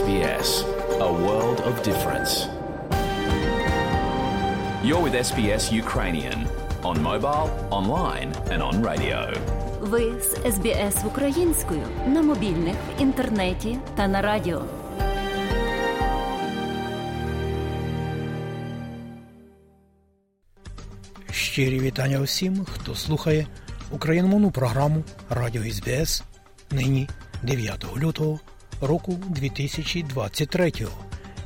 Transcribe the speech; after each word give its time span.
SBS, 0.00 0.48
a 1.08 1.10
world 1.24 1.58
of 1.68 1.74
difference. 1.88 2.32
You're 4.86 5.02
with 5.06 5.14
SBS 5.30 5.64
Ukrainian 5.84 6.38
on 6.90 6.96
mobile, 7.10 7.46
online, 7.78 8.30
and 8.52 8.60
on 8.68 8.74
radio. 8.90 9.18
Ви 9.80 10.12
з 10.20 10.54
СБС 10.54 11.04
українською 11.04 11.82
на 12.06 12.22
мобільних, 12.22 12.74
в 12.74 13.02
інтернеті 13.02 13.78
та 13.96 14.08
на 14.08 14.22
радіо. 14.22 14.62
Щирі 21.30 21.80
вітання 21.80 22.18
усім, 22.20 22.64
хто 22.64 22.94
слухає 22.94 23.46
україномовну 23.90 24.50
програму 24.50 25.04
Радіо 25.30 25.62
СБС 25.62 26.22
нині 26.70 27.08
9 27.42 27.86
лютого 27.96 28.40
року 28.82 29.18
2023. 29.28 30.72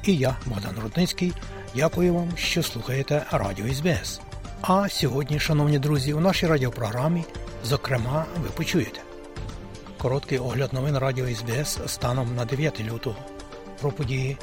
І 0.05 0.17
я, 0.17 0.37
Богдан 0.47 0.75
Рудницький, 0.83 1.33
дякую 1.75 2.15
вам, 2.15 2.29
що 2.37 2.63
слухаєте 2.63 3.23
Радіо 3.31 3.75
СБС. 3.75 4.21
А 4.61 4.89
сьогодні, 4.89 5.41
шановні 5.41 5.79
друзі, 5.79 6.13
у 6.13 6.21
нашій 6.21 6.47
радіопрограмі, 6.47 7.25
зокрема, 7.65 8.25
ви 8.43 8.49
почуєте 8.49 9.01
короткий 9.99 10.39
огляд 10.39 10.73
новин 10.73 10.99
Радіо 10.99 11.27
СБС 11.35 11.79
станом 11.87 12.35
на 12.37 12.45
9 12.45 12.81
лютого. 12.81 13.17
Про 13.81 13.93
події 13.93 14.37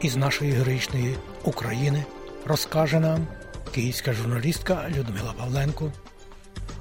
із 0.00 0.16
нашої 0.16 0.52
героїчної 0.52 1.16
України 1.44 2.04
розкаже 2.44 3.00
нам 3.00 3.26
київська 3.74 4.12
журналістка 4.12 4.84
Людмила 4.96 5.32
Павленко. 5.38 5.92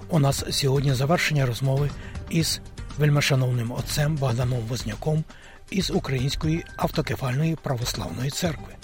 У 0.10 0.20
нас 0.20 0.46
сьогодні 0.50 0.94
завершення 0.94 1.46
розмови 1.46 1.90
із 2.30 2.62
вельмишановним 2.98 3.72
отцем 3.72 4.16
Богданом 4.16 4.60
Возняком 4.60 5.24
із 5.70 5.92
Української 5.92 6.66
автокефальної 6.78 7.58
православної 7.64 8.30
церкви. 8.30 8.76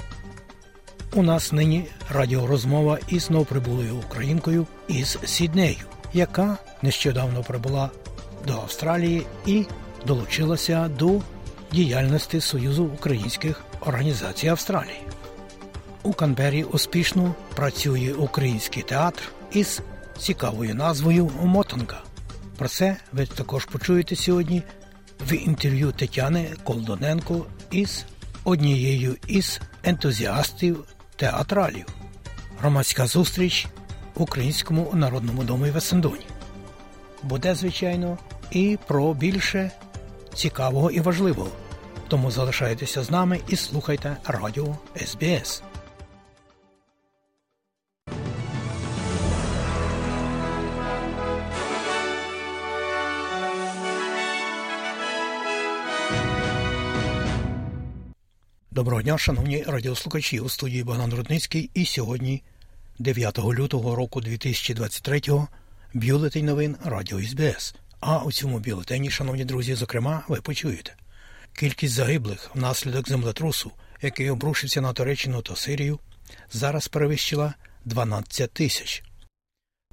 У 1.13 1.23
нас 1.23 1.51
нині 1.51 1.85
радіорозмова 2.09 2.99
із 3.07 3.29
новоприбулою 3.29 3.95
українкою 3.95 4.67
із 4.87 5.17
Сіднею, 5.25 5.85
яка 6.13 6.57
нещодавно 6.81 7.43
прибула 7.43 7.89
до 8.47 8.53
Австралії 8.53 9.25
і 9.45 9.65
долучилася 10.07 10.87
до 10.87 11.21
діяльності 11.71 12.41
Союзу 12.41 12.83
українських 12.83 13.61
організацій 13.81 14.47
Австралії. 14.47 15.01
У 16.03 16.13
Канбері 16.13 16.63
успішно 16.63 17.35
працює 17.55 18.13
український 18.17 18.83
театр 18.83 19.23
із 19.51 19.81
цікавою 20.17 20.75
назвою 20.75 21.31
Мотанка. 21.43 21.97
Про 22.57 22.67
це 22.67 22.97
ви 23.13 23.25
також 23.25 23.65
почуєте 23.65 24.15
сьогодні 24.15 24.63
в 25.27 25.33
інтерв'ю 25.33 25.91
Тетяни 25.91 26.49
Колдоненко 26.63 27.45
із 27.71 28.05
однією 28.43 29.15
із 29.27 29.61
ентузіастів 29.83 30.83
театралів. 31.15 31.85
Громадська 32.59 33.07
зустріч 33.07 33.67
в 34.15 34.21
Українському 34.21 34.91
народному 34.93 35.43
домі 35.43 35.69
в 35.69 35.77
Есендоні. 35.77 36.25
Буде, 37.23 37.55
звичайно, 37.55 38.17
і 38.51 38.77
про 38.87 39.13
більше 39.13 39.71
цікавого 40.33 40.91
і 40.91 40.99
важливого. 40.99 41.51
Тому 42.07 42.31
залишайтеся 42.31 43.03
з 43.03 43.11
нами 43.11 43.39
і 43.47 43.55
слухайте 43.55 44.17
радіо 44.25 44.77
СБС. 45.05 45.63
Доброго 58.81 59.01
дня, 59.01 59.17
шановні 59.17 59.63
радіослухачі 59.63 60.39
у 60.39 60.49
студії 60.49 60.83
Богдан 60.83 61.13
Рудницький. 61.13 61.69
І 61.73 61.85
сьогодні, 61.85 62.43
9 62.99 63.39
лютого 63.39 63.95
року 63.95 64.21
2023-го, 64.21 65.47
бюлетень 65.93 66.45
новин 66.45 66.75
Радіо 66.83 67.21
СБС. 67.21 67.75
А 67.99 68.17
у 68.17 68.31
цьому 68.31 68.59
бюлетені, 68.59 69.09
шановні 69.09 69.45
друзі, 69.45 69.75
зокрема, 69.75 70.23
ви 70.27 70.41
почуєте. 70.41 70.93
Кількість 71.53 71.93
загиблих 71.93 72.51
внаслідок 72.55 73.09
землетрусу, 73.09 73.71
який 74.01 74.29
обрушився 74.29 74.81
на 74.81 74.93
Туреччину 74.93 75.41
та 75.41 75.55
Сирію, 75.55 75.99
зараз 76.51 76.87
перевищила 76.87 77.53
12 77.85 78.51
тисяч. 78.51 79.03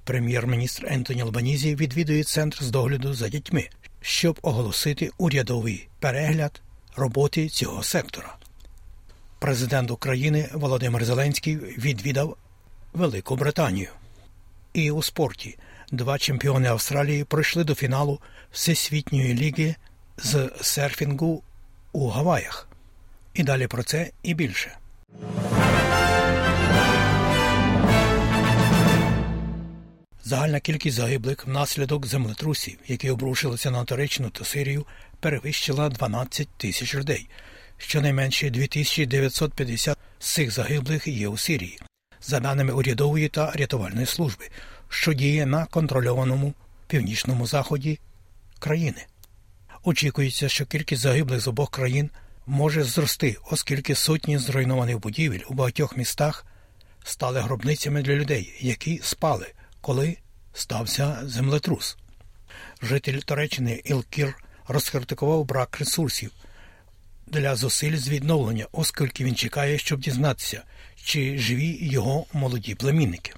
Прем'єр-міністр 0.03 0.85
Ентоні 0.87 1.21
Албанізі 1.21 1.75
відвідує 1.75 2.23
центр 2.23 2.63
з 2.63 2.71
догляду 2.71 3.13
за 3.13 3.29
дітьми, 3.29 3.69
щоб 4.01 4.39
оголосити 4.41 5.11
урядовий 5.17 5.87
перегляд 5.99 6.61
роботи 6.95 7.49
цього 7.49 7.83
сектора. 7.83 8.38
Президент 9.39 9.91
України 9.91 10.49
Володимир 10.53 11.05
Зеленський 11.05 11.55
відвідав 11.57 12.37
Велику 12.93 13.35
Британію. 13.35 13.89
І 14.73 14.91
у 14.91 15.03
спорті 15.03 15.57
два 15.91 16.17
чемпіони 16.17 16.67
Австралії 16.67 17.23
пройшли 17.23 17.63
до 17.63 17.75
фіналу 17.75 18.19
Всесвітньої 18.51 19.33
ліги 19.33 19.75
з 20.17 20.49
серфінгу 20.61 21.43
у 21.91 22.07
Гаваях. 22.07 22.67
І 23.33 23.43
далі 23.43 23.67
про 23.67 23.83
це 23.83 24.11
і 24.23 24.33
більше. 24.33 24.77
Загальна 30.23 30.59
кількість 30.59 30.97
загиблих 30.97 31.47
внаслідок 31.47 32.05
землетрусів, 32.05 32.77
які 32.87 33.09
обрушилися 33.09 33.71
на 33.71 33.83
Туреччину 33.83 34.29
та 34.29 34.45
Сирію, 34.45 34.85
перевищила 35.19 35.89
12 35.89 36.47
тисяч 36.57 36.95
людей. 36.95 37.29
Щонайменше 37.81 38.49
2950 38.49 39.97
з 40.19 40.33
цих 40.33 40.51
загиблих 40.51 41.07
є 41.07 41.27
у 41.27 41.37
Сирії, 41.37 41.79
за 42.21 42.39
даними 42.39 42.73
урядової 42.73 43.29
та 43.29 43.51
рятувальної 43.51 44.05
служби, 44.05 44.49
що 44.89 45.13
діє 45.13 45.45
на 45.45 45.65
контрольованому 45.65 46.53
північному 46.87 47.47
заході 47.47 47.99
країни. 48.59 49.05
Очікується, 49.83 50.49
що 50.49 50.65
кількість 50.65 51.01
загиблих 51.01 51.39
з 51.39 51.47
обох 51.47 51.71
країн 51.71 52.09
може 52.45 52.83
зрости, 52.83 53.37
оскільки 53.51 53.95
сотні 53.95 54.37
зруйнованих 54.37 54.99
будівель 54.99 55.39
у 55.49 55.53
багатьох 55.53 55.97
містах 55.97 56.45
стали 57.03 57.39
гробницями 57.39 58.01
для 58.01 58.13
людей, 58.13 58.53
які 58.59 58.99
спали, 59.03 59.47
коли 59.81 60.17
стався 60.53 61.19
землетрус. 61.23 61.97
Житель 62.81 63.19
Туреччини 63.19 63.81
Ілкір 63.85 64.35
розкритикував 64.67 65.45
брак 65.45 65.79
ресурсів 65.79 66.31
для 67.31 67.55
зусиль 67.55 67.95
з 67.95 68.09
відновлення, 68.09 68.65
оскільки 68.71 69.23
він 69.23 69.35
чекає, 69.35 69.77
щоб 69.77 69.99
дізнатися, 69.99 70.63
чи 70.95 71.37
живі 71.37 71.77
його 71.81 72.25
молоді 72.33 72.75
племінники. 72.75 73.33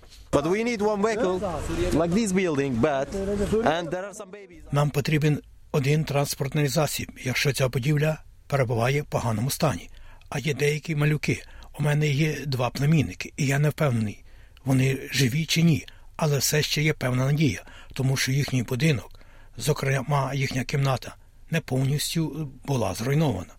Нам 4.72 4.90
потрібен 4.90 5.42
один 5.72 6.04
транспортний 6.04 6.68
засіб, 6.68 7.12
якщо 7.24 7.54
ця 7.54 7.68
будівля 7.68 8.18
перебуває 8.48 9.02
в 9.02 9.06
поганому 9.06 9.50
стані. 9.50 9.90
А 10.30 10.40
є 10.40 10.54
деякі 10.54 10.96
малюки. 10.96 11.44
У 11.80 11.84
мене 11.84 12.08
є 12.08 12.46
два 12.46 12.70
племінники, 12.70 13.34
і 13.38 13.46
я 13.46 13.60
не 13.60 13.70
впевнений, 13.70 14.24
вони 14.66 14.98
живі 15.12 15.46
чи 15.46 15.62
ні, 15.62 15.86
але 16.16 16.38
все 16.38 16.62
ще 16.62 16.82
є 16.82 16.94
певна 16.94 17.26
надія, 17.26 17.64
тому 17.94 18.18
що 18.18 18.32
їхній 18.32 18.64
будинок, 18.64 19.20
зокрема 19.58 20.34
їхня 20.34 20.64
кімната, 20.64 21.16
не 21.50 21.62
повністю 21.62 22.50
була 22.66 22.94
зруйнована. 22.94 23.54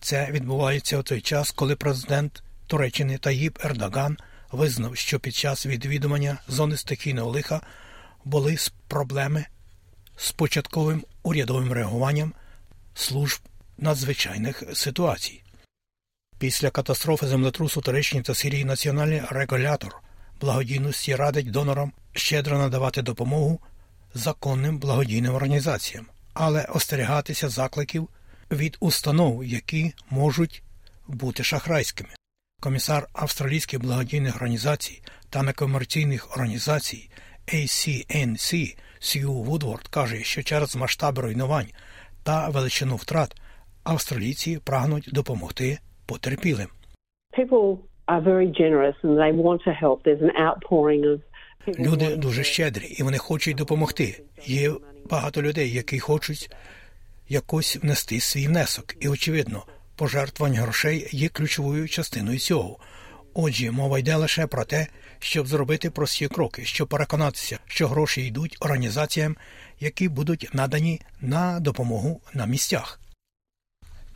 Це 0.00 0.30
відбувається 0.30 0.98
у 0.98 1.02
той 1.02 1.20
час, 1.20 1.50
коли 1.50 1.76
президент 1.76 2.42
Туреччини 2.66 3.18
Таїб 3.18 3.58
Ердоган 3.64 4.18
визнав, 4.52 4.96
що 4.96 5.20
під 5.20 5.34
час 5.34 5.66
відвідування 5.66 6.38
зони 6.48 6.76
стихійного 6.76 7.30
лиха 7.30 7.60
були 8.24 8.56
проблеми 8.88 9.46
з 10.16 10.32
початковим 10.32 11.04
урядовим 11.22 11.72
реагуванням 11.72 12.32
служб 12.94 13.40
надзвичайних 13.78 14.62
ситуацій. 14.74 15.42
Після 16.38 16.70
катастрофи 16.70 17.26
землетрусу 17.26 17.80
Туреччині 17.80 18.22
та 18.22 18.34
Сирії 18.34 18.64
національний 18.64 19.22
регулятор 19.30 20.02
благодійності 20.40 21.16
радить 21.16 21.50
донорам 21.50 21.92
щедро 22.12 22.58
надавати 22.58 23.02
допомогу 23.02 23.60
законним 24.14 24.78
благодійним 24.78 25.34
організаціям, 25.34 26.06
але 26.34 26.64
остерігатися 26.64 27.48
закликів 27.48 28.08
від 28.50 28.76
установ, 28.80 29.44
які 29.44 29.92
можуть 30.10 30.62
бути 31.08 31.42
шахрайськими. 31.42 32.10
Комісар 32.60 33.06
австралійських 33.12 33.80
благодійних 33.80 34.36
організацій 34.36 35.02
та 35.30 35.42
некомерційних 35.42 36.36
організацій 36.36 37.10
ACNC 37.54 38.76
Сью 38.98 39.32
Вудворд 39.32 39.88
каже, 39.88 40.22
що 40.22 40.42
через 40.42 40.76
масштаби 40.76 41.22
руйнувань 41.22 41.66
та 42.22 42.48
величину 42.48 42.96
втрат 42.96 43.40
австралійці 43.84 44.58
прагнуть 44.64 45.08
допомогти 45.12 45.78
потерпілим. 46.06 46.68
Люди 51.78 52.16
дуже 52.16 52.42
щедрі 52.42 52.84
і 52.84 53.02
вони 53.02 53.18
хочуть 53.18 53.56
допомогти. 53.56 54.22
Є 54.44 54.72
багато 55.10 55.42
людей, 55.42 55.72
які 55.72 55.98
хочуть 55.98 56.50
якось 57.28 57.76
внести 57.76 58.20
свій 58.20 58.46
внесок. 58.46 58.94
І, 59.00 59.08
очевидно, 59.08 59.66
пожертвувань 59.96 60.56
грошей 60.56 61.08
є 61.12 61.28
ключовою 61.28 61.88
частиною 61.88 62.38
цього. 62.38 62.78
Отже, 63.34 63.70
мова 63.70 63.98
йде 63.98 64.16
лише 64.16 64.46
про 64.46 64.64
те, 64.64 64.86
щоб 65.18 65.46
зробити 65.46 65.90
прості 65.90 66.28
кроки, 66.28 66.64
щоб 66.64 66.88
переконатися, 66.88 67.58
що 67.66 67.88
гроші 67.88 68.26
йдуть 68.26 68.56
організаціям, 68.60 69.36
які 69.80 70.08
будуть 70.08 70.50
надані 70.52 71.00
на 71.20 71.60
допомогу 71.60 72.20
на 72.34 72.46
місцях. 72.46 73.00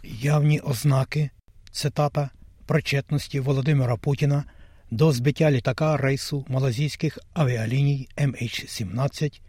Явні 0.04 0.60
ознаки 0.60 1.30
цитата 1.70 2.30
причетності 2.66 3.40
Володимира 3.40 3.96
Путіна 3.96 4.44
до 4.90 5.12
збиття 5.12 5.50
літака 5.50 5.96
рейсу 5.96 6.44
малазійських 6.48 7.18
авіаліній 7.34 8.08
MH17 8.16 9.40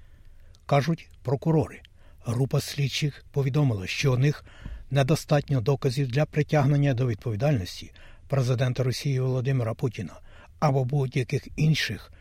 кажуть 0.65 1.09
прокурори. 1.23 1.81
Група 2.25 2.61
слідчих 2.61 3.25
повідомила, 3.31 3.87
що 3.87 4.13
у 4.13 4.17
них 4.17 4.45
недостатньо 4.91 5.61
доказів 5.61 6.07
для 6.07 6.25
притягнення 6.25 6.93
до 6.93 7.07
відповідальності 7.07 7.91
президента 8.27 8.83
Росії 8.83 9.19
Володимира 9.19 9.73
Путіна 9.73 10.13
або 10.59 10.85
будь-яких 10.85 11.47
інших 11.55 12.11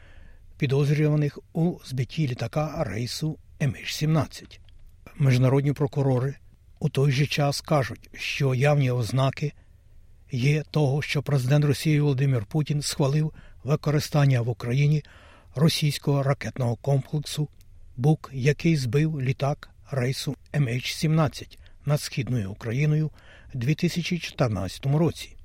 підозрюваних 0.58 1.38
у 1.52 1.78
збитті 1.84 2.28
літака 2.28 2.84
рейсу 2.84 3.38
MH17. 3.60 4.58
Міжнародні 5.18 5.72
прокурори 5.72 6.34
у 6.78 6.88
той 6.88 7.12
же 7.12 7.26
час 7.26 7.60
кажуть, 7.60 8.10
що 8.14 8.54
явні 8.54 8.90
ознаки 8.90 9.52
є 10.32 10.62
того, 10.70 11.02
що 11.02 11.22
президент 11.22 11.64
Росії 11.64 12.00
Володимир 12.00 12.44
Путін 12.44 12.82
схвалив 12.82 13.32
використання 13.64 14.40
в 14.40 14.48
Україні 14.48 15.02
російського 15.54 16.22
ракетного 16.22 16.76
комплексу 16.76 17.48
Бук, 17.96 18.30
який 18.32 18.76
збив 18.76 19.22
літак 19.22 19.71
рейсу 19.92 20.36
MH17 20.52 21.58
над 21.86 22.00
східною 22.00 22.50
Україною 22.50 23.10
у 23.54 23.58
2014 23.58 24.86
році. 24.86 25.36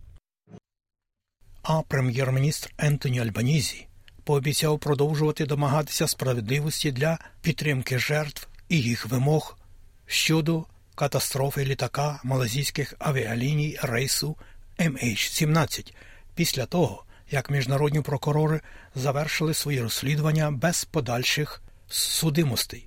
А 1.64 1.82
прем'єр-міністр 1.82 2.74
Ентоні 2.78 3.20
Альбанізі 3.20 3.88
пообіцяв 4.24 4.80
продовжувати 4.80 5.46
домагатися 5.46 6.08
справедливості 6.08 6.92
для 6.92 7.20
підтримки 7.42 8.00
жертв 8.00 8.48
і 8.70 8.82
їх 8.82 9.06
вимог 9.06 9.58
щодо 10.06 10.66
катастрофи 10.96 11.66
літака 11.66 12.20
малазійських 12.24 12.94
авіаліній 13.00 13.78
рейсу 13.82 14.36
MH17 14.80 15.94
після 16.36 16.66
того, 16.66 17.04
як 17.32 17.50
міжнародні 17.50 18.02
прокурори 18.02 18.62
завершили 18.96 19.54
свої 19.54 19.82
розслідування 19.82 20.52
без 20.52 20.86
подальших 20.86 21.62
судимостей. 21.88 22.87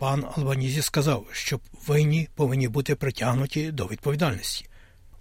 Пан 0.00 0.26
Албанізі 0.36 0.82
сказав, 0.82 1.26
що 1.32 1.60
винні 1.86 2.28
повинні 2.34 2.68
бути 2.68 2.94
притягнуті 2.94 3.72
до 3.72 3.86
відповідальності. 3.86 4.66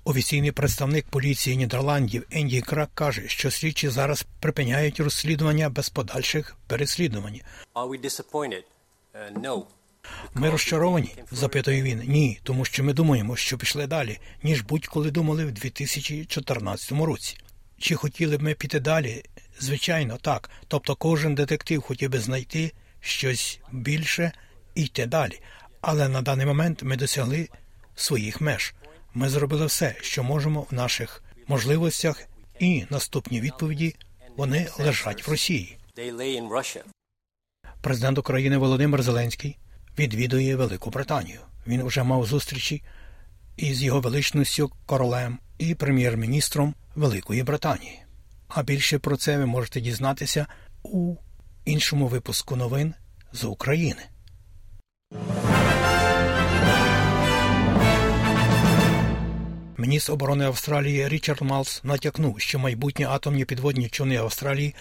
Офіційний 0.04 0.52
представник 0.52 1.06
поліції 1.06 1.58
Нідерландів 1.58 2.28
Енді 2.32 2.62
Крак 2.62 2.90
каже, 2.94 3.28
що 3.28 3.52
слідчі 3.52 3.90
зараз 3.90 4.26
припиняють 4.40 5.00
розслідування 5.00 5.70
без 5.70 5.90
подальших 5.90 6.58
переслідувань. 6.68 7.40
Uh, 7.76 9.64
Ми 10.34 10.50
розчаровані? 10.50 11.16
запитує 11.32 11.82
він. 11.82 12.04
Ні, 12.08 12.40
тому 12.44 12.66
що 12.66 12.84
ми 12.84 12.94
думаємо, 12.94 13.36
що 13.36 13.58
пішли 13.58 13.88
далі, 13.88 14.20
ніж 14.44 14.62
будь-коли 14.62 15.12
думали 15.12 15.46
в 15.46 15.52
2014 15.52 16.92
році. 16.92 17.38
Чи 17.78 17.96
хотіли 17.96 18.38
б 18.38 18.42
ми 18.42 18.54
піти 18.54 18.80
далі? 18.80 19.24
Звичайно, 19.60 20.18
так. 20.22 20.50
Тобто 20.68 20.96
кожен 20.96 21.36
детектив 21.36 21.82
хотів 21.82 22.10
би 22.10 22.20
знайти 22.20 22.72
щось 23.00 23.60
більше 23.72 24.32
і 24.80 24.84
йти 24.84 25.06
далі. 25.06 25.40
Але 25.82 26.10
на 26.10 26.22
даний 26.22 26.46
момент 26.46 26.84
ми 26.84 26.96
досягли 26.96 27.50
своїх 27.96 28.42
меж. 28.42 28.74
Ми 29.14 29.30
зробили 29.30 29.66
все, 29.66 29.96
що 30.02 30.24
можемо 30.24 30.68
в 30.72 30.74
наших 30.74 31.24
можливостях, 31.48 32.28
і 32.60 32.86
наступні 32.90 33.42
відповіді 33.42 33.96
вони 34.38 34.68
лежать 34.80 35.28
в 35.28 35.32
Росії. 35.32 35.78
Президент 37.82 38.18
України 38.18 38.58
Володимир 38.58 39.04
Зеленський 39.04 39.58
відвідує 40.00 40.56
Велику 40.56 40.90
Британію. 40.90 41.40
Він 41.68 41.84
вже 41.84 42.04
мав 42.04 42.26
зустрічі 42.26 42.84
із 43.58 43.84
його 43.84 44.02
величністю 44.02 44.72
королем 44.86 45.40
і 45.58 45.76
прем'єр-міністром 45.76 46.76
Великої 46.96 47.44
Британії. 47.44 48.00
А 48.48 48.64
більше 48.64 49.00
про 49.00 49.18
це 49.18 49.38
ви 49.38 49.46
можете 49.46 49.82
дізнатися 49.82 50.48
у 50.84 51.16
іншому 51.66 52.08
випуску 52.08 52.56
новин 52.56 52.94
з 53.34 53.44
України. 53.44 54.02
Міністр 59.80 60.12
оборони 60.12 60.46
Австралії 60.46 61.08
Річард 61.08 61.42
Малс 61.42 61.82
натякнув, 61.84 62.40
що 62.40 62.60
майбутні 62.60 63.06
атомні 63.06 63.46
підводні 63.46 63.90
човни 63.90 64.18
Австралії 64.18 64.76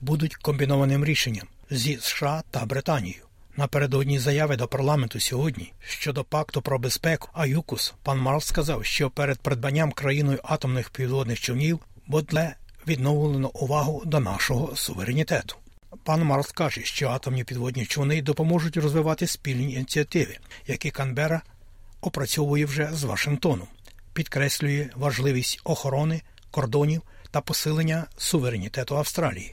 будуть 0.00 0.34
комбінованим 0.34 1.04
рішенням 1.04 1.46
зі 1.70 1.98
США 2.00 2.42
та 2.50 2.64
Британією. 2.64 3.22
Напередодні 3.56 4.18
заяви 4.18 4.56
до 4.56 4.68
парламенту 4.68 5.20
сьогодні 5.20 5.72
щодо 5.80 6.24
пакту 6.24 6.62
про 6.62 6.78
безпеку 6.78 7.28
АЮКУС 7.32 7.94
пан 8.02 8.18
Малс 8.18 8.44
сказав, 8.44 8.84
що 8.84 9.10
перед 9.10 9.38
придбанням 9.38 9.92
країною 9.92 10.38
атомних 10.42 10.90
підводних 10.90 11.40
човнів 11.40 11.80
буде 12.06 12.54
відновлено 12.86 13.50
увагу 13.54 14.02
до 14.04 14.20
нашого 14.20 14.76
суверенітету. 14.76 15.56
Пан 16.04 16.24
Марс 16.24 16.52
каже, 16.52 16.80
що 16.84 17.08
атомні 17.08 17.44
підводні 17.44 17.86
човни 17.86 18.22
допоможуть 18.22 18.76
розвивати 18.76 19.26
спільні 19.26 19.72
ініціативи, 19.72 20.36
які 20.66 20.90
Канбера 20.90 21.42
опрацьовує 22.00 22.64
вже 22.64 22.88
з 22.92 23.04
Вашингтоном, 23.04 23.68
підкреслює 24.12 24.88
важливість 24.96 25.60
охорони 25.64 26.22
кордонів 26.50 27.02
та 27.30 27.40
посилення 27.40 28.06
суверенітету 28.16 28.96
Австралії. 28.96 29.52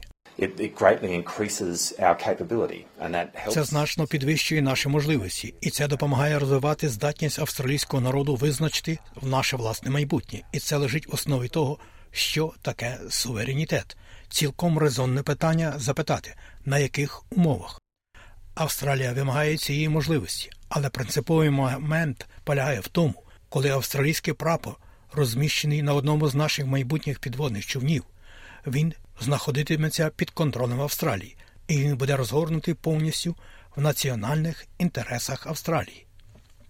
Це 3.50 3.64
значно 3.64 4.06
підвищує 4.06 4.62
наші 4.62 4.88
можливості, 4.88 5.54
і 5.60 5.70
це 5.70 5.88
допомагає 5.88 6.38
розвивати 6.38 6.88
здатність 6.88 7.38
австралійського 7.38 8.00
народу 8.00 8.34
визначити 8.34 8.98
в 9.14 9.26
наше 9.28 9.56
власне 9.56 9.90
майбутнє, 9.90 10.40
і 10.52 10.58
це 10.58 10.76
лежить 10.76 11.06
в 11.06 11.14
основі 11.14 11.48
того, 11.48 11.78
що 12.10 12.52
таке 12.62 12.98
суверенітет. 13.10 13.96
Цілком 14.32 14.78
резонне 14.78 15.22
питання 15.22 15.74
запитати, 15.76 16.34
на 16.64 16.78
яких 16.78 17.22
умовах. 17.32 17.80
Австралія 18.54 19.12
вимагає 19.12 19.56
цієї 19.56 19.88
можливості, 19.88 20.50
але 20.68 20.88
принциповий 20.88 21.50
момент 21.50 22.26
полягає 22.44 22.80
в 22.80 22.88
тому, 22.88 23.14
коли 23.48 23.70
австралійський 23.70 24.34
прапор 24.34 24.74
розміщений 25.12 25.82
на 25.82 25.94
одному 25.94 26.28
з 26.28 26.34
наших 26.34 26.66
майбутніх 26.66 27.18
підводних 27.18 27.66
човнів, 27.66 28.04
він 28.66 28.94
знаходитиметься 29.20 30.10
під 30.16 30.30
контролем 30.30 30.80
Австралії, 30.80 31.36
і 31.68 31.78
він 31.78 31.96
буде 31.96 32.16
розгорнутий 32.16 32.74
повністю 32.74 33.36
в 33.76 33.80
національних 33.80 34.66
інтересах 34.78 35.46
Австралії. 35.46 36.06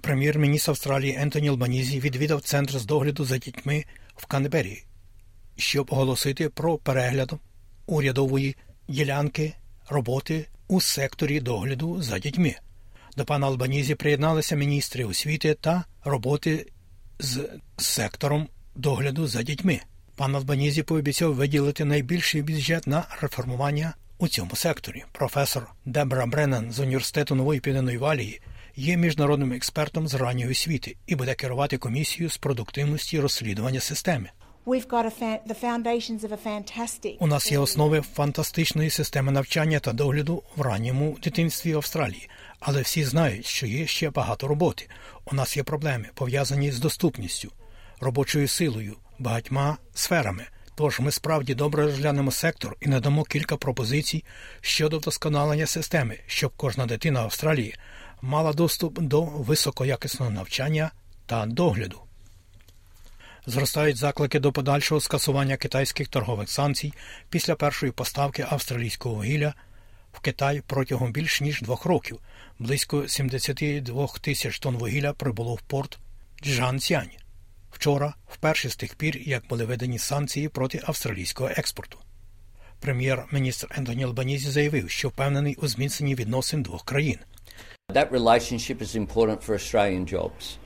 Прем'єр-міністр 0.00 0.70
Австралії 0.70 1.16
Ентоні 1.16 1.48
Албанізі 1.48 2.00
відвідав 2.00 2.40
центр 2.40 2.78
з 2.78 2.84
догляду 2.84 3.24
за 3.24 3.38
дітьми 3.38 3.84
в 4.16 4.26
Канбері, 4.26 4.84
щоб 5.56 5.92
оголосити 5.92 6.48
про 6.48 6.78
перегляд 6.78 7.32
урядової 7.86 8.56
ділянки 8.88 9.54
роботи 9.88 10.46
у 10.68 10.80
секторі 10.80 11.40
догляду 11.40 12.02
за 12.02 12.18
дітьми. 12.18 12.54
До 13.16 13.24
пана 13.24 13.46
Албанізі 13.46 13.94
приєдналися 13.94 14.56
міністри 14.56 15.04
освіти 15.04 15.54
та 15.60 15.84
роботи 16.04 16.66
з 17.18 17.48
сектором 17.76 18.48
догляду 18.74 19.26
за 19.26 19.42
дітьми. 19.42 19.80
Пан 20.16 20.36
Албанізі 20.36 20.82
пообіцяв 20.82 21.34
виділити 21.34 21.84
найбільший 21.84 22.42
бюджет 22.42 22.86
на 22.86 23.04
реформування 23.20 23.94
у 24.18 24.28
цьому 24.28 24.56
секторі. 24.56 25.04
Професор 25.12 25.66
Дебра 25.84 26.26
Бреннан 26.26 26.72
з 26.72 26.78
університету 26.78 27.34
Нової 27.34 27.60
Південної 27.60 27.98
Валії 27.98 28.40
є 28.76 28.96
міжнародним 28.96 29.52
експертом 29.52 30.08
з 30.08 30.14
ранньої 30.14 30.50
освіти 30.50 30.96
і 31.06 31.14
буде 31.14 31.34
керувати 31.34 31.78
комісією 31.78 32.30
з 32.30 32.36
продуктивності 32.36 33.20
розслідування 33.20 33.80
системи. 33.80 34.30
У 37.20 37.26
нас 37.26 37.52
є 37.52 37.58
основи 37.58 38.00
фантастичної 38.00 38.90
системи 38.90 39.32
навчання 39.32 39.80
та 39.80 39.92
догляду 39.92 40.42
в 40.56 40.60
ранньому 40.60 41.16
дитинстві 41.22 41.72
Австралії, 41.72 42.28
але 42.60 42.82
всі 42.82 43.04
знають, 43.04 43.46
що 43.46 43.66
є 43.66 43.86
ще 43.86 44.10
багато 44.10 44.48
роботи. 44.48 44.88
У 45.24 45.34
нас 45.34 45.56
є 45.56 45.62
проблеми 45.62 46.08
пов'язані 46.14 46.70
з 46.70 46.78
доступністю, 46.78 47.52
робочою 48.00 48.48
силою, 48.48 48.96
багатьма 49.18 49.76
сферами. 49.94 50.44
Тож 50.74 51.00
ми 51.00 51.10
справді 51.10 51.54
добре 51.54 51.82
розглянемо 51.82 52.30
сектор 52.30 52.76
і 52.80 52.88
надамо 52.88 53.24
кілька 53.24 53.56
пропозицій 53.56 54.24
щодо 54.60 54.98
вдосконалення 54.98 55.66
системи, 55.66 56.18
щоб 56.26 56.52
кожна 56.56 56.86
дитина 56.86 57.20
Австралії 57.20 57.74
мала 58.20 58.52
доступ 58.52 59.00
до 59.00 59.22
високоякісного 59.22 60.30
навчання 60.30 60.90
та 61.26 61.46
догляду. 61.46 62.00
Зростають 63.46 63.96
заклики 63.96 64.40
до 64.40 64.52
подальшого 64.52 65.00
скасування 65.00 65.56
китайських 65.56 66.08
торгових 66.08 66.50
санкцій 66.50 66.92
після 67.30 67.54
першої 67.54 67.92
поставки 67.92 68.46
австралійського 68.50 69.14
вугілля 69.14 69.54
в 70.12 70.20
Китай 70.20 70.62
протягом 70.66 71.12
більш 71.12 71.40
ніж 71.40 71.62
двох 71.62 71.84
років. 71.84 72.18
Близько 72.58 73.08
72 73.08 74.08
тисяч 74.20 74.58
тонн 74.58 74.76
вугілля 74.76 75.12
прибуло 75.12 75.54
в 75.54 75.60
порт 75.60 75.98
Джанцянь. 76.42 77.10
Вчора, 77.70 78.14
вперше 78.28 78.68
з 78.68 78.76
тих 78.76 78.94
пір, 78.94 79.16
як 79.16 79.46
були 79.48 79.64
введені 79.64 79.98
санкції 79.98 80.48
проти 80.48 80.82
австралійського 80.84 81.50
експорту. 81.56 81.98
Прем'єр-міністр 82.80 83.68
Ентоні 83.70 84.04
Албанізі 84.04 84.50
заявив, 84.50 84.90
що 84.90 85.08
впевнений 85.08 85.54
у 85.54 85.68
зміцненні 85.68 86.14
відносин 86.14 86.62
двох 86.62 86.84
країн. 86.84 87.18
That 87.88 88.10
relationship 88.10 88.78
is 88.78 88.96
important 88.96 89.46
for 89.46 89.52
Australian 89.52 90.06
jobs, 90.14 90.56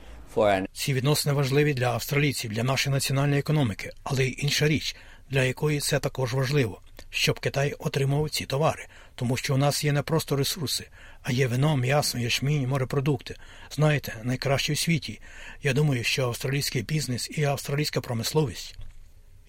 Ці 0.73 0.93
відносини 0.93 1.35
важливі 1.35 1.73
для 1.73 1.87
австралійців, 1.87 2.51
для 2.51 2.63
нашої 2.63 2.93
національної 2.93 3.39
економіки, 3.39 3.91
але 4.03 4.25
й 4.25 4.35
інша 4.39 4.67
річ, 4.67 4.95
для 5.29 5.43
якої 5.43 5.79
це 5.79 5.99
також 5.99 6.33
важливо, 6.33 6.81
щоб 7.09 7.39
Китай 7.39 7.73
отримав 7.79 8.29
ці 8.29 8.45
товари, 8.45 8.85
тому 9.15 9.37
що 9.37 9.53
у 9.53 9.57
нас 9.57 9.83
є 9.83 9.91
не 9.91 10.01
просто 10.01 10.35
ресурси, 10.35 10.87
а 11.23 11.31
є 11.31 11.47
вино, 11.47 11.77
м'ясо, 11.77 12.17
ячмінь, 12.17 12.67
морепродукти. 12.67 13.35
Знаєте, 13.71 14.13
найкращі 14.23 14.73
в 14.73 14.77
світі. 14.77 15.21
Я 15.63 15.73
думаю, 15.73 16.03
що 16.03 16.23
австралійський 16.23 16.81
бізнес 16.81 17.29
і 17.37 17.43
австралійська 17.43 18.01
промисловість, 18.01 18.75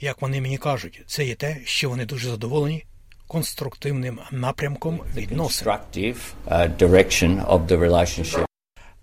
як 0.00 0.23
вони 0.23 0.40
мені 0.40 0.59
кажуть, 0.59 1.02
це 1.07 1.25
є 1.25 1.35
те, 1.35 1.57
що 1.64 1.88
вони 1.88 2.04
дуже 2.04 2.30
задоволені 2.30 2.85
конструктивним 3.26 4.18
напрямком 4.30 5.00
відносин. 5.16 5.64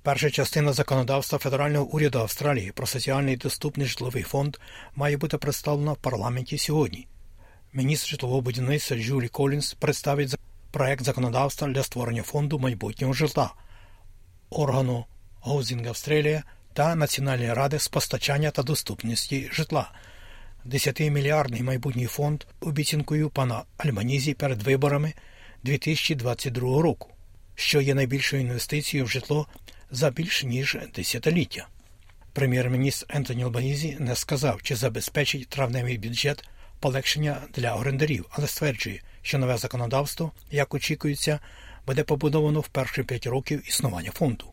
Перша 0.05 0.29
частина 0.29 0.73
законодавства 0.73 1.39
федерального 1.39 1.85
уряду 1.85 2.19
Австралії 2.19 2.71
про 2.71 2.87
соціальний 2.87 3.37
доступний 3.37 3.87
житловий 3.87 4.23
фонд 4.23 4.57
має 4.95 5.17
бути 5.17 5.37
представлена 5.37 5.91
в 5.91 5.97
парламенті 5.97 6.57
сьогодні. 6.57 7.07
Міністр 7.73 8.09
житлового 8.09 8.41
будівництва 8.41 8.97
Джулі 8.97 9.27
Колінс 9.27 9.73
представить 9.73 10.35
проект 10.71 11.03
законодавства 11.03 11.67
для 11.67 11.83
створення 11.83 12.23
фонду 12.23 12.59
майбутнього 12.59 13.13
житла, 13.13 13.53
органу 14.49 15.05
Housing 15.45 15.87
Australia 15.87 16.41
та 16.73 16.95
Національної 16.95 17.53
ради 17.53 17.79
з 17.79 17.87
постачання 17.87 18.51
та 18.51 18.63
доступності 18.63 19.49
житла. 19.53 19.91
10-мільярдний 20.65 21.63
майбутній 21.63 22.07
фонд 22.07 22.43
обіцянкою 22.61 23.29
пана 23.29 23.63
Альбанізі 23.77 24.33
перед 24.33 24.63
виборами 24.63 25.13
2022 25.63 26.81
року, 26.81 27.09
що 27.55 27.81
є 27.81 27.95
найбільшою 27.95 28.41
інвестицією 28.41 29.05
в 29.05 29.09
житло 29.09 29.47
за 29.91 30.09
більш 30.09 30.43
ніж 30.43 30.77
десятиліття. 30.95 31.67
Прем'єр-міністр 32.33 33.05
Ентоні 33.09 33.43
Албанізі 33.43 33.97
не 33.99 34.15
сказав, 34.15 34.61
чи 34.61 34.75
забезпечить 34.75 35.49
травневий 35.49 35.97
бюджет 35.97 36.43
полегшення 36.79 37.37
для 37.53 37.75
орендарів, 37.75 38.25
але 38.29 38.47
стверджує, 38.47 39.01
що 39.21 39.37
нове 39.37 39.57
законодавство, 39.57 40.31
як 40.51 40.73
очікується, 40.73 41.39
буде 41.87 42.03
побудовано 42.03 42.59
в 42.59 42.67
перші 42.67 43.03
п'ять 43.03 43.27
років 43.27 43.67
існування 43.67 44.11
фонду. 44.11 44.45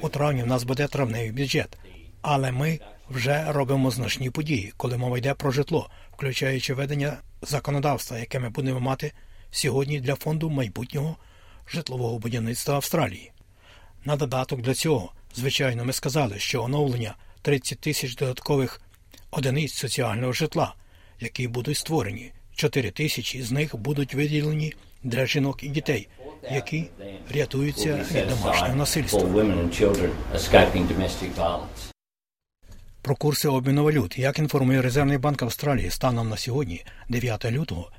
У 0.00 0.08
травні 0.08 0.42
в 0.42 0.46
нас 0.46 0.64
буде 0.64 0.86
травневий 0.86 1.32
бюджет, 1.32 1.78
але 2.22 2.52
ми 2.52 2.80
вже 3.10 3.44
робимо 3.48 3.90
значні 3.90 4.30
події, 4.30 4.72
коли 4.76 4.96
мова 4.96 5.18
йде 5.18 5.34
про 5.34 5.50
житло, 5.50 5.90
включаючи 6.12 6.74
ведення 6.74 7.16
законодавства, 7.42 8.18
яке 8.18 8.38
ми 8.38 8.48
будемо 8.48 8.80
мати 8.80 9.12
сьогодні 9.50 10.00
для 10.00 10.14
фонду 10.14 10.50
майбутнього 10.50 11.16
житлового 11.72 12.18
будівництва 12.18 12.74
Австралії. 12.74 13.32
На 14.04 14.16
додаток 14.16 14.60
до 14.60 14.74
цього, 14.74 15.12
звичайно, 15.34 15.84
ми 15.84 15.92
сказали, 15.92 16.38
що 16.38 16.62
оновлення 16.62 17.14
30 17.42 17.78
тисяч 17.80 18.16
додаткових 18.16 18.80
одиниць 19.30 19.72
соціального 19.72 20.32
житла, 20.32 20.74
які 21.20 21.48
будуть 21.48 21.76
створені, 21.76 22.32
4 22.56 22.90
тисячі 22.90 23.42
з 23.42 23.52
них 23.52 23.76
будуть 23.76 24.14
виділені 24.14 24.74
для 25.02 25.26
жінок 25.26 25.62
і 25.62 25.68
дітей, 25.68 26.08
які 26.50 26.90
рятуються 27.34 28.06
від 28.12 28.28
домашнього 28.28 28.74
насильства. 28.74 29.20
Про 33.02 33.16
курси 33.16 33.48
обміну 33.48 33.84
валют, 33.84 34.18
як 34.18 34.38
інформує 34.38 34.82
Резервний 34.82 35.18
банк 35.18 35.42
Австралії 35.42 35.90
станом 35.90 36.28
на 36.28 36.36
сьогодні, 36.36 36.84
9 37.08 37.44
лютого, 37.44 37.90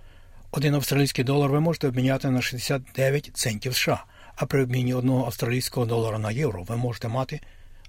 один 0.52 0.76
австралійський 0.76 1.24
долар 1.24 1.52
ви 1.52 1.60
можете 1.60 1.88
обміняти 1.88 2.30
на 2.30 2.42
69 2.42 3.32
центів 3.34 3.76
США, 3.76 4.04
а 4.36 4.46
при 4.46 4.64
обміні 4.64 4.94
одного 4.94 5.26
австралійського 5.26 5.86
долара 5.86 6.20
на 6.20 6.32
євро 6.32 6.64
ви 6.64 6.78
можете 6.78 7.08
мати 7.08 7.40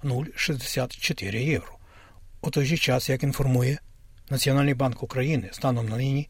0,64 0.05 1.37
євро. 1.37 1.79
У 2.41 2.51
той 2.51 2.65
же 2.65 2.77
час, 2.77 3.09
як 3.09 3.23
інформує 3.23 3.79
Національний 4.31 4.75
банк 4.75 5.03
України 5.03 5.49
станом 5.53 5.89
на 5.89 5.97
нині, 5.97 6.29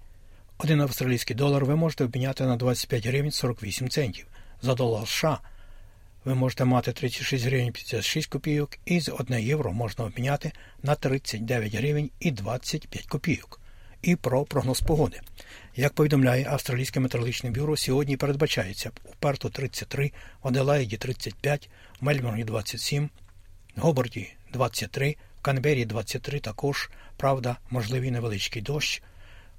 один 0.59 0.81
австралійський 0.81 1.37
долар 1.37 1.65
ви 1.65 1.77
можете 1.77 2.05
обміняти 2.05 2.45
на 2.45 2.57
25 2.57 3.07
гривень 3.07 3.31
48 3.31 3.89
центів. 3.89 4.27
За 4.62 4.75
долар 4.75 5.09
США 5.09 5.39
ви 6.25 6.35
можете 6.35 6.65
мати 6.65 6.93
36 6.93 7.45
гривень 7.45 7.73
56 7.73 8.29
копійок 8.29 8.79
і 8.85 9.01
з 9.01 9.09
1 9.09 9.39
євро 9.39 9.73
можна 9.73 10.05
обміняти 10.05 10.53
на 10.83 10.95
39 10.95 11.75
гривень 11.75 12.11
і 12.21 12.31
25 12.31 13.07
копійок. 13.07 13.61
І 14.03 14.17
про 14.17 14.45
прогноз 14.45 14.81
погоди. 14.81 15.21
Як 15.76 15.93
повідомляє 15.93 16.47
Австралійське 16.50 17.00
метеорологічне 17.00 17.50
бюро, 17.50 17.76
сьогодні 17.76 18.17
передбачається 18.17 18.91
у 19.05 19.14
Перту 19.19 19.50
33, 19.50 20.12
в 20.43 20.49
Аделаїді 20.49 20.97
35, 20.97 21.71
в 22.00 22.05
Мельбурні 22.05 22.45
27, 22.45 23.11
в 23.76 23.81
Гоборді 23.81 24.33
23, 24.52 25.17
в 25.38 25.43
Канбері 25.43 25.85
23 25.85 26.41
також, 26.41 26.91
правда, 27.17 27.57
можливий 27.71 28.11
невеличкий 28.11 28.62
дощ. 28.62 29.02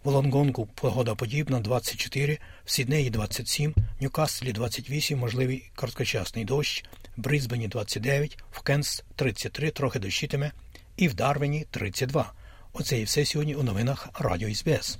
В 0.03 0.09
Лонгонгу 0.09 0.65
погода 0.65 1.15
подібна 1.15 1.59
24, 1.59 2.37
в 2.65 2.71
Сіднеї 2.71 3.09
27, 3.09 3.71
в 3.71 4.03
Ньюкаслі 4.03 4.51
28, 4.51 5.19
можливий 5.19 5.71
короткочасний 5.75 6.45
дощ, 6.45 6.85
в 7.17 7.21
Брисбені 7.21 7.67
29, 7.67 8.37
в 8.51 8.61
Кенс 8.61 9.03
33, 9.15 9.71
трохи 9.71 9.99
дощитиме, 9.99 10.51
і 10.97 11.07
в 11.07 11.13
Дарвіні 11.13 11.65
32. 11.71 12.33
Оце 12.73 12.99
і 12.99 13.03
все 13.03 13.25
сьогодні 13.25 13.55
у 13.55 13.63
новинах 13.63 14.09
Радіо 14.19 14.55
СБС. 14.55 14.99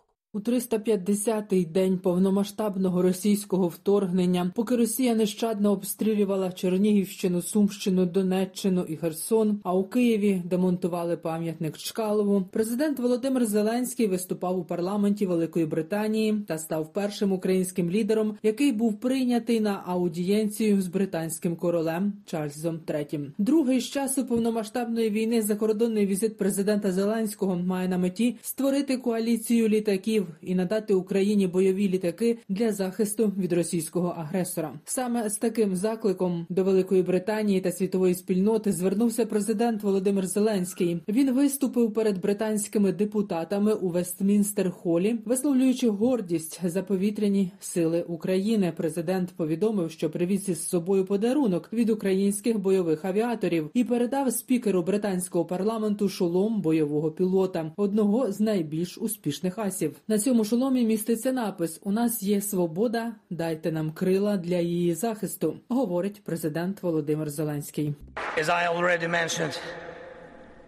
У 0.33 0.39
350-й 0.39 1.65
день 1.65 1.97
повномасштабного 1.97 3.01
російського 3.01 3.67
вторгнення, 3.67 4.51
поки 4.55 4.75
Росія 4.75 5.15
нещадно 5.15 5.71
обстрілювала 5.71 6.51
Чернігівщину, 6.51 7.41
Сумщину, 7.41 8.05
Донеччину 8.05 8.85
і 8.87 8.95
Херсон, 8.95 9.59
а 9.63 9.75
у 9.75 9.83
Києві 9.83 10.41
демонтували 10.45 11.17
пам'ятник 11.17 11.77
Чкалову, 11.77 12.43
президент 12.51 12.99
Володимир 12.99 13.45
Зеленський 13.45 14.07
виступав 14.07 14.59
у 14.59 14.63
парламенті 14.63 15.25
Великої 15.25 15.65
Британії 15.65 16.45
та 16.47 16.57
став 16.57 16.93
першим 16.93 17.31
українським 17.31 17.89
лідером, 17.89 18.37
який 18.43 18.71
був 18.71 18.99
прийнятий 18.99 19.59
на 19.59 19.83
аудієнцію 19.85 20.81
з 20.81 20.87
британським 20.87 21.55
королем 21.55 22.13
Чарльзом 22.25 22.79
III. 22.87 23.31
Другий 23.37 23.79
з 23.79 23.89
часу 23.89 24.25
повномасштабної 24.25 25.09
війни 25.09 25.41
закордонний 25.41 26.05
візит 26.05 26.37
президента 26.37 26.91
Зеленського 26.91 27.55
має 27.55 27.87
на 27.87 27.97
меті 27.97 28.35
створити 28.41 28.97
коаліцію 28.97 29.67
літаків 29.67 30.20
танків 30.21 30.35
і 30.41 30.55
надати 30.55 30.93
Україні 30.93 31.47
бойові 31.47 31.89
літаки 31.89 32.37
для 32.49 32.71
захисту 32.71 33.33
від 33.37 33.53
російського 33.53 34.07
агресора. 34.17 34.73
Саме 34.85 35.29
з 35.29 35.37
таким 35.37 35.75
закликом 35.75 36.45
до 36.49 36.63
Великої 36.63 37.03
Британії 37.03 37.61
та 37.61 37.71
світової 37.71 38.15
спільноти 38.15 38.71
звернувся 38.71 39.25
президент 39.25 39.83
Володимир 39.83 40.27
Зеленський. 40.27 41.01
Він 41.07 41.33
виступив 41.33 41.93
перед 41.93 42.21
британськими 42.21 42.91
депутатами 42.91 43.73
у 43.73 43.89
Вестмінстер 43.89 44.71
Холі, 44.71 45.19
висловлюючи 45.25 45.89
гордість 45.89 46.61
за 46.65 46.83
повітряні 46.83 47.51
сили 47.59 48.01
України. 48.01 48.73
Президент 48.77 49.29
повідомив, 49.29 49.91
що 49.91 50.09
привіз 50.09 50.49
із 50.49 50.67
собою 50.67 51.05
подарунок 51.05 51.69
від 51.73 51.89
українських 51.89 52.59
бойових 52.59 53.05
авіаторів 53.05 53.69
і 53.73 53.83
передав 53.83 54.33
спікеру 54.33 54.81
британського 54.81 55.45
парламенту 55.45 56.09
шолом 56.09 56.61
бойового 56.61 57.11
пілота, 57.11 57.71
одного 57.77 58.31
з 58.31 58.39
найбільш 58.39 58.97
успішних 58.97 59.59
асів. 59.59 59.95
На 60.11 60.19
цьому 60.19 60.45
шоломі 60.45 60.85
міститься 60.85 61.31
напис: 61.31 61.79
У 61.83 61.91
нас 61.91 62.23
є 62.23 62.41
свобода, 62.41 63.11
дайте 63.29 63.71
нам 63.71 63.91
крила 63.91 64.37
для 64.37 64.55
її 64.57 64.95
захисту, 64.95 65.57
говорить 65.69 66.23
президент 66.23 66.83
Володимир 66.83 67.29
Зеленський. 67.29 67.93
As 68.37 68.49
I 68.49 68.77
already 68.77 69.07
mentioned, 69.07 69.59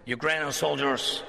Ukrainian 0.07 0.51
soldiers 0.51 1.23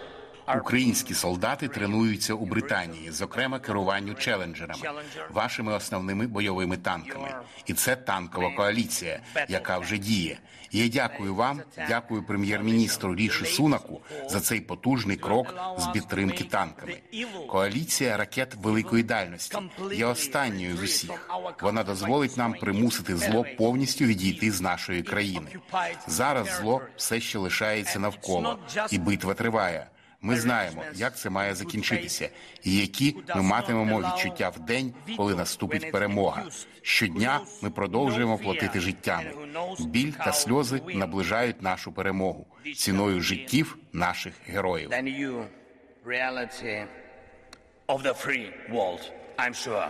Українські 0.59 1.15
солдати 1.15 1.69
тренуються 1.69 2.35
у 2.35 2.47
Британії, 2.47 3.11
зокрема 3.11 3.59
керуванню 3.59 4.15
челенджерами, 4.15 4.83
вашими 5.31 5.73
основними 5.73 6.27
бойовими 6.27 6.77
танками. 6.77 7.29
І 7.67 7.75
це 7.75 7.97
танкова 7.97 8.51
коаліція, 8.51 9.21
яка 9.49 9.79
вже 9.79 9.99
діє. 9.99 10.39
Я 10.73 10.89
дякую 10.89 11.35
вам, 11.35 11.61
дякую 11.89 12.23
прем'єр-міністру 12.23 13.15
Ріші 13.15 13.45
Сунаку 13.45 14.01
за 14.29 14.41
цей 14.41 14.61
потужний 14.61 15.17
крок 15.17 15.55
з 15.79 15.87
підтримки 15.87 16.45
танками. 16.45 16.97
Коаліція 17.49 18.17
ракет 18.17 18.55
великої 18.55 19.03
дальності 19.03 19.59
є 19.93 20.07
останньою 20.07 20.77
з 20.77 20.83
усіх. 20.83 21.31
Вона 21.63 21.85
дозволить 21.85 22.37
нам 22.37 22.55
примусити 22.55 23.17
зло 23.17 23.45
повністю 23.59 24.05
відійти 24.05 24.51
з 24.51 24.61
нашої 24.61 25.03
країни. 25.03 25.51
Зараз 26.07 26.59
зло 26.61 26.83
все 26.97 27.21
ще 27.21 27.39
лишається 27.39 27.99
навколо, 27.99 28.59
і 28.91 28.99
битва 28.99 29.35
триває. 29.35 29.87
Ми 30.25 30.37
знаємо, 30.37 30.85
як 30.95 31.17
це 31.17 31.31
має 31.31 31.55
закінчитися, 31.55 32.29
і 32.63 32.77
які 32.77 33.17
ми 33.37 33.43
матимемо 33.43 34.01
відчуття 34.01 34.49
в 34.49 34.59
день, 34.59 34.95
коли 35.17 35.35
наступить 35.35 35.93
перемога. 35.93 36.45
Щодня 36.83 37.41
ми 37.63 37.71
продовжуємо 37.71 38.39
платити 38.39 38.81
життями. 38.81 39.31
Біль 39.81 40.13
та 40.13 40.33
сльози 40.33 40.81
наближають 40.95 41.63
нашу 41.63 41.93
перемогу 41.93 42.47
ціною 42.77 43.21
життів 43.21 43.79
наших 43.93 44.35
героїв. 44.47 44.91
of 47.95 48.03
the 48.09 48.15
free 48.25 48.47
world, 48.77 49.03
I'm 49.45 49.55
sure. 49.65 49.89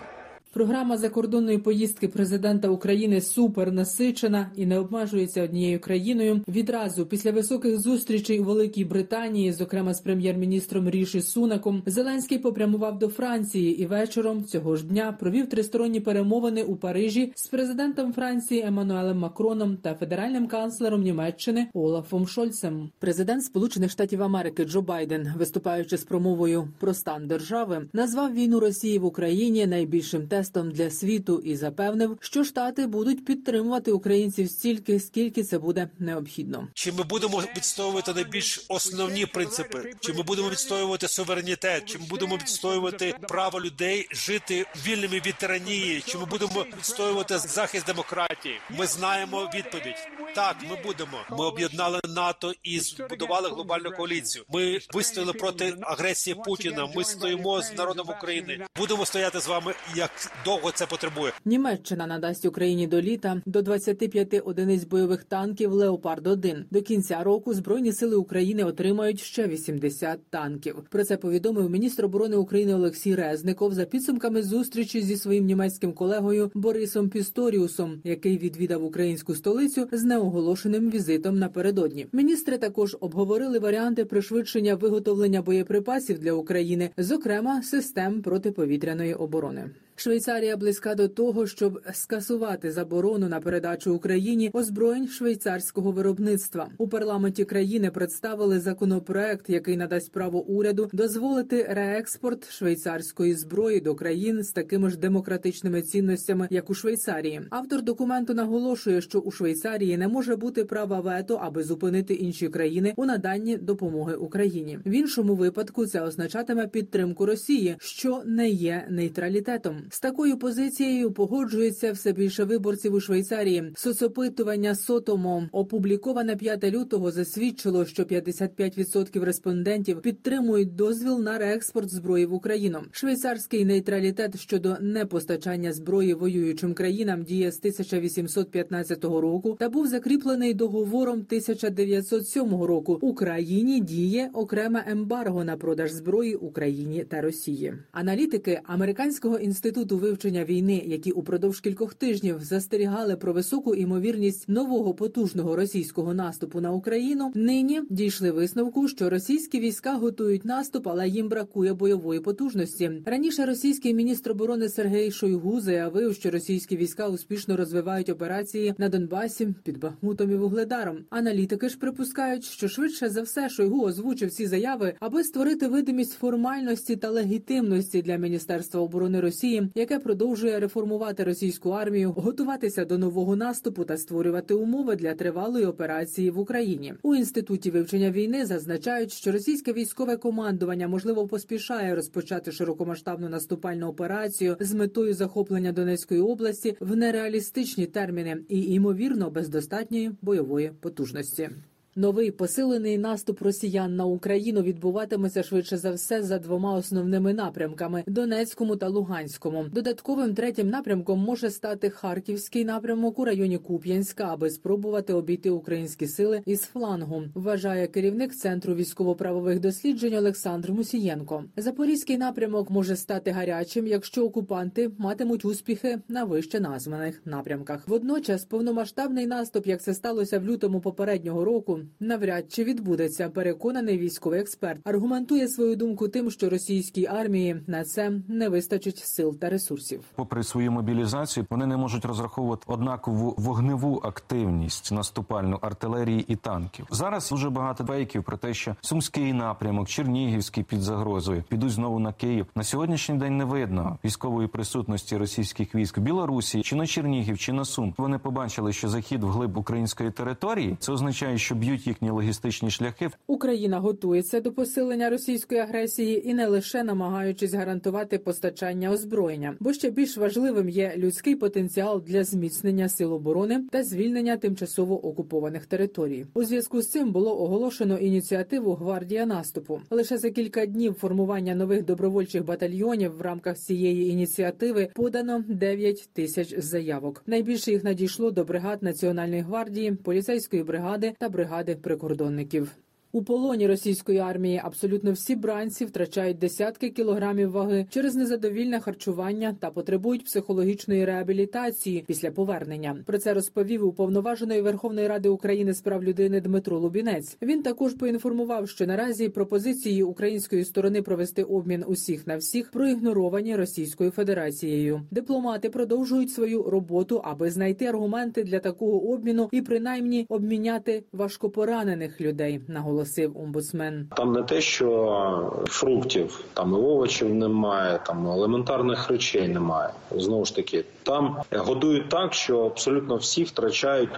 Програма 0.55 0.97
закордонної 0.97 1.59
поїздки 1.59 2.09
президента 2.09 2.69
України 2.69 3.21
супер 3.21 3.73
насичена 3.73 4.51
і 4.57 4.67
не 4.67 4.79
обмежується 4.79 5.45
однією 5.45 5.81
країною. 5.81 6.41
Відразу 6.49 7.07
після 7.07 7.31
високих 7.31 7.81
зустрічей 7.81 8.41
у 8.41 8.45
Великій 8.45 8.85
Британії, 8.85 9.53
зокрема 9.53 9.95
з 9.95 10.01
прем'єр-міністром 10.01 10.91
Ріші 10.91 11.23
Сунаком, 11.23 11.83
Зеленський 11.87 12.39
попрямував 12.39 12.99
до 12.99 13.09
Франції 13.09 13.83
і 13.83 13.87
вечором 13.87 14.45
цього 14.45 14.77
ж 14.77 14.87
дня 14.87 15.17
провів 15.21 15.49
тристоронні 15.49 16.01
перемовини 16.01 16.63
у 16.63 16.77
Парижі 16.77 17.33
з 17.35 17.47
президентом 17.47 18.13
Франції 18.13 18.63
Еммануелем 18.63 19.19
Макроном 19.19 19.77
та 19.77 19.95
федеральним 19.95 20.47
канцлером 20.47 21.03
Німеччини 21.03 21.67
Олафом 21.75 22.27
Шольцем. 22.27 22.91
Президент 22.99 23.45
Сполучених 23.45 23.91
Штатів 23.91 24.23
Америки 24.23 24.65
Джо 24.65 24.83
Байден, 24.83 25.33
виступаючи 25.37 25.97
з 25.97 26.05
промовою 26.05 26.69
про 26.81 26.95
стан 26.95 27.27
держави, 27.27 27.89
назвав 27.93 28.35
війну 28.35 28.61
Росії 28.61 28.99
в 28.99 29.05
Україні 29.05 29.67
найбільшим 29.67 30.29
тестом 30.29 30.44
для 30.53 30.91
світу 30.91 31.43
і 31.45 31.57
запевнив, 31.57 32.19
що 32.21 32.45
штати 32.45 32.87
будуть 32.87 33.25
підтримувати 33.25 33.93
українців 33.93 34.51
стільки, 34.51 35.01
скільки 35.01 35.43
це 35.45 35.59
буде 35.59 35.89
необхідно. 35.99 36.69
Чи 36.75 36.93
ми 36.93 37.03
будемо 37.03 37.43
відстоювати 37.57 38.15
найбільш 38.15 38.65
основні 38.69 39.27
принципи? 39.27 39.93
Чи 40.01 40.13
ми 40.13 40.23
будемо 40.23 40.51
відстоювати 40.51 41.09
суверенітет? 41.09 41.85
Чи 41.85 41.99
ми 41.99 42.07
будемо 42.07 42.37
відстоювати 42.37 43.15
право 43.21 43.61
людей 43.61 44.09
жити 44.13 44.67
вільними 44.87 45.23
від 45.27 45.35
тиранії? 45.35 46.03
Чи 46.07 46.19
ми 46.19 46.25
будемо 46.25 46.67
відстоювати 46.79 47.39
захист 47.39 47.87
демократії? 47.87 48.55
Ми 48.71 48.87
знаємо 48.87 49.51
відповідь. 49.55 50.09
Так, 50.35 50.57
ми 50.71 50.77
будемо. 50.83 51.19
Ми 51.31 51.45
об'єднали 51.45 52.01
НАТО 52.09 52.53
і 52.63 52.81
збудували 52.81 53.49
глобальну 53.49 53.91
коаліцію. 53.91 54.45
Ми 54.49 54.79
вистояли 54.95 55.33
проти 55.33 55.77
агресії 55.81 56.37
Путіна. 56.45 56.89
Ми 56.97 57.05
стоїмо 57.05 57.63
з 57.63 57.73
народом 57.73 58.09
України. 58.11 58.67
Будемо 58.77 59.07
стояти 59.07 59.41
з 59.41 59.47
вами 59.47 59.75
як 59.95 60.11
довго 60.45 60.71
це 60.75 60.87
потребує. 60.87 61.33
Німеччина 61.45 62.07
надасть 62.07 62.45
Україні 62.45 62.87
до 62.87 63.01
літа 63.01 63.43
до 63.47 63.63
25 63.63 64.43
одиниць 64.45 64.85
бойових 64.85 65.25
танків 65.25 65.73
Леопард 65.73 66.27
1 66.27 66.65
До 66.71 66.83
кінця 66.83 67.23
року 67.23 67.55
збройні 67.55 67.93
сили 67.93 68.17
України 68.17 68.65
отримають 68.65 69.21
ще 69.21 69.47
80 69.47 70.21
танків. 70.31 70.77
Про 70.91 71.05
це 71.05 71.17
повідомив 71.17 71.71
міністр 71.71 72.05
оборони 72.05 72.37
України 72.37 72.75
Олексій 72.75 73.15
Резников 73.15 73.75
за 73.75 73.85
підсумками 73.85 74.43
зустрічі 74.43 75.03
зі 75.03 75.17
своїм 75.17 75.45
німецьким 75.45 75.93
колегою 75.93 76.51
Борисом 76.55 77.09
Пісторіусом, 77.09 78.01
який 78.05 78.39
відвідав 78.39 78.85
українську 78.85 79.35
столицю 79.35 79.89
з 79.93 80.05
неоголошеним 80.05 80.91
візитом 80.91 81.39
напередодні. 81.39 82.07
Міністри 82.13 82.59
також 82.59 82.97
обговорили 83.01 83.59
варіанти 83.59 84.05
пришвидшення 84.05 84.75
виготовлення 84.75 85.43
боєприпасів 85.43 86.19
для 86.19 86.33
України, 86.33 86.91
зокрема 86.97 87.63
систем 87.63 88.23
протиповітряної 88.23 89.15
оборони. 89.15 89.71
Швейцарія 89.97 90.57
близька 90.57 90.95
до 90.95 91.09
того, 91.09 91.47
щоб 91.47 91.81
скасувати 91.93 92.73
заборону 92.73 93.29
на 93.29 93.41
передачу 93.41 93.95
Україні 93.95 94.51
озброєнь 94.53 95.09
швейцарського 95.09 95.93
виробництва. 95.93 96.69
У 96.79 96.89
парламенті 96.89 97.45
країни 97.45 97.91
представили 97.91 98.61
законопроект, 98.61 99.51
який 99.51 99.77
надасть 99.77 100.13
право 100.13 100.45
уряду 100.45 100.91
дозволити 100.93 101.67
реекспорт 101.71 102.51
швейцарської 102.51 103.35
зброї 103.35 103.81
до 103.81 103.95
країн 103.95 104.43
з 104.43 104.53
такими 104.53 104.91
ж 104.91 104.99
демократичними 104.99 105.83
цінностями, 105.83 106.49
як 106.51 106.71
у 106.71 106.75
Швейцарії. 106.75 107.41
Автор 107.51 107.83
документу 107.83 108.35
наголошує, 108.35 109.01
що 109.01 109.19
у 109.19 109.31
Швейцарії 109.31 109.97
не 109.97 110.09
може 110.09 110.37
бути 110.37 110.65
права 110.65 111.01
вето, 111.01 111.39
аби 111.43 111.63
зупинити 111.63 112.15
інші 112.15 112.49
країни 112.49 112.93
у 112.97 113.05
наданні 113.05 113.57
допомоги 113.57 114.15
Україні. 114.15 114.79
В 114.87 114.91
іншому 114.91 115.35
випадку 115.35 115.87
це 115.87 116.01
означатиме 116.01 116.67
підтримку 116.67 117.27
Росії, 117.27 117.77
що 117.79 118.23
не 118.27 118.49
є 118.49 118.87
нейтралітетом. 118.91 119.84
З 119.91 120.01
такою 120.01 120.37
позицією 120.37 121.13
погоджується 121.13 121.93
все 121.93 122.13
більше 122.13 122.45
виборців 122.45 122.95
у 122.95 123.01
Швейцарії. 123.01 123.73
Соцопитування 123.77 124.75
Сотомо 124.75 125.49
опубліковане 125.53 126.37
5 126.37 126.65
лютого 126.65 127.11
засвідчило, 127.11 127.85
що 127.85 128.03
55% 128.03 129.25
респондентів 129.25 130.01
підтримують 130.01 130.75
дозвіл 130.75 131.21
на 131.21 131.39
реекспорт 131.39 131.91
зброї 131.91 132.27
в 132.27 132.35
Україну. 132.35 132.79
Швейцарський 132.91 133.65
нейтралітет 133.65 134.41
щодо 134.41 134.77
непостачання 134.81 135.73
зброї 135.73 136.15
воюючим 136.15 136.75
країнам 136.75 137.23
діє 137.23 137.53
з 137.53 137.59
1815 137.59 139.05
року 139.05 139.57
та 139.59 139.69
був 139.69 139.87
закріплений 139.87 140.55
договором 140.55 141.15
1907 141.15 142.63
року. 142.63 142.99
Україні 143.01 143.81
діє 143.81 144.31
окреме 144.33 144.85
ембарго 144.87 145.45
на 145.45 145.57
продаж 145.57 145.93
зброї 145.93 146.35
Україні 146.35 147.05
та 147.05 147.21
Росії. 147.21 147.75
Аналітики 147.93 148.61
американського 148.65 149.39
інституту 149.39 149.74
вивчення 149.83 150.45
війни, 150.45 150.83
які 150.87 151.11
упродовж 151.11 151.61
кількох 151.61 151.95
тижнів 151.95 152.39
застерігали 152.41 153.17
про 153.17 153.33
високу 153.33 153.75
імовірність 153.75 154.49
нового 154.49 154.95
потужного 154.95 155.57
російського 155.57 156.15
наступу 156.15 156.61
на 156.61 156.73
Україну, 156.73 157.33
нині 157.35 157.83
дійшли 157.91 158.31
висновку, 158.31 158.89
що 158.89 159.11
російські 159.11 159.61
війська 159.61 159.95
готують 159.95 160.45
наступ, 160.45 160.89
але 160.89 161.09
їм 161.09 161.29
бракує 161.29 161.75
бойової 161.75 162.21
потужності. 162.21 162.91
Раніше 163.07 163.47
російський 163.47 163.95
міністр 163.95 164.31
оборони 164.31 164.69
Сергій 164.69 165.11
Шойгу 165.11 165.61
заявив, 165.61 166.15
що 166.15 166.31
російські 166.31 166.77
війська 166.77 167.09
успішно 167.09 167.57
розвивають 167.57 168.09
операції 168.09 168.75
на 168.79 168.89
Донбасі 168.89 169.49
під 169.63 169.79
Бахмутом 169.79 170.31
і 170.31 170.37
Вугледаром. 170.37 170.99
Аналітики 171.11 171.69
ж 171.69 171.79
припускають, 171.79 172.45
що 172.45 172.69
швидше 172.69 173.09
за 173.09 173.23
все 173.23 173.49
Шойгу 173.49 173.85
озвучив 173.85 174.31
ці 174.31 174.47
заяви, 174.47 174.95
аби 175.01 175.25
створити 175.25 175.69
видимість 175.69 176.13
формальності 176.13 176.97
та 176.97 177.11
легітимності 177.11 178.03
для 178.03 178.17
міністерства 178.17 178.81
оборони 178.81 179.21
Росії, 179.21 179.64
яке 179.75 179.99
продовжує 179.99 180.61
реформувати 180.61 181.25
російську 181.25 181.71
армію, 181.71 182.13
готуватися 182.13 182.85
до 182.85 182.99
нового 182.99 183.37
наступу 183.37 183.85
та 183.85 183.97
створювати 183.97 184.55
умови 184.55 184.97
для 184.97 185.15
тривалої 185.15 185.67
операції 185.67 186.31
в 186.31 186.39
Україні. 186.39 186.95
У 187.03 187.15
інституті 187.15 187.71
вивчення 187.71 188.11
війни 188.11 188.47
зазначають, 188.47 189.13
що 189.13 189.33
російське 189.33 189.73
військове 189.73 190.17
командування 190.17 190.89
можливо 190.89 191.27
поспішає 191.27 191.95
розпочати 191.95 192.53
широкомасштабну 192.53 193.29
наступальну 193.29 193.89
операцію 193.89 194.57
з 194.61 194.75
метою 194.75 195.15
захоплення 195.15 195.73
Донецької 195.73 196.21
області 196.21 196.77
в 196.81 196.97
нереалістичні 196.97 197.87
терміни 197.87 198.37
і 198.49 198.63
ймовірно 198.63 199.31
без 199.31 199.49
достатньої 199.49 200.11
бойової 200.23 200.73
потужності. 200.81 201.51
Новий 201.97 202.31
посилений 202.31 202.99
наступ 202.99 203.43
росіян 203.43 203.97
на 203.97 204.05
Україну 204.05 204.63
відбуватиметься 204.63 205.43
швидше 205.43 205.77
за 205.77 205.93
все 205.93 206.23
за 206.23 206.39
двома 206.39 206.75
основними 206.75 207.35
напрямками: 207.35 208.05
Донецькому 208.07 208.77
та 208.77 208.89
Луганському. 208.89 209.65
Додатковим 209.73 210.35
третім 210.35 210.69
напрямком 210.69 211.19
може 211.19 211.51
стати 211.51 211.91
Харківський 211.91 212.65
напрямок 212.65 213.19
у 213.19 213.25
районі 213.25 213.59
Куп'янська, 213.59 214.25
аби 214.25 214.51
спробувати 214.51 215.13
обійти 215.13 215.51
українські 215.51 216.07
сили 216.07 216.43
із 216.47 216.61
флангу. 216.61 217.23
Вважає 217.35 217.87
керівник 217.87 218.35
центру 218.35 218.75
військово-правових 218.75 219.61
досліджень 219.61 220.15
Олександр 220.15 220.73
Мусієнко. 220.73 221.45
Запорізький 221.57 222.19
напрямок 222.19 222.71
може 222.71 222.97
стати 222.97 223.31
гарячим, 223.31 223.87
якщо 223.87 224.25
окупанти 224.25 224.91
матимуть 224.99 225.45
успіхи 225.45 225.99
на 226.09 226.25
вище 226.25 226.61
названих 226.61 227.23
напрямках. 227.25 227.89
Водночас 227.89 228.45
повномасштабний 228.45 229.27
наступ, 229.27 229.67
як 229.67 229.83
це 229.83 229.95
сталося 229.95 230.39
в 230.39 230.45
лютому 230.45 230.81
попереднього 230.81 231.45
року, 231.45 231.81
навряд 232.01 232.53
чи 232.53 232.65
відбудеться. 232.65 233.29
Переконаний 233.29 233.99
військовий 233.99 234.41
експерт 234.41 234.81
аргументує 234.85 235.49
свою 235.49 235.77
думку 235.77 236.09
тим, 236.09 236.31
що 236.31 236.51
російській 236.51 237.07
армії 237.07 237.63
на 237.67 237.85
це 237.85 238.13
не 238.29 238.49
вистачить 238.49 238.99
сил 238.99 239.39
та 239.39 239.49
ресурсів. 239.49 240.01
Попри 240.15 240.43
свою 240.43 240.73
мобілізацію, 240.73 241.47
вони 241.51 241.67
не 241.67 241.77
можуть 241.77 242.05
розраховувати 242.05 242.63
однакову 242.67 243.35
вогневу 243.39 244.01
активність 244.05 244.93
наступальну 244.93 245.59
артилерії 245.63 246.25
і 246.29 246.37
танків. 246.37 246.87
Зараз 246.91 247.31
дуже 247.31 247.51
багато 247.51 247.85
фейків 247.85 248.25
про 248.25 248.37
те, 248.37 248.55
що 248.55 248.77
сумський 248.81 249.33
напрямок, 249.33 249.89
Чернігівський 249.89 250.63
під 250.63 250.81
загрозою 250.81 251.45
підуть 251.49 251.71
знову 251.71 251.99
на 251.99 252.13
Київ. 252.13 252.47
На 252.55 252.63
сьогоднішній 252.65 253.15
день 253.15 253.37
не 253.37 253.45
видно 253.45 253.99
військової 254.05 254.49
присутності 254.49 255.17
російських 255.17 255.75
військ 255.75 255.99
в 255.99 256.01
Білорусі 256.01 256.63
чи 256.63 256.77
на 256.77 256.87
Чернігів, 256.87 257.39
чи 257.39 257.53
на 257.53 257.65
Сум. 257.65 257.95
Вони 257.97 258.19
побачили, 258.19 258.73
що 258.73 258.89
захід 258.89 259.23
вглиб 259.23 259.59
української 259.59 260.11
території 260.11 260.77
це 260.81 260.93
означає, 260.93 261.39
що 261.39 261.55
б'ють 261.55 261.74
їхні 261.75 262.11
логістичні 262.11 262.71
шляхи. 262.71 263.11
Україна 263.27 263.81
готується 263.81 264.41
до 264.41 264.53
посилення 264.53 265.11
російської 265.11 265.61
агресії 265.61 266.29
і 266.29 266.35
не 266.35 266.47
лише 266.47 266.85
намагаючись 266.85 267.55
гарантувати 267.55 268.19
постачання 268.19 268.91
озброєння, 268.91 269.57
бо 269.61 269.73
ще 269.73 269.91
більш 269.91 270.17
важливим 270.17 270.69
є 270.69 270.95
людський 270.97 271.37
потенціал 271.37 272.03
для 272.07 272.25
зміцнення 272.25 272.89
сил 272.89 273.13
оборони 273.13 273.65
та 273.71 273.83
звільнення 273.83 274.37
тимчасово 274.37 275.07
окупованих 275.07 275.67
територій. 275.67 276.27
У 276.35 276.45
зв'язку 276.45 276.83
з 276.83 276.91
цим 276.91 277.13
було 277.13 277.43
оголошено 277.43 277.99
ініціативу 277.99 278.75
Гвардія 278.75 279.27
наступу. 279.27 279.81
Лише 279.91 280.19
за 280.19 280.31
кілька 280.31 280.67
днів 280.67 280.95
формування 280.95 281.55
нових 281.55 281.85
добровольчих 281.85 282.45
батальйонів 282.45 283.17
в 283.17 283.21
рамках 283.21 283.59
цієї 283.59 284.11
ініціативи 284.11 284.89
подано 284.95 285.45
9 285.49 286.09
тисяч 286.13 286.59
заявок. 286.59 287.23
Найбільше 287.27 287.71
їх 287.71 287.85
надійшло 287.85 288.31
до 288.31 288.45
бригад 288.45 288.83
Національної 288.83 289.43
гвардії, 289.43 289.93
поліцейської 289.93 290.63
бригади 290.63 291.13
та 291.19 291.29
бригади 291.29 291.64
прикордонників. 291.83 292.71
У 293.15 293.23
полоні 293.23 293.67
російської 293.67 294.19
армії 294.19 294.61
абсолютно 294.65 295.13
всі 295.13 295.37
бранці 295.37 295.85
втрачають 295.85 296.39
десятки 296.39 296.91
кілограмів 296.91 297.51
ваги 297.51 297.87
через 297.91 298.15
незадовільне 298.15 298.81
харчування 298.81 299.57
та 299.61 299.71
потребують 299.71 300.25
психологічної 300.25 301.05
реабілітації 301.05 302.05
після 302.07 302.31
повернення. 302.31 302.97
Про 303.07 303.19
це 303.19 303.35
розповів 303.35 303.87
уповноваженої 303.87 304.61
Верховної 304.61 305.09
Ради 305.09 305.29
України 305.29 305.75
з 305.75 305.81
прав 305.81 306.05
людини 306.05 306.41
Дмитро 306.41 306.79
Лубінець. 306.79 307.37
Він 307.43 307.63
також 307.63 307.95
поінформував, 307.95 308.69
що 308.69 308.87
наразі 308.87 309.29
пропозиції 309.29 310.03
української 310.03 310.65
сторони 310.65 311.03
провести 311.03 311.43
обмін 311.43 311.85
усіх 311.87 312.27
на 312.27 312.37
всіх 312.37 312.71
проігноровані 312.71 313.57
Російською 313.57 314.11
Федерацією. 314.11 315.03
Дипломати 315.11 315.71
продовжують 315.71 316.31
свою 316.31 316.63
роботу, 316.63 317.21
аби 317.25 317.51
знайти 317.51 317.87
аргументи 317.87 318.43
для 318.43 318.59
такого 318.59 319.13
обміну 319.13 319.49
і 319.53 319.63
принаймні 319.63 320.27
обміняти 320.29 321.05
важкопоранених 321.13 322.21
людей. 322.21 322.61
Наголосив 322.69 323.04
наголосив 323.05 323.37
омбудсмен. 323.37 324.09
Там 324.17 324.33
не 324.33 324.43
те, 324.43 324.61
що 324.61 325.65
фруктів, 325.67 326.45
там 326.55 326.73
і 326.73 326.77
овочів 326.77 327.35
немає, 327.35 328.01
там 328.07 328.27
елементарних 328.27 329.09
речей 329.09 329.49
немає. 329.49 329.91
Знову 330.11 330.45
ж 330.45 330.57
таки, 330.57 330.85
там 331.03 331.37
годують 331.53 332.09
так, 332.09 332.35
що 332.35 332.67
абсолютно 332.67 333.17
всі 333.17 333.45
втрачають 333.45 334.11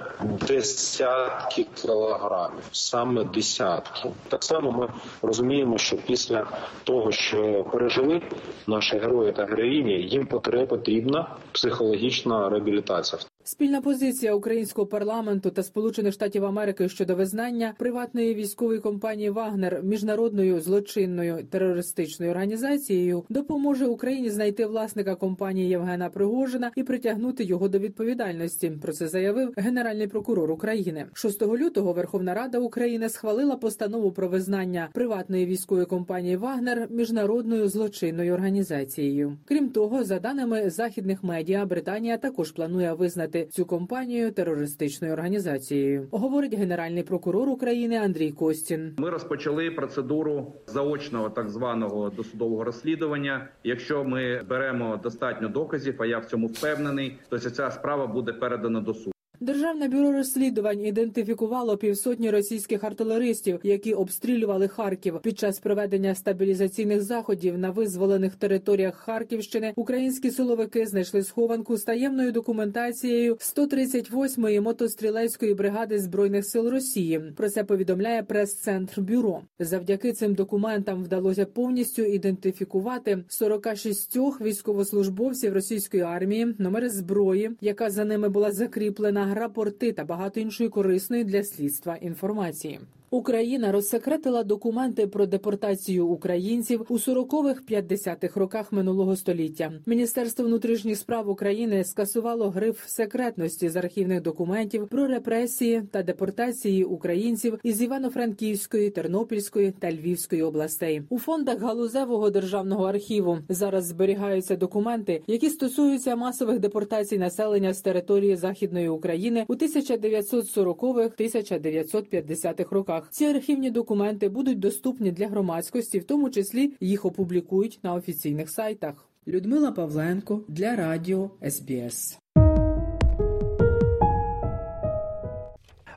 десятки 0.48 1.66
кілограмів, 1.74 2.64
саме 2.72 3.24
десятки. 3.24 4.10
Так 4.28 4.44
само 4.44 4.72
ми 4.72 4.88
розуміємо, 5.22 5.78
що 5.78 5.96
після 5.96 6.46
того, 6.84 7.12
що 7.12 7.64
пережили 7.72 8.22
наші 8.66 8.98
герої 8.98 9.32
та 9.32 9.44
героїні, 9.44 9.92
їм 9.92 10.26
потрібна 10.26 11.36
психологічна 11.52 12.48
реабілітація. 12.48 13.22
Спільна 13.48 13.80
позиція 13.80 14.34
українського 14.34 14.86
парламенту 14.86 15.50
та 15.50 15.62
Сполучених 15.62 16.12
Штатів 16.12 16.44
Америки 16.44 16.88
щодо 16.88 17.14
визнання 17.14 17.74
приватної 17.78 18.34
військової 18.34 18.80
компанії 18.80 19.30
Вагнер 19.30 19.80
міжнародною 19.82 20.60
злочинною 20.60 21.46
терористичною 21.50 22.30
організацією 22.30 23.24
допоможе 23.28 23.86
Україні 23.86 24.30
знайти 24.30 24.66
власника 24.66 25.14
компанії 25.14 25.68
Євгена 25.68 26.08
Пригожина 26.08 26.70
і 26.76 26.82
притягнути 26.82 27.44
його 27.44 27.68
до 27.68 27.78
відповідальності. 27.78 28.72
Про 28.82 28.92
це 28.92 29.08
заявив 29.08 29.52
генеральний 29.56 30.06
прокурор 30.06 30.50
України. 30.50 31.06
6 31.12 31.42
лютого 31.42 31.92
Верховна 31.92 32.34
Рада 32.34 32.58
України 32.58 33.08
схвалила 33.08 33.56
постанову 33.56 34.12
про 34.12 34.28
визнання 34.28 34.88
приватної 34.92 35.46
військової 35.46 35.86
компанії 35.86 36.36
Вагнер 36.36 36.88
міжнародною 36.90 37.68
злочинною 37.68 38.34
організацією. 38.34 39.36
Крім 39.44 39.68
того, 39.68 40.04
за 40.04 40.18
даними 40.18 40.70
західних 40.70 41.24
медіа, 41.24 41.66
Британія 41.66 42.16
також 42.18 42.50
планує 42.50 42.92
визнати 42.92 43.35
цю 43.44 43.64
компанію 43.66 44.32
терористичною 44.32 45.12
організацією. 45.12 46.08
Говорить 46.10 46.54
генеральний 46.54 47.02
прокурор 47.02 47.48
України 47.48 47.96
Андрій 47.96 48.32
Костін. 48.32 48.94
Ми 48.98 49.10
розпочали 49.10 49.70
процедуру 49.70 50.52
заочного 50.66 51.30
так 51.30 51.50
званого 51.50 52.10
досудового 52.10 52.64
розслідування. 52.64 53.48
Якщо 53.64 54.04
ми 54.04 54.42
беремо 54.42 54.96
достатньо 54.96 55.48
доказів, 55.48 55.94
а 55.98 56.06
я 56.06 56.18
в 56.18 56.24
цьому 56.24 56.46
впевнений, 56.46 57.18
то 57.28 57.38
ця 57.38 57.70
справа 57.70 58.06
буде 58.06 58.32
передана 58.32 58.80
до 58.80 58.94
суду. 58.94 59.15
Державне 59.40 59.88
бюро 59.88 60.12
розслідувань 60.12 60.84
ідентифікувало 60.84 61.76
півсотні 61.76 62.30
російських 62.30 62.84
артилеристів, 62.84 63.60
які 63.62 63.94
обстрілювали 63.94 64.68
Харків 64.68 65.20
під 65.22 65.38
час 65.38 65.58
проведення 65.58 66.14
стабілізаційних 66.14 67.02
заходів 67.02 67.58
на 67.58 67.70
визволених 67.70 68.34
територіях 68.34 68.96
Харківщини. 68.96 69.72
Українські 69.76 70.30
силовики 70.30 70.86
знайшли 70.86 71.22
схованку 71.22 71.76
з 71.76 71.84
таємною 71.84 72.32
документацією 72.32 73.34
138-ї 73.34 74.60
мотострілецької 74.60 75.54
бригади 75.54 75.98
збройних 75.98 76.46
сил 76.46 76.68
Росії. 76.68 77.22
Про 77.36 77.50
це 77.50 77.64
повідомляє 77.64 78.22
прес-центр 78.22 79.00
бюро. 79.00 79.40
Завдяки 79.58 80.12
цим 80.12 80.34
документам 80.34 81.04
вдалося 81.04 81.46
повністю 81.46 82.02
ідентифікувати 82.02 83.24
46 83.28 84.16
військовослужбовців 84.16 85.52
російської 85.52 86.02
армії, 86.02 86.54
номери 86.58 86.90
зброї, 86.90 87.50
яка 87.60 87.90
за 87.90 88.04
ними 88.04 88.28
була 88.28 88.52
закріплена 88.52 89.25
рапорти 89.34 89.92
та 89.92 90.04
багато 90.04 90.40
іншої 90.40 90.70
корисної 90.70 91.24
для 91.24 91.44
слідства 91.44 91.96
інформації. 91.96 92.80
Україна 93.10 93.72
розсекретила 93.72 94.44
документи 94.44 95.06
про 95.06 95.26
депортацію 95.26 96.06
українців 96.06 96.86
у 96.88 96.94
40-х, 96.94 97.60
50-х 97.68 98.40
роках 98.40 98.72
минулого 98.72 99.16
століття. 99.16 99.72
Міністерство 99.86 100.44
внутрішніх 100.44 100.98
справ 100.98 101.28
України 101.28 101.84
скасувало 101.84 102.50
гриф 102.50 102.80
секретності 102.86 103.68
з 103.68 103.76
архівних 103.76 104.22
документів 104.22 104.88
про 104.88 105.06
репресії 105.06 105.82
та 105.90 106.02
депортації 106.02 106.84
українців 106.84 107.58
із 107.62 107.82
Івано-Франківської, 107.82 108.90
Тернопільської 108.90 109.74
та 109.78 109.92
Львівської 109.92 110.42
областей. 110.42 111.02
У 111.08 111.18
фондах 111.18 111.60
галузевого 111.60 112.30
державного 112.30 112.84
архіву 112.84 113.38
зараз 113.48 113.86
зберігаються 113.86 114.56
документи, 114.56 115.22
які 115.26 115.50
стосуються 115.50 116.16
масових 116.16 116.58
депортацій 116.58 117.18
населення 117.18 117.72
з 117.72 117.80
території 117.80 118.36
західної 118.36 118.88
України 118.88 119.44
у 119.48 119.54
1940-х, 119.54 121.16
1950-х 121.20 122.72
роках. 122.96 123.10
Ці 123.10 123.24
архівні 123.24 123.70
документи 123.70 124.28
будуть 124.28 124.58
доступні 124.58 125.12
для 125.12 125.28
громадськості, 125.28 125.98
в 125.98 126.04
тому 126.04 126.30
числі 126.30 126.72
їх 126.80 127.04
опублікують 127.04 127.78
на 127.82 127.94
офіційних 127.94 128.50
сайтах. 128.50 129.08
Людмила 129.28 129.72
Павленко 129.72 130.40
для 130.48 130.76
Радіо 130.76 131.30
СБС. 131.50 132.18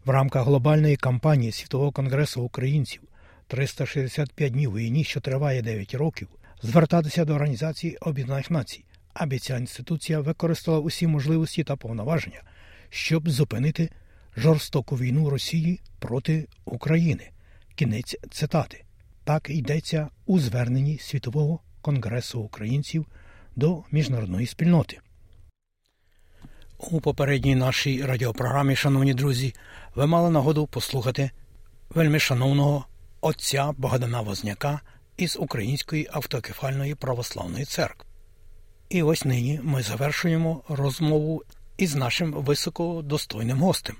В 0.05 0.09
рамках 0.09 0.45
глобальної 0.45 0.95
кампанії 0.95 1.51
Світового 1.51 1.91
конгресу 1.91 2.41
українців 2.41 3.01
365 3.47 4.53
днів 4.53 4.75
війні, 4.75 5.03
що 5.03 5.21
триває 5.21 5.61
9 5.61 5.95
років, 5.95 6.27
звертатися 6.61 7.25
до 7.25 7.33
Організації 7.33 7.97
Об'єднаних 8.01 8.51
Націй, 8.51 8.83
аби 9.13 9.39
ця 9.39 9.57
інституція 9.57 10.19
використала 10.19 10.79
усі 10.79 11.07
можливості 11.07 11.63
та 11.63 11.75
повноваження, 11.75 12.41
щоб 12.89 13.29
зупинити 13.29 13.89
жорстоку 14.39 14.95
війну 14.95 15.29
Росії 15.29 15.79
проти 15.99 16.47
України. 16.65 17.29
Кінець 17.75 18.15
цитати. 18.31 18.83
Так 19.23 19.49
йдеться 19.49 20.09
у 20.25 20.39
зверненні 20.39 20.97
Світового 20.97 21.59
конгресу 21.81 22.39
українців 22.39 23.05
до 23.55 23.83
міжнародної 23.91 24.47
спільноти. 24.47 24.99
У 26.77 27.01
попередній 27.01 27.55
нашій 27.55 28.05
радіопрограмі, 28.05 28.75
шановні 28.75 29.13
друзі, 29.13 29.55
ви 29.95 30.07
мали 30.07 30.29
нагоду 30.29 30.67
послухати 30.67 31.31
вельми 31.89 32.19
шановного 32.19 32.85
отця 33.21 33.71
Богдана 33.77 34.21
Возняка 34.21 34.81
із 35.17 35.37
Української 35.39 36.07
автокефальної 36.11 36.95
православної 36.95 37.65
церкви. 37.65 38.09
І 38.89 39.03
ось 39.03 39.25
нині 39.25 39.59
ми 39.63 39.83
завершуємо 39.83 40.63
розмову 40.69 41.43
із 41.77 41.95
нашим 41.95 42.33
високодостойним 42.33 43.59
гостем. 43.59 43.95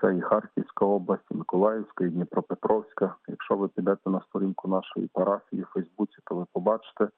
Це 0.00 0.16
і 0.16 0.20
Харківська 0.20 0.84
область, 0.84 1.30
і 1.30 1.34
Миколаївська, 1.34 2.04
і 2.04 2.08
Дніпропетровська. 2.08 3.14
Якщо 3.28 3.56
ви 3.56 3.68
підете 3.68 4.10
на 4.10 4.20
сторінку 4.20 4.68
нашої 4.68 5.10
парафії 5.12 5.62
в 5.62 5.72
Фейсбуці, 5.74 6.16
то 6.24 6.34
ви 6.34 6.44
побачите 6.52 7.08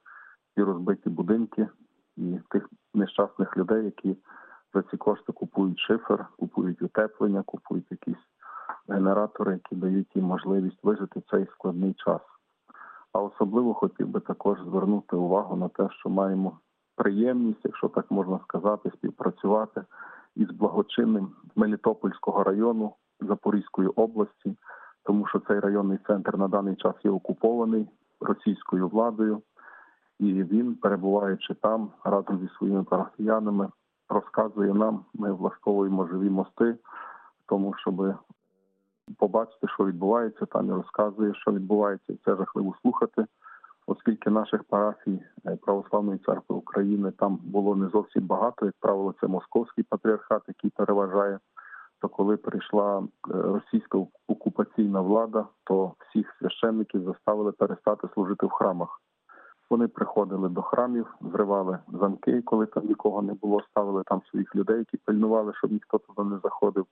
ті 0.55 0.63
розбиті 0.63 1.09
будинки 1.09 1.67
і 2.17 2.39
тих 2.49 2.69
нещасних 2.93 3.57
людей, 3.57 3.85
які 3.85 4.17
за 4.73 4.81
ці 4.81 4.97
кошти 4.97 5.31
купують 5.31 5.79
шифер, 5.79 6.25
купують 6.39 6.81
утеплення, 6.81 7.43
купують 7.43 7.91
якісь 7.91 8.23
генератори, 8.87 9.53
які 9.53 9.75
дають 9.75 10.15
їм 10.15 10.25
можливість 10.25 10.83
вижити 10.83 11.21
цей 11.31 11.45
складний 11.45 11.93
час. 11.93 12.21
А 13.13 13.19
особливо 13.19 13.73
хотів 13.73 14.07
би 14.07 14.19
також 14.19 14.59
звернути 14.59 15.15
увагу 15.15 15.55
на 15.55 15.69
те, 15.69 15.89
що 15.91 16.09
маємо 16.09 16.59
приємність, 16.95 17.59
якщо 17.63 17.87
так 17.87 18.11
можна 18.11 18.39
сказати, 18.39 18.91
співпрацювати 18.93 19.83
із 20.35 20.51
благочинним 20.51 21.31
Мелітопольського 21.55 22.43
району 22.43 22.93
Запорізької 23.19 23.87
області, 23.87 24.57
тому 25.03 25.27
що 25.27 25.39
цей 25.39 25.59
районний 25.59 25.97
центр 26.07 26.37
на 26.37 26.47
даний 26.47 26.75
час 26.75 26.95
є 27.03 27.11
окупований 27.11 27.87
російською 28.19 28.87
владою, 28.87 29.41
і 30.19 30.43
він, 30.43 30.75
перебуваючи 30.75 31.53
там 31.53 31.91
разом 32.03 32.39
зі 32.39 32.49
своїми 32.57 32.83
парафіянами, 32.83 33.69
розказує 34.09 34.73
нам, 34.73 35.05
ми 35.13 35.33
влаштовуємо 35.33 36.07
живі 36.07 36.29
мости, 36.29 36.75
тому 37.45 37.73
щоб 37.77 38.15
побачити, 39.17 39.67
що 39.67 39.85
відбувається, 39.85 40.45
там 40.45 40.67
і 40.67 40.71
розказує, 40.71 41.33
що 41.33 41.51
відбувається, 41.51 42.13
і 42.13 42.19
це 42.25 42.35
жахливо 42.35 42.75
слухати 42.81 43.25
оскільки 43.87 44.29
наших 44.29 44.63
парафій 44.63 45.19
е, 45.45 45.55
православної 45.55 46.19
церкви 46.19 46.55
України 46.55 47.11
там 47.11 47.39
було 47.43 47.75
не 47.75 47.89
зовсім 47.89 48.27
багато, 48.27 48.65
як 48.65 48.75
правило, 48.79 49.13
це 49.21 49.27
московський 49.27 49.83
патріархат, 49.83 50.41
який 50.47 50.69
переважає. 50.69 51.39
То 52.01 52.09
коли 52.09 52.37
прийшла 52.37 52.99
е, 52.99 53.03
російська 53.27 53.97
окупаційна 54.27 55.01
влада, 55.01 55.45
то 55.63 55.93
всіх 55.99 56.35
священників 56.39 57.03
заставили 57.03 57.51
перестати 57.51 58.07
служити 58.13 58.45
в 58.45 58.49
храмах. 58.49 59.01
Вони 59.69 59.87
приходили 59.87 60.49
до 60.49 60.61
храмів, 60.61 61.15
зривали 61.21 61.79
замки, 61.87 62.41
коли 62.41 62.65
там 62.65 62.85
нікого 62.85 63.21
не 63.21 63.33
було, 63.33 63.61
ставили 63.71 64.03
там 64.05 64.21
своїх 64.29 64.55
людей, 64.55 64.77
які 64.77 64.97
пильнували, 64.97 65.53
щоб 65.53 65.71
ніхто 65.71 65.97
туди 65.97 66.29
не 66.29 66.39
заходив. 66.43 66.85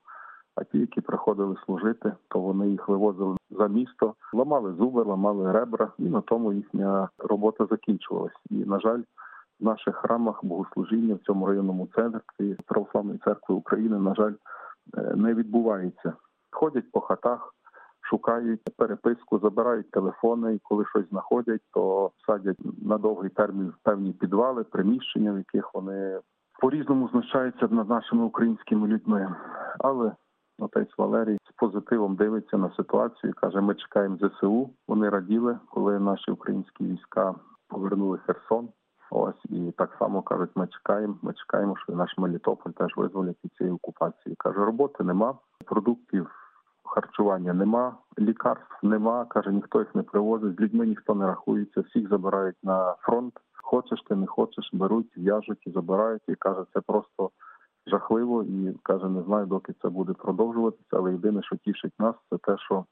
А 0.55 0.63
ті, 0.63 0.79
які 0.79 1.01
приходили 1.01 1.55
служити, 1.65 2.13
то 2.27 2.39
вони 2.39 2.69
їх 2.69 2.87
вивозили 2.87 3.37
за 3.51 3.67
місто, 3.67 4.13
ламали 4.33 4.73
зуби, 4.73 5.03
ламали 5.03 5.51
ребра, 5.51 5.91
і 5.97 6.03
на 6.03 6.21
тому 6.21 6.53
їхня 6.53 7.09
робота 7.17 7.65
закінчувалась. 7.65 8.33
І 8.49 8.55
на 8.55 8.79
жаль, 8.79 9.01
в 9.59 9.65
наших 9.65 9.95
храмах 9.95 10.45
богослужіння 10.45 11.15
в 11.15 11.19
цьому 11.19 11.45
районному 11.45 11.87
центрі 11.95 12.55
православної 12.65 13.19
церкви 13.25 13.55
України, 13.55 13.99
на 13.99 14.15
жаль, 14.15 14.33
е, 14.97 15.13
не 15.15 15.33
відбувається. 15.33 16.13
Ходять 16.51 16.91
по 16.91 17.01
хатах. 17.01 17.53
Шукають 18.03 18.75
переписку, 18.77 19.39
забирають 19.39 19.91
телефони, 19.91 20.55
і 20.55 20.59
коли 20.63 20.85
щось 20.85 21.09
знаходять, 21.09 21.61
то 21.73 22.11
садять 22.27 22.57
на 22.81 22.97
довгий 22.97 23.29
термін 23.29 23.73
певні 23.83 24.13
підвали, 24.13 24.63
приміщення, 24.63 25.31
в 25.31 25.37
яких 25.37 25.73
вони 25.73 26.19
по 26.59 26.69
різному 26.69 27.09
знущаються 27.09 27.67
над 27.71 27.89
нашими 27.89 28.23
українськими 28.23 28.87
людьми. 28.87 29.35
Але 29.79 30.11
Отець 30.59 30.97
Валерій 30.97 31.37
з 31.49 31.51
позитивом 31.55 32.15
дивиться 32.15 32.57
на 32.57 32.71
ситуацію. 32.75 33.29
і 33.29 33.33
Каже: 33.33 33.61
ми 33.61 33.75
чекаємо 33.75 34.17
ЗСУ. 34.17 34.69
Вони 34.87 35.09
раділи, 35.09 35.57
коли 35.69 35.99
наші 35.99 36.31
українські 36.31 36.83
війська 36.83 37.35
повернули 37.67 38.17
Херсон. 38.17 38.69
Ось 39.11 39.45
і 39.49 39.71
так 39.77 39.95
само 39.99 40.21
кажуть: 40.21 40.49
ми 40.55 40.67
чекаємо. 40.67 41.15
Ми 41.21 41.33
чекаємо, 41.33 41.75
що 41.77 41.93
наш 41.93 42.17
Мелітополь 42.17 42.71
теж 42.71 42.97
визволять 42.97 43.37
від 43.45 43.53
цієї 43.53 43.75
окупації. 43.75 44.35
Каже, 44.35 44.65
роботи 44.65 45.03
нема, 45.03 45.35
продуктів 45.65 46.42
харчування 46.93 47.53
нема, 47.53 47.97
лікарств 48.19 48.77
нема. 48.83 49.25
Каже, 49.25 49.51
ніхто 49.51 49.79
їх 49.79 49.95
не 49.95 50.03
привозить. 50.03 50.55
З 50.55 50.59
людьми 50.59 50.87
ніхто 50.87 51.15
не 51.15 51.27
рахується, 51.27 51.81
всіх 51.81 52.09
забирають 52.09 52.63
на 52.63 52.95
фронт. 52.99 53.33
Хочеш 53.63 54.03
ти 54.09 54.15
не 54.15 54.27
хочеш, 54.27 54.69
беруть, 54.73 55.17
в'яжуть 55.17 55.67
і 55.67 55.71
забирають. 55.71 56.21
І 56.27 56.35
каже, 56.35 56.65
це 56.73 56.81
просто 56.81 57.29
жахливо 57.87 58.43
і 58.43 58.77
каже, 58.83 59.09
не 59.09 59.23
знаю, 59.23 59.45
доки 59.45 59.73
це 59.81 59.89
буде 59.89 60.13
продовжуватися. 60.13 60.89
Але 60.91 61.11
єдине, 61.11 61.43
що 61.43 61.55
тішить 61.55 61.99
нас, 61.99 62.15
це 62.29 62.37
те, 62.37 62.57
що 62.57 62.85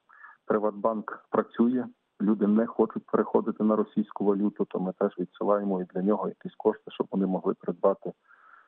Приватбанк 0.45 1.25
працює. 1.29 1.85
Люди 2.21 2.47
не 2.47 2.65
хочуть 2.65 3.05
переходити 3.05 3.63
на 3.63 3.75
російську 3.75 4.25
валюту, 4.25 4.65
то 4.65 4.79
ми 4.79 4.93
теж 4.99 5.19
відсилаємо 5.19 5.81
і 5.81 5.85
для 5.93 6.01
нього 6.01 6.27
якісь 6.27 6.55
кошти, 6.57 6.91
щоб 6.91 7.07
вони 7.11 7.25
могли 7.25 7.53
придбати 7.53 8.11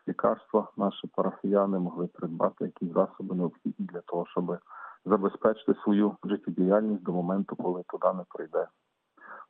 лікарства. 0.07 0.71
Наші 0.77 1.07
парафіяни 1.07 1.79
могли 1.79 2.07
придбати 2.07 2.65
якісь 2.65 2.93
засоби 2.93 3.35
необхідні 3.35 3.85
для 3.85 4.01
того, 4.01 4.25
щоб 4.27 4.57
забезпечити 5.05 5.73
свою 5.83 6.15
життєдіяльність 6.23 7.03
до 7.03 7.11
моменту, 7.11 7.55
коли 7.55 7.83
туди 7.87 8.17
не 8.17 8.23
прийде 8.29 8.67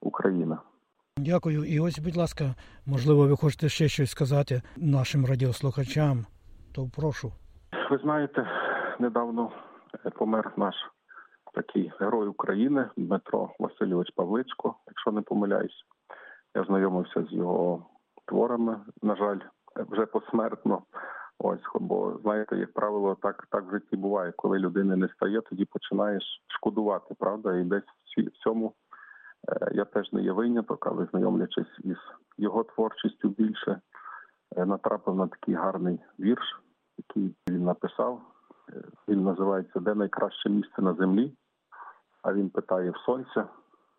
Україна. 0.01 0.61
Дякую. 1.17 1.63
І 1.63 1.79
ось, 1.79 1.99
будь 1.99 2.17
ласка, 2.17 2.55
можливо, 2.85 3.27
ви 3.27 3.37
хочете 3.37 3.69
ще 3.69 3.87
щось 3.87 4.11
сказати 4.11 4.61
нашим 4.77 5.25
радіослухачам 5.25 6.25
то 6.75 6.89
прошу. 6.95 7.31
Ви 7.91 7.97
знаєте, 7.97 8.47
недавно 8.99 9.51
помер 10.15 10.53
наш 10.57 10.75
такий 11.53 11.91
герой 11.99 12.27
України 12.27 12.89
Дмитро 12.97 13.49
Васильович 13.59 14.11
Павличко, 14.15 14.75
якщо 14.87 15.11
не 15.11 15.21
помиляюсь. 15.21 15.85
Я 16.55 16.63
знайомився 16.63 17.23
з 17.23 17.33
його 17.33 17.85
творами. 18.25 18.79
На 19.01 19.15
жаль, 19.15 19.39
вже 19.75 20.05
посмертно. 20.05 20.81
Ось, 21.45 21.59
бо 21.75 22.17
знаєте, 22.21 22.57
як 22.57 22.73
правило, 22.73 23.15
так 23.21 23.47
так 23.49 23.63
в 23.67 23.71
житті 23.71 23.97
буває. 23.97 24.31
Коли 24.31 24.59
людини 24.59 24.95
не 24.95 25.07
стає, 25.07 25.41
тоді 25.41 25.65
починаєш 25.65 26.23
шкодувати, 26.47 27.15
правда, 27.19 27.55
і 27.55 27.63
десь 27.63 27.83
в 28.17 28.43
цьому 28.43 28.73
е, 29.49 29.69
я 29.71 29.85
теж 29.85 30.13
не 30.13 30.21
є 30.21 30.31
виняток, 30.31 30.87
але 30.87 31.05
знайомлячись 31.05 31.79
із 31.83 31.97
його 32.37 32.63
творчістю 32.63 33.29
більше, 33.29 33.81
е, 34.57 34.65
натрапив 34.65 35.15
на 35.15 35.27
такий 35.27 35.55
гарний 35.55 35.99
вірш, 36.19 36.61
який 36.97 37.35
він 37.49 37.63
написав. 37.63 38.21
Е, 38.69 38.83
він 39.07 39.23
називається 39.23 39.79
Де 39.79 39.95
найкраще 39.95 40.49
місце 40.49 40.81
на 40.81 40.93
землі. 40.93 41.33
А 42.21 42.33
він 42.33 42.49
питає 42.49 42.91
в 42.91 42.97
сонця, 42.97 43.47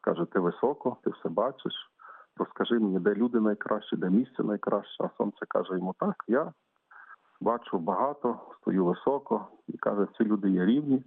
каже: 0.00 0.24
Ти 0.24 0.38
високо, 0.38 0.96
ти 1.04 1.11
все 1.11 1.28
бачиш. 1.28 1.90
Розкажи 2.37 2.78
мені, 2.78 3.00
де 3.00 3.14
люди 3.14 3.40
найкращі, 3.40 3.96
де 3.96 4.11
місце 4.11 4.42
найкраще. 4.42 5.04
А 5.04 5.09
сонце 5.18 5.46
каже 5.48 5.74
йому: 5.74 5.94
Так, 5.98 6.24
я 6.28 6.52
бачу 7.40 7.79
багато, 7.79 8.40
стою 8.61 8.85
високо, 8.85 9.47
і 9.68 9.79
каже, 9.79 10.07
ці 10.16 10.25
люди 10.25 10.51
є 10.51 10.64
рівні, 10.64 11.05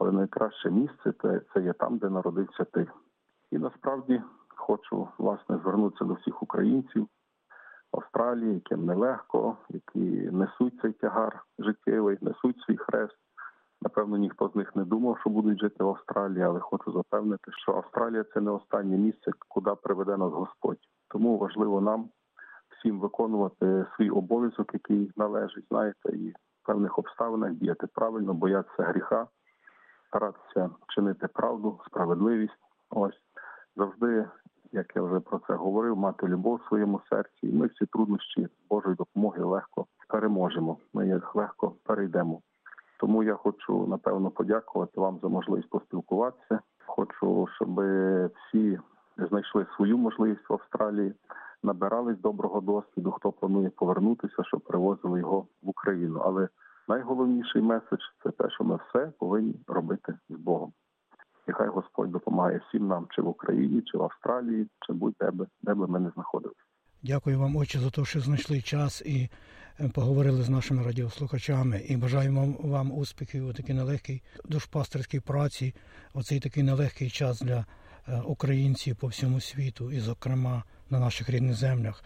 але 0.00 0.12
найкраще 0.12 0.70
місце 0.70 1.12
це 1.54 1.60
є 1.62 1.72
там, 1.72 1.98
де 1.98 2.10
народився 2.10 2.64
ти. 2.64 2.86
І 3.50 3.58
насправді 3.58 4.22
хочу 4.48 5.08
власне 5.18 5.58
звернутися 5.58 6.04
до 6.04 6.14
всіх 6.14 6.42
українців. 6.42 7.08
Австралії, 7.92 8.54
яким 8.54 8.86
нелегко, 8.86 9.56
які 9.68 10.00
несуть 10.32 10.80
цей 10.82 10.92
тягар 10.92 11.44
життєвий, 11.58 12.18
несуть 12.20 12.60
свій 12.60 12.76
хрест. 12.76 13.16
Напевно, 13.82 14.16
ніхто 14.16 14.48
з 14.48 14.56
них 14.56 14.76
не 14.76 14.84
думав, 14.84 15.18
що 15.20 15.30
будуть 15.30 15.60
жити 15.60 15.84
в 15.84 15.88
Австралії, 15.88 16.42
але 16.42 16.60
хочу 16.60 16.92
запевнити, 16.92 17.52
що 17.52 17.72
Австралія 17.72 18.24
це 18.24 18.40
не 18.40 18.50
останнє 18.50 18.96
місце, 18.96 19.30
куди 19.48 19.70
приведе 19.82 20.16
нас 20.16 20.32
Господь. 20.32 20.78
Тому 21.08 21.38
важливо 21.38 21.80
нам 21.80 22.08
всім 22.78 23.00
виконувати 23.00 23.86
свій 23.96 24.10
обов'язок, 24.10 24.70
який 24.72 25.12
належить, 25.16 25.64
знаєте, 25.70 26.08
і 26.12 26.30
в 26.30 26.66
певних 26.66 26.98
обставинах 26.98 27.52
діяти 27.52 27.86
правильно, 27.86 28.34
боятися 28.34 28.82
гріха, 28.82 29.26
старатися 30.08 30.70
чинити 30.88 31.28
правду, 31.28 31.80
справедливість. 31.86 32.58
Ось 32.90 33.20
завжди, 33.76 34.28
як 34.72 34.96
я 34.96 35.02
вже 35.02 35.20
про 35.20 35.40
це 35.46 35.54
говорив, 35.54 35.96
мати 35.96 36.26
любов 36.26 36.56
в 36.56 36.68
своєму 36.68 37.00
серці. 37.10 37.38
І 37.42 37.52
ми 37.52 37.66
всі 37.66 37.86
труднощі 37.86 38.48
Божої 38.70 38.96
допомоги 38.96 39.44
легко 39.44 39.86
переможемо. 40.08 40.76
Ми 40.94 41.06
їх 41.06 41.34
легко 41.34 41.72
перейдемо. 41.84 42.40
Тому 43.00 43.22
я 43.22 43.34
хочу 43.34 43.86
напевно 43.86 44.30
подякувати 44.30 45.00
вам 45.00 45.18
за 45.22 45.28
можливість 45.28 45.70
поспілкуватися. 45.70 46.60
Хочу, 46.86 47.46
щоб 47.54 47.80
всі 48.34 48.78
знайшли 49.16 49.66
свою 49.76 49.98
можливість 49.98 50.50
в 50.50 50.52
Австралії, 50.52 51.14
набирались 51.62 52.18
доброго 52.18 52.60
досвіду. 52.60 53.10
Хто 53.10 53.32
планує 53.32 53.70
повернутися, 53.70 54.44
щоб 54.44 54.60
привозили 54.60 55.18
його 55.18 55.46
в 55.62 55.68
Україну. 55.68 56.20
Але 56.24 56.48
найголовніший 56.88 57.62
меседж 57.62 58.00
це 58.22 58.30
те, 58.30 58.50
що 58.50 58.64
ми 58.64 58.78
все 58.88 59.12
повинні 59.18 59.54
робити 59.66 60.14
з 60.28 60.34
Богом. 60.34 60.72
І 61.48 61.52
хай 61.52 61.68
Господь 61.68 62.10
допомагає 62.10 62.60
всім 62.68 62.86
нам, 62.86 63.06
чи 63.10 63.22
в 63.22 63.28
Україні, 63.28 63.82
чи 63.82 63.98
в 63.98 64.02
Австралії, 64.02 64.68
чи 64.86 64.92
будь-де 64.92 65.30
би, 65.30 65.46
де 65.62 65.74
би 65.74 65.86
ми 65.86 66.00
не 66.00 66.10
знаходилися. 66.10 66.60
Дякую 67.02 67.38
вам, 67.38 67.56
отче, 67.56 67.78
за 67.78 67.90
те, 67.90 68.04
що 68.04 68.20
знайшли 68.20 68.60
час 68.60 69.02
і 69.06 69.28
е, 69.80 69.88
поговорили 69.94 70.42
з 70.42 70.48
нашими 70.48 70.82
радіослухачами. 70.82 71.80
І 71.88 71.96
бажаємо 71.96 72.56
вам 72.60 72.92
успіхів 72.92 73.46
у 73.46 73.52
такій 73.52 73.74
нелегкій 73.74 74.22
душпастерській 74.44 75.20
праці, 75.20 75.74
оцей 76.14 76.40
такий 76.40 76.62
нелегкий 76.62 77.10
час 77.10 77.40
для 77.40 77.66
е, 78.08 78.22
українців 78.26 78.96
по 78.96 79.06
всьому 79.06 79.40
світу, 79.40 79.90
і, 79.90 80.00
зокрема, 80.00 80.62
на 80.90 80.98
наших 80.98 81.28
рідних 81.30 81.54
землях. 81.54 82.04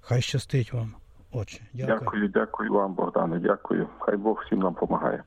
Хай 0.00 0.20
щастить 0.22 0.72
вам, 0.72 0.94
отче. 1.32 1.60
Дякую, 1.72 1.98
дякую, 2.00 2.28
дякую 2.28 2.72
вам, 2.72 2.94
Богдане. 2.94 3.38
Дякую. 3.38 3.88
Хай 3.98 4.16
Бог 4.16 4.42
всім 4.46 4.58
нам 4.58 4.72
допомагає. 4.72 5.22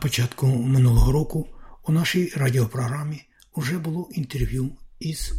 Початку 0.00 0.46
минулого 0.46 1.12
року 1.12 1.48
у 1.82 1.92
нашій 1.92 2.32
радіопрограмі 2.36 3.22
вже 3.56 3.78
було 3.78 4.08
інтерв'ю 4.12 4.70
із 4.98 5.32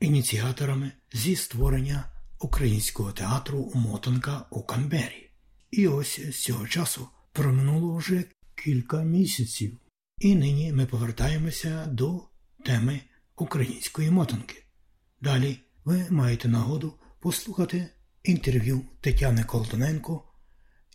ініціаторами 0.00 0.92
зі 1.12 1.36
створення 1.36 2.04
українського 2.38 3.12
театру 3.12 3.72
Мотанка 3.74 4.46
у 4.50 4.62
Канбері. 4.62 5.30
І 5.70 5.88
ось 5.88 6.20
з 6.30 6.42
цього 6.42 6.66
часу 6.66 7.08
проминуло 7.32 7.96
вже 7.96 8.24
кілька 8.54 9.02
місяців. 9.02 9.78
І 10.18 10.34
нині 10.34 10.72
ми 10.72 10.86
повертаємося 10.86 11.86
до 11.86 12.20
теми 12.64 13.00
української 13.36 14.10
мотанки. 14.10 14.64
Далі 15.20 15.58
ви 15.84 16.06
маєте 16.10 16.48
нагоду 16.48 16.94
послухати 17.20 17.88
інтерв'ю 18.22 18.80
Тетяни 19.00 19.44
Колтоненко 19.44 20.24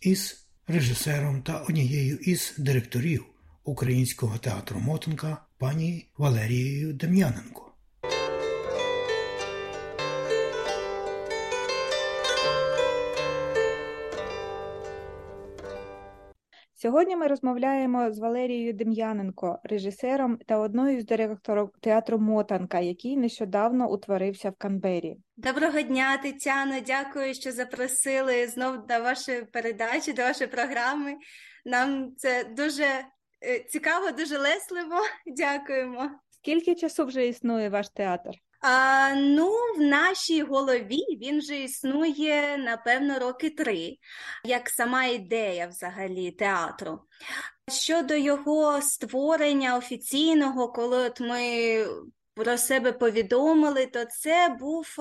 із 0.02 0.43
режисером 0.66 1.42
та 1.42 1.58
однією 1.58 2.16
із 2.16 2.54
директорів 2.58 3.24
Українського 3.64 4.38
театру 4.38 4.80
Мотенка 4.80 5.36
пані 5.58 6.06
Валерією 6.18 6.92
Дем'яненко. 6.92 7.73
Сьогодні 16.84 17.16
ми 17.16 17.26
розмовляємо 17.26 18.12
з 18.12 18.18
Валерією 18.18 18.72
Дем'яненко, 18.72 19.58
режисером 19.64 20.38
та 20.46 20.58
одною 20.58 21.00
з 21.00 21.04
директорів 21.04 21.70
театру 21.80 22.18
Мотанка, 22.18 22.80
який 22.80 23.16
нещодавно 23.16 23.92
утворився 23.92 24.50
в 24.50 24.54
Канбері. 24.58 25.16
Доброго 25.36 25.82
дня, 25.82 26.16
Тетяно. 26.16 26.80
Дякую, 26.86 27.34
що 27.34 27.52
запросили 27.52 28.46
знов 28.46 28.86
до 28.86 29.00
вашої 29.00 29.42
передачі, 29.44 30.12
до 30.12 30.22
вашої 30.22 30.50
програми. 30.50 31.14
Нам 31.64 32.14
це 32.16 32.44
дуже 32.44 32.84
е, 32.84 33.04
цікаво, 33.68 34.10
дуже 34.10 34.38
лесливо. 34.38 35.00
Дякуємо. 35.26 36.10
Скільки 36.30 36.74
часу 36.74 37.04
вже 37.04 37.28
існує 37.28 37.68
ваш 37.68 37.88
театр? 37.88 38.30
А, 38.66 39.14
Ну, 39.14 39.50
в 39.76 39.80
нашій 39.80 40.42
голові 40.42 41.04
він 41.22 41.38
вже 41.38 41.60
існує 41.60 42.58
напевно 42.58 43.18
роки 43.18 43.50
три, 43.50 43.96
як 44.44 44.68
сама 44.68 45.04
ідея 45.04 45.66
взагалі 45.66 46.30
театру. 46.30 47.00
Щодо 47.68 48.14
його 48.14 48.82
створення 48.82 49.76
офіційного, 49.76 50.72
коли 50.72 50.98
от 51.06 51.20
ми 51.20 51.86
про 52.34 52.58
себе 52.58 52.92
повідомили, 52.92 53.86
то 53.86 54.04
це 54.04 54.56
був 54.60 54.96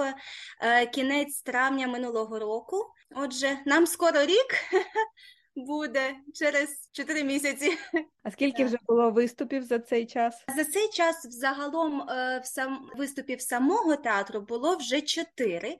е, 0.61 0.85
кінець 0.85 1.41
травня 1.41 1.87
минулого 1.87 2.39
року. 2.39 2.85
Отже, 3.15 3.57
нам 3.65 3.87
скоро 3.87 4.25
рік. 4.25 4.55
Буде 5.55 6.15
через 6.33 6.89
4 6.91 7.23
місяці. 7.23 7.77
А 8.23 8.31
скільки 8.31 8.65
вже 8.65 8.77
було 8.87 9.11
виступів 9.11 9.63
за 9.63 9.79
цей 9.79 10.05
час? 10.05 10.43
За 10.57 10.65
цей 10.65 10.89
час 10.89 11.25
взагалом 11.25 12.03
в 12.43 12.45
сам 12.45 12.89
виступів 12.95 13.41
самого 13.41 13.95
театру 13.95 14.41
було 14.41 14.75
вже 14.75 15.01
чотири. 15.01 15.77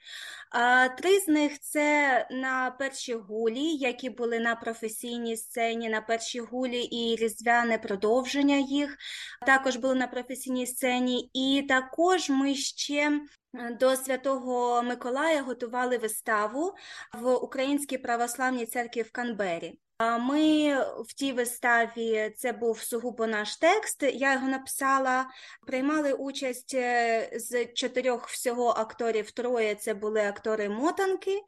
Три 0.98 1.20
з 1.20 1.28
них 1.28 1.60
це 1.60 2.28
на 2.32 2.72
перші 2.72 3.14
гулі, 3.14 3.76
які 3.76 4.10
були 4.10 4.40
на 4.40 4.56
професійній 4.56 5.38
сцені, 5.38 5.90
на 5.90 6.02
перші 6.02 6.40
гулі 6.40 6.84
і 6.84 7.16
різдвяне 7.16 7.78
продовження 7.78 8.56
їх. 8.56 8.98
Також 9.46 9.76
були 9.76 9.96
на 9.96 10.08
професійній 10.08 10.68
сцені, 10.68 11.30
і 11.34 11.66
також 11.70 12.30
ми 12.30 12.56
ще 12.56 13.22
до 13.54 13.96
Святого 13.96 14.82
Миколая 14.84 15.44
готували 15.44 15.98
виставу 15.98 16.74
в 17.14 17.36
Українській 17.36 17.98
православній 17.98 18.66
церкві 18.66 19.02
в 19.02 19.12
Канбері. 19.12 19.80
Ми 20.20 20.76
в 21.08 21.14
тій 21.14 21.34
виставі 21.34 22.34
це 22.38 22.52
був 22.52 22.80
сугубо 22.80 23.28
наш 23.28 23.58
текст. 23.58 24.04
Я 24.04 24.34
його 24.34 24.48
написала. 24.48 25.30
Приймали 25.68 26.14
участь 26.14 26.74
е, 26.74 27.30
з 27.36 27.66
чотирьох 27.66 28.28
всього 28.28 28.68
акторів. 28.68 29.32
Троє 29.32 29.76
це 29.76 29.94
були 29.94 30.22
актори 30.22 30.70
мотанки. 30.70 31.42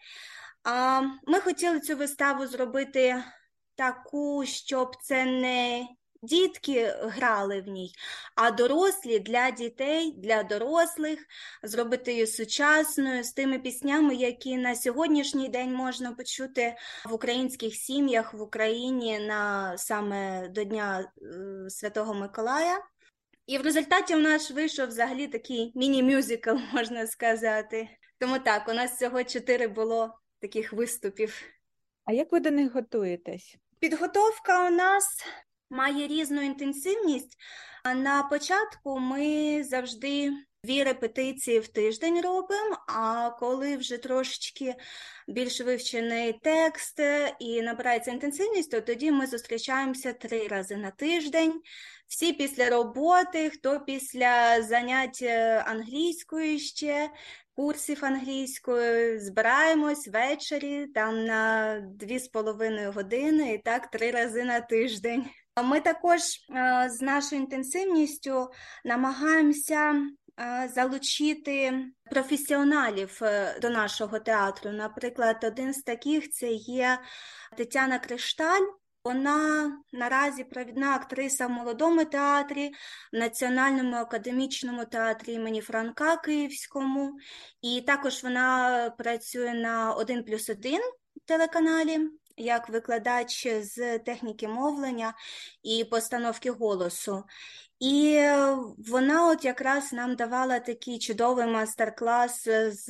Ми 1.27 1.39
хотіли 1.39 1.79
цю 1.79 1.97
виставу 1.97 2.47
зробити 2.47 3.23
таку, 3.75 4.45
щоб 4.45 4.95
це 5.01 5.25
не 5.25 5.87
дітки 6.25 6.95
грали 7.01 7.61
в 7.61 7.67
ній, 7.67 7.93
а 8.35 8.51
дорослі 8.51 9.19
для 9.19 9.51
дітей, 9.51 10.11
для 10.17 10.43
дорослих, 10.43 11.19
зробити 11.63 12.11
її 12.11 12.27
сучасною 12.27 13.23
з 13.23 13.31
тими 13.31 13.59
піснями, 13.59 14.15
які 14.15 14.57
на 14.57 14.75
сьогоднішній 14.75 15.49
день 15.49 15.73
можна 15.73 16.11
почути 16.11 16.75
в 17.05 17.13
українських 17.13 17.75
сім'ях 17.75 18.33
в 18.33 18.41
Україні 18.41 19.19
на 19.19 19.73
саме 19.77 20.47
до 20.47 20.63
Дня 20.63 21.11
е, 21.21 21.69
Святого 21.69 22.13
Миколая. 22.13 22.79
І 23.47 23.57
в 23.57 23.61
результаті 23.61 24.15
у 24.15 24.19
нас 24.19 24.51
вийшов 24.51 24.87
взагалі 24.87 25.27
такий 25.27 25.71
міні-мюзикл, 25.75 26.55
можна 26.73 27.07
сказати. 27.07 27.89
Тому 28.19 28.39
так, 28.39 28.67
у 28.67 28.73
нас 28.73 28.91
всього 28.91 29.23
чотири 29.23 29.67
було 29.67 30.13
таких 30.39 30.73
виступів. 30.73 31.41
А 32.05 32.13
як 32.13 32.31
ви 32.31 32.39
до 32.39 32.51
них 32.51 32.73
готуєтесь? 32.73 33.57
Підготовка 33.79 34.67
у 34.67 34.71
нас 34.71 35.23
має 35.69 36.07
різну 36.07 36.41
інтенсивність. 36.41 37.37
На 37.95 38.23
початку 38.23 38.99
ми 38.99 39.63
завжди 39.63 40.31
дві 40.63 40.83
репетиції 40.83 41.59
в 41.59 41.67
тиждень 41.67 42.21
робимо, 42.21 42.77
а 42.87 43.29
коли 43.39 43.77
вже 43.77 43.97
трошечки 43.97 44.75
більш 45.27 45.61
вивчений 45.61 46.39
текст 46.43 47.01
і 47.39 47.61
набирається 47.61 48.11
інтенсивність, 48.11 48.71
то 48.71 48.81
тоді 48.81 49.11
ми 49.11 49.27
зустрічаємося 49.27 50.13
три 50.13 50.47
рази 50.47 50.77
на 50.77 50.91
тиждень. 50.91 51.61
Всі 52.07 52.33
після 52.33 52.69
роботи, 52.69 53.49
хто 53.49 53.79
після 53.79 54.61
занять 54.61 55.19
е, 55.21 55.63
англійською 55.67 56.59
ще, 56.59 57.09
курсів 57.55 58.05
англійської, 58.05 59.19
збираємось 59.19 60.07
ввечері 60.07 60.87
там 60.87 61.25
на 61.25 61.79
дві 61.79 62.19
з 62.19 62.27
половиною 62.27 62.91
години 62.91 63.53
і 63.53 63.57
так 63.57 63.91
три 63.91 64.11
рази 64.11 64.43
на 64.43 64.61
тиждень. 64.61 65.25
Ми 65.63 65.79
також 65.79 66.21
з 66.87 67.01
нашою 67.01 67.41
інтенсивністю 67.41 68.51
намагаємося 68.85 70.07
залучити 70.75 71.73
професіоналів 72.11 73.19
е, 73.21 73.59
до 73.61 73.69
нашого 73.69 74.19
театру. 74.19 74.71
Наприклад, 74.71 75.43
один 75.43 75.73
з 75.73 75.81
таких 75.81 76.29
це 76.29 76.51
є 76.51 76.99
Тетяна 77.57 77.99
Кришталь. 77.99 78.65
Вона 79.03 79.71
наразі 79.91 80.43
провідна 80.43 80.95
актриса 80.95 81.47
в 81.47 81.49
молодому 81.49 82.05
театрі, 82.05 82.71
в 83.13 83.17
Національному 83.17 83.95
академічному 83.95 84.85
театрі 84.85 85.33
імені 85.33 85.61
Франка 85.61 86.17
Київському, 86.17 87.17
і 87.61 87.81
також 87.81 88.23
вона 88.23 88.89
працює 88.97 89.53
на 89.53 89.93
1 89.93 90.23
плюс 90.23 90.49
1 90.49 90.81
телеканалі 91.25 91.99
як 92.37 92.69
викладач 92.69 93.47
з 93.47 93.99
техніки 93.99 94.47
мовлення 94.47 95.13
і 95.63 95.83
постановки 95.83 96.51
голосу. 96.51 97.23
І 97.79 98.27
вона 98.77 99.29
от 99.29 99.45
якраз 99.45 99.93
нам 99.93 100.15
давала 100.15 100.59
такий 100.59 100.99
чудовий 100.99 101.47
мастер-клас 101.47 102.47
з 102.67 102.89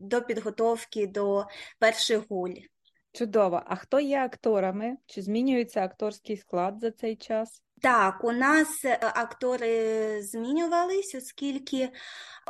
до 0.00 0.22
підготовки 0.22 1.06
до 1.06 1.46
перших 1.78 2.22
гуль. 2.28 2.54
Чудово. 3.12 3.62
А 3.66 3.76
хто 3.76 4.00
є 4.00 4.18
акторами? 4.18 4.96
Чи 5.06 5.22
змінюється 5.22 5.80
акторський 5.80 6.36
склад 6.36 6.80
за 6.80 6.90
цей 6.90 7.16
час? 7.16 7.62
Так, 7.82 8.24
у 8.24 8.32
нас 8.32 8.84
е, 8.84 8.98
актори 9.00 10.22
змінювались, 10.22 11.14
оскільки 11.14 11.90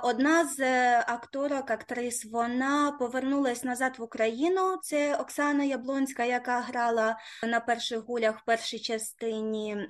одна 0.03 0.45
з 0.45 0.61
е, 0.61 1.05
акторок, 1.09 1.71
актрис, 1.71 2.25
вона 2.25 2.93
повернулась 2.93 3.65
назад 3.65 3.99
в 3.99 4.03
Україну. 4.03 4.77
Це 4.83 5.17
Оксана 5.17 5.65
Яблонська, 5.65 6.25
яка 6.25 6.61
грала 6.61 7.17
на 7.47 7.61
перших 7.61 8.05
гулях 8.05 8.41
в 8.41 8.45
першій 8.45 8.79
частині 8.79 9.89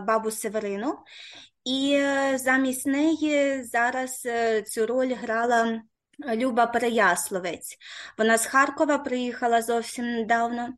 бабу 0.00 0.30
Северину. 0.30 0.98
І 1.64 1.92
е, 1.92 2.38
замість 2.38 2.86
неї 2.86 3.64
зараз 3.64 4.26
цю 4.66 4.86
роль 4.86 5.14
грала. 5.14 5.82
Люба 6.34 6.66
Переясловець. 6.66 7.76
Вона 8.18 8.38
з 8.38 8.46
Харкова 8.46 8.98
приїхала 8.98 9.62
зовсім 9.62 10.04
недавно. 10.04 10.68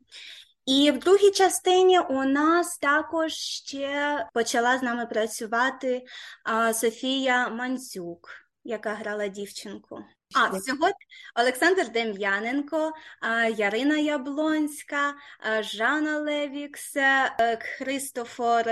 І 0.65 0.91
в 0.91 0.99
другій 0.99 1.31
частині 1.31 1.99
у 1.99 2.23
нас 2.23 2.77
також 2.77 3.33
ще 3.33 4.27
почала 4.33 4.77
з 4.77 4.83
нами 4.83 5.05
працювати 5.05 6.05
а, 6.43 6.73
Софія 6.73 7.49
Мандзюк, 7.49 8.29
яка 8.63 8.93
грала 8.93 9.27
дівчинку. 9.27 9.99
А 10.35 10.57
всього 10.57 10.89
Олександр 11.39 11.91
Дем'яненко, 11.91 12.91
Ярина 13.57 13.97
Яблонська, 13.97 15.13
Жанна 15.59 16.17
Левікс, 16.17 16.95
е, 16.95 17.59
Христофор 17.61 18.65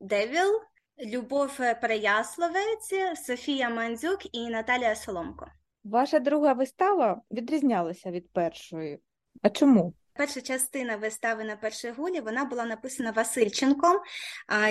Девіл, 0.00 0.60
Любов 1.06 1.56
Переясловець, 1.56 2.94
Софія 3.26 3.70
Мандзюк 3.70 4.34
і 4.34 4.48
Наталія 4.48 4.94
Соломко. 4.94 5.46
Ваша 5.84 6.18
друга 6.18 6.52
вистава 6.52 7.22
відрізнялася 7.30 8.10
від 8.10 8.32
першої. 8.32 9.00
А 9.42 9.50
чому? 9.50 9.94
Перша 10.14 10.40
частина 10.40 10.96
вистави 10.96 11.44
на 11.44 11.56
першій 11.56 11.90
гулі 11.90 12.20
вона 12.20 12.44
була 12.44 12.64
написана 12.64 13.10
Васильченком, 13.10 14.00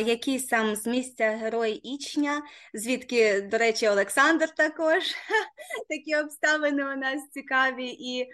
який 0.06 0.40
сам 0.40 0.76
з 0.76 0.88
місця 0.88 1.30
Герой 1.30 1.72
Ічня, 1.72 2.42
звідки, 2.74 3.42
до 3.42 3.58
речі, 3.58 3.88
Олександр 3.88 4.50
також. 4.50 5.04
Такі 5.90 6.16
обставини 6.16 6.84
у 6.84 6.96
нас 6.96 7.30
цікаві, 7.32 7.88
і 7.88 8.30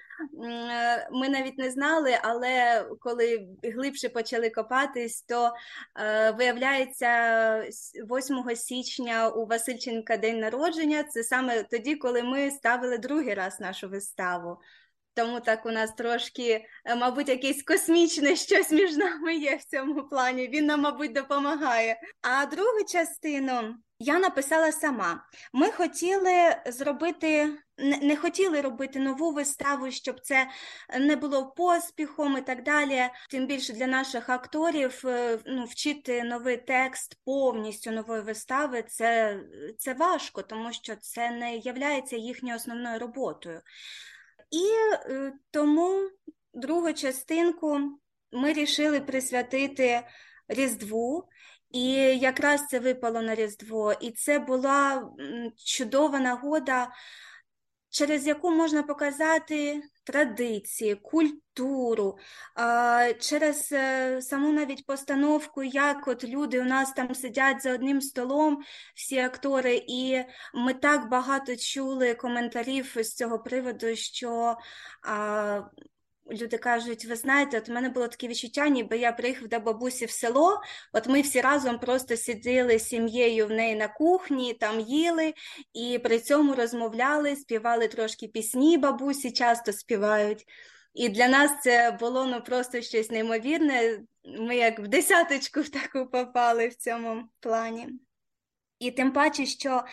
ми 1.12 1.30
навіть 1.30 1.58
не 1.58 1.72
знали, 1.72 2.18
але 2.22 2.86
коли 3.00 3.48
глибше 3.64 4.10
почали 4.10 4.50
копатись, 4.50 5.22
то 5.22 5.52
е, 6.00 6.32
виявляється, 6.32 7.64
8 8.12 8.56
січня 8.56 9.30
у 9.30 9.46
Васильченка 9.46 10.18
день 10.18 10.40
народження 10.40 11.04
це 11.04 11.24
саме 11.24 11.64
тоді, 11.64 11.96
коли 11.96 12.24
ми 12.24 12.52
ставили 12.52 12.98
другий 12.98 13.34
раз 13.34 13.60
нашу 13.60 13.90
виставу. 13.90 14.58
Тому 15.18 15.40
так 15.40 15.66
у 15.66 15.72
нас 15.72 15.94
трошки, 15.94 16.66
е, 16.86 16.96
мабуть, 16.96 17.30
якесь 17.30 17.64
космічне 17.64 18.36
щось 18.36 18.72
між 18.72 18.98
нами 18.98 19.36
є 19.36 19.56
в 19.56 19.64
цьому 19.64 20.04
плані. 20.04 20.48
Він 20.48 20.66
нам, 20.66 20.82
мабуть, 20.82 21.14
допомагає. 21.14 22.02
А 22.22 22.46
другу 22.46 22.84
частину 22.92 23.76
я 24.00 24.20
написала 24.20 24.72
сама. 24.72 25.26
Ми 25.54 25.72
хотіли 25.72 26.56
зробити, 26.66 27.58
не 28.02 28.16
хотіли 28.16 28.62
робити 28.62 29.00
нову 29.00 29.32
виставу, 29.32 29.92
щоб 29.92 30.20
це 30.20 30.48
не 31.00 31.16
було 31.16 31.52
поспіхом 31.52 32.38
і 32.38 32.42
так 32.42 32.64
далі. 32.64 33.10
Тим 33.30 33.48
більше 33.48 33.74
для 33.74 33.88
наших 33.88 34.30
акторів 34.30 35.02
е, 35.06 35.40
ну, 35.46 35.66
вчити 35.66 36.24
новий 36.24 36.58
текст 36.58 37.18
повністю 37.26 37.92
нової 37.92 38.22
вистави 38.22 38.84
це, 38.88 39.40
це 39.78 39.94
важко, 39.94 40.42
тому 40.42 40.74
що 40.74 40.96
це 40.96 41.32
не 41.32 41.56
є 41.56 42.04
їхньою 42.12 42.56
основною 42.56 43.00
роботою. 43.00 43.62
І 44.52 44.66
е, 44.94 45.34
тому 45.52 46.10
другу 46.54 46.94
частинку 46.94 47.80
ми 48.32 48.54
рішили 48.54 49.02
присвятити 49.02 50.02
Різдву. 50.48 51.30
І 51.72 51.92
якраз 52.20 52.68
це 52.68 52.80
випало 52.80 53.22
на 53.22 53.36
Різдво, 53.36 53.94
і 53.94 54.12
це 54.12 54.40
була 54.40 55.10
чудова 55.66 56.20
нагода, 56.20 56.90
через 57.98 58.28
яку 58.28 58.52
можна 58.52 58.84
показати 58.84 59.82
традиції, 60.04 60.96
культуру, 60.96 62.18
через 63.20 63.72
е, 63.72 64.22
саму 64.22 64.54
навіть 64.54 64.86
постановку, 64.86 65.64
як 65.64 66.08
от 66.08 66.24
люди 66.24 66.62
у 66.62 66.64
нас 66.64 66.94
там 66.94 67.16
сидять 67.16 67.64
за 67.64 67.74
одним 67.74 68.02
столом, 68.02 68.64
всі 68.96 69.18
актори, 69.20 69.84
і 69.88 70.24
ми 70.54 70.74
так 70.74 71.10
багато 71.10 71.56
чули 71.56 72.14
коментарів 72.14 72.96
з 72.96 73.14
цього 73.16 73.40
приводу, 73.40 73.96
що 73.96 74.58
Люди 76.32 76.58
кажуть, 76.58 77.06
ви 77.06 77.16
знаєте, 77.16 77.58
от 77.58 77.70
у 77.70 77.74
мене 77.74 77.90
було 77.90 78.08
таке 78.08 78.28
відчуття, 78.28 78.68
ніби 78.68 78.98
я 78.98 79.12
приїхав 79.12 79.48
до 79.48 79.60
бабусі 79.60 80.06
в 80.06 80.12
село. 80.12 80.62
От 80.94 81.08
ми 81.08 81.22
всі 81.22 81.42
разом 81.42 81.80
просто 81.80 82.18
сиділи 82.18 82.80
з 82.80 82.88
сім'єю 82.88 83.48
в 83.48 83.52
неї 83.52 83.76
на 83.76 83.88
кухні, 83.88 84.54
там 84.54 84.80
їли 84.80 85.34
і 85.74 86.00
при 86.00 86.20
цьому 86.20 86.56
розмовляли, 86.56 87.36
співали 87.36 87.88
трошки 87.88 88.28
пісні, 88.28 88.78
бабусі 88.78 89.32
часто 89.32 89.74
співають. 89.74 90.46
І 90.94 91.10
для 91.10 91.28
нас 91.28 91.52
це 91.64 91.98
було 92.00 92.26
ну 92.26 92.42
просто 92.42 92.82
щось 92.82 93.10
неймовірне. 93.10 94.00
Ми 94.40 94.56
як 94.56 94.80
в 94.80 94.88
десяточку 94.88 95.62
в 95.62 95.70
таку 95.70 96.06
попали 96.06 96.68
в 96.68 96.76
цьому 96.76 97.24
плані. 97.40 97.88
І 98.80 98.92
тим 98.92 99.12
паче, 99.12 99.46
що 99.46 99.84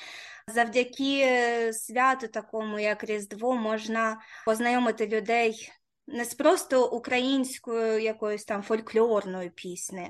завдяки 0.46 1.72
святу, 1.72 2.28
такому 2.28 2.78
як 2.78 3.04
Різдво, 3.04 3.54
можна 3.54 4.20
познайомити 4.44 5.06
людей 5.06 5.72
не 6.06 6.24
з 6.24 6.34
просто 6.34 6.90
українською 6.90 7.98
якоюсь 7.98 8.44
там 8.44 8.62
фольклорною 8.62 9.50
піснею, 9.50 10.08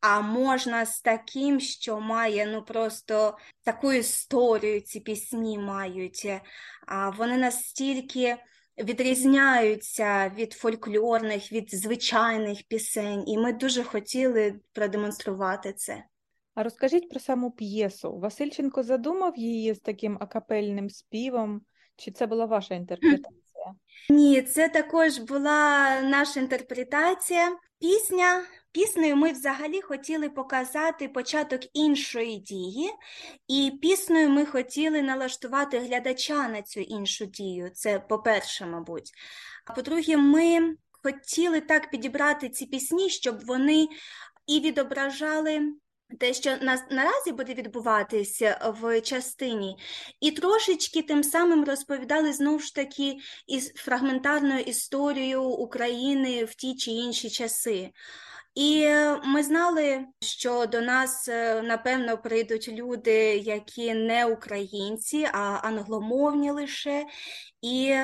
а 0.00 0.20
можна 0.20 0.86
з 0.86 1.00
таким, 1.00 1.60
що 1.60 2.00
має 2.00 2.46
ну 2.46 2.62
просто 2.62 3.38
таку 3.62 3.92
історію 3.92 4.80
ці 4.80 5.00
пісні 5.00 5.58
мають. 5.58 6.26
А 6.86 7.10
Вони 7.10 7.36
настільки 7.36 8.36
відрізняються 8.78 10.32
від 10.36 10.52
фольклорних, 10.52 11.52
від 11.52 11.74
звичайних 11.74 12.62
пісень, 12.68 13.24
і 13.28 13.38
ми 13.38 13.52
дуже 13.52 13.82
хотіли 13.82 14.60
продемонструвати 14.72 15.72
це. 15.72 16.04
А 16.54 16.62
розкажіть 16.62 17.10
про 17.10 17.20
саму 17.20 17.50
п'єсу. 17.50 18.18
Васильченко 18.18 18.82
задумав 18.82 19.36
її 19.36 19.74
з 19.74 19.80
таким 19.80 20.18
акапельним 20.20 20.90
співом, 20.90 21.62
чи 21.96 22.10
це 22.10 22.26
була 22.26 22.44
ваша 22.44 22.74
інтерпретація? 22.74 23.40
Ні, 24.10 24.42
це 24.42 24.68
також 24.68 25.18
була 25.18 26.00
наша 26.00 26.40
інтерпретація. 26.40 27.56
Пісня. 27.80 28.42
Піснею 28.72 29.16
ми 29.16 29.32
взагалі 29.32 29.80
хотіли 29.80 30.28
показати 30.28 31.08
початок 31.08 31.60
іншої 31.72 32.36
дії, 32.36 32.90
і 33.48 33.72
піснею 33.82 34.30
ми 34.30 34.46
хотіли 34.46 35.02
налаштувати 35.02 35.78
глядача 35.78 36.48
на 36.48 36.62
цю 36.62 36.80
іншу 36.80 37.26
дію. 37.26 37.70
Це 37.70 37.98
по-перше, 37.98 38.66
мабуть. 38.66 39.12
А 39.66 39.72
по-друге, 39.72 40.16
ми 40.16 40.74
хотіли 41.02 41.60
так 41.60 41.90
підібрати 41.90 42.48
ці 42.48 42.66
пісні, 42.66 43.10
щоб 43.10 43.44
вони 43.46 43.88
і 44.46 44.60
відображали 44.60 45.60
те, 46.20 46.34
що 46.34 46.56
на, 46.56 46.86
наразі 46.90 47.32
буде 47.32 47.54
відбуватися 47.54 48.74
в 48.80 49.00
частині, 49.00 49.78
і 50.20 50.30
трошечки 50.30 51.02
тим 51.02 51.24
самим 51.24 51.64
розповідали 51.64 52.32
знову 52.32 52.58
ж 52.58 52.74
таки 52.74 53.16
із 53.46 53.72
фрагментарною 53.72 54.60
історією 54.60 55.42
України 55.42 56.44
в 56.44 56.54
ті 56.54 56.76
чи 56.76 56.90
інші 56.90 57.30
часи. 57.30 57.90
І 58.54 58.88
ми 59.24 59.42
знали, 59.42 60.04
що 60.20 60.66
до 60.66 60.80
нас 60.80 61.28
е, 61.28 61.62
напевно 61.62 62.18
прийдуть 62.18 62.68
люди, 62.68 63.36
які 63.36 63.94
не 63.94 64.26
українці, 64.26 65.28
а 65.32 65.60
англомовні 65.62 66.50
лише, 66.50 67.06
і 67.62 67.94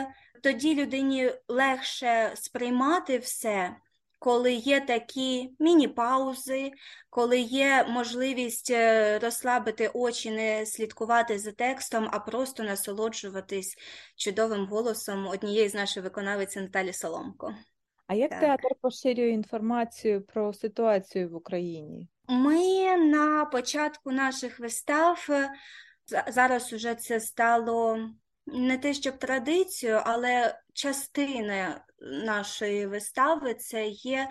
тоді 0.42 0.74
людині 0.74 1.32
легше 1.48 2.32
сприймати 2.34 3.18
все 3.18 3.76
коли 4.24 4.52
є 4.52 4.80
такі 4.80 5.50
міні-паузи, 5.58 6.72
коли 7.10 7.40
є 7.40 7.86
можливість 7.88 8.70
е, 8.70 9.18
розслабити 9.18 9.90
очі, 9.94 10.30
не 10.30 10.66
слідкувати 10.66 11.38
за 11.38 11.52
текстом, 11.52 12.08
а 12.12 12.18
просто 12.18 12.62
насолоджуватись 12.62 13.76
чудовим 14.16 14.66
голосом 14.66 15.26
однієї 15.26 15.68
з 15.68 15.74
наших 15.74 16.04
виконавиць 16.04 16.56
Наталі 16.56 16.92
Соломко. 16.92 17.54
А 18.06 18.14
як 18.14 18.30
так. 18.30 18.40
театр 18.40 18.68
поширює 18.80 19.28
інформацію 19.28 20.22
про 20.22 20.52
ситуацію 20.52 21.28
в 21.28 21.34
Україні? 21.34 22.08
Ми 22.28 22.96
на 22.96 23.44
початку 23.44 24.12
наших 24.12 24.60
вистав 24.60 25.26
е, 25.30 25.50
зараз 26.32 26.72
уже 26.72 26.94
це 26.94 27.20
стало 27.20 27.98
не 28.47 28.78
те, 28.78 28.95
щоб 28.95 29.18
традицією, 29.18 30.01
але 30.05 30.61
частина 30.72 31.84
нашої 32.01 32.86
вистави 32.86 33.55
це 33.55 33.86
є 33.88 34.28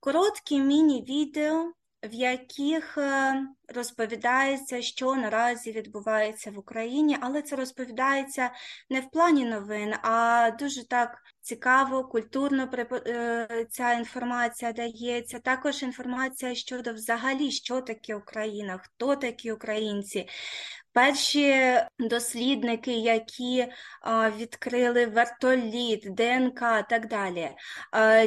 короткі 0.00 0.60
міні-відео, 0.60 1.72
в 2.02 2.14
яких 2.14 2.98
е, 2.98 3.34
розповідається, 3.68 4.82
що 4.82 5.14
наразі 5.14 5.72
відбувається 5.72 6.50
в 6.50 6.58
Україні, 6.58 7.16
але 7.20 7.42
це 7.42 7.56
розповідається 7.56 8.50
не 8.90 9.00
в 9.00 9.10
плані 9.10 9.44
новин, 9.44 9.94
а 10.02 10.50
дуже 10.58 10.88
так 10.88 11.22
цікаво, 11.40 12.04
культурно 12.04 12.68
е, 12.92 13.66
ця 13.70 13.92
інформація 13.92 14.72
дається. 14.72 15.38
Також 15.38 15.82
інформація 15.82 16.54
щодо 16.54 16.92
взагалі, 16.92 17.50
що 17.50 17.80
таке 17.80 18.14
Україна, 18.14 18.78
хто 18.78 19.16
такі 19.16 19.52
українці. 19.52 20.28
Перші 20.92 21.76
дослідники, 21.98 22.92
які 22.92 23.66
відкрили 24.36 25.06
вертоліт, 25.06 26.14
ДНК 26.14 26.60
так 26.88 27.08
далі. 27.08 27.50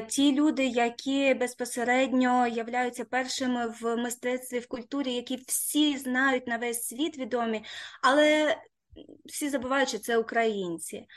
Ті 0.07 0.33
люди, 0.33 0.65
які 0.65 1.33
безпосередньо 1.33 2.47
являються 2.47 3.05
першими 3.05 3.67
в 3.81 3.95
мистецтві, 3.95 4.59
в 4.59 4.67
культурі, 4.67 5.13
які 5.13 5.43
всі 5.47 5.97
знають 5.97 6.47
на 6.47 6.57
весь 6.57 6.87
світ 6.87 7.17
відомі, 7.17 7.63
але 8.01 8.57
всі 9.25 9.49
забувають, 9.49 9.89
що 9.89 9.99
це 9.99 10.17
українці. 10.17 11.07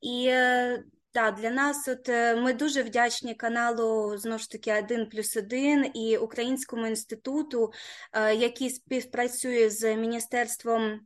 І 0.00 0.26
е, 0.28 0.84
так, 1.14 1.34
для 1.34 1.50
нас 1.50 1.88
от 1.88 2.08
е, 2.08 2.36
ми 2.36 2.52
дуже 2.52 2.82
вдячні 2.82 3.34
каналу 3.34 4.16
знову 4.18 4.38
ж 4.38 4.50
таки 4.50 4.78
один 4.78 5.08
плюс 5.08 5.36
один 5.36 5.90
і 5.94 6.16
Українському 6.16 6.86
інституту, 6.86 7.72
е, 8.12 8.34
який 8.34 8.70
співпрацює 8.70 9.70
з 9.70 9.96
Міністерством. 9.96 11.00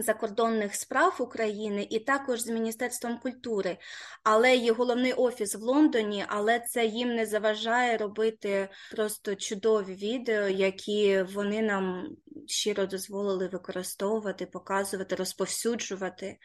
Закордонних 0.00 0.74
справ 0.74 1.16
України 1.18 1.86
і 1.90 1.98
також 1.98 2.40
з 2.40 2.48
Міністерством 2.48 3.18
культури, 3.18 3.78
але 4.24 4.56
є 4.56 4.72
головний 4.72 5.12
офіс 5.12 5.54
в 5.54 5.60
Лондоні, 5.60 6.24
але 6.28 6.60
це 6.60 6.86
їм 6.86 7.14
не 7.14 7.26
заважає 7.26 7.96
робити 7.96 8.68
просто 8.90 9.34
чудові 9.34 9.94
відео, 9.94 10.48
які 10.48 11.22
вони 11.22 11.62
нам 11.62 12.08
щиро 12.46 12.86
дозволили 12.86 13.48
використовувати, 13.48 14.46
показувати, 14.46 15.14
розповсюджувати. 15.14 16.38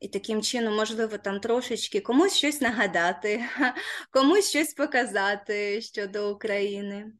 І 0.00 0.08
таким 0.08 0.42
чином, 0.42 0.76
можливо, 0.76 1.18
там 1.18 1.40
трошечки 1.40 2.00
комусь 2.00 2.34
щось 2.34 2.60
нагадати, 2.60 3.44
комусь 4.10 4.48
щось 4.48 4.74
показати 4.74 5.80
щодо 5.80 6.32
України, 6.32 7.12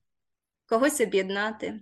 когось 0.66 1.00
об'єднати. 1.00 1.80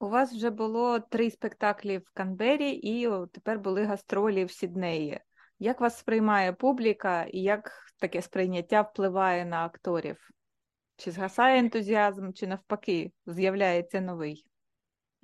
У 0.00 0.08
вас 0.08 0.32
вже 0.32 0.50
було 0.50 1.00
три 1.00 1.30
спектаклі 1.30 1.98
в 1.98 2.10
Канбері, 2.14 2.70
і 2.70 3.08
тепер 3.32 3.58
були 3.58 3.84
гастролі 3.84 4.44
в 4.44 4.50
Сіднеї. 4.50 5.20
Як 5.58 5.80
вас 5.80 5.98
сприймає 5.98 6.52
публіка 6.52 7.24
і 7.24 7.42
як 7.42 7.72
таке 7.98 8.22
сприйняття 8.22 8.82
впливає 8.82 9.44
на 9.44 9.64
акторів? 9.64 10.30
Чи 10.96 11.10
згасає 11.10 11.58
ентузіазм, 11.58 12.32
чи 12.32 12.46
навпаки 12.46 13.12
з'являється 13.26 14.00
новий? 14.00 14.46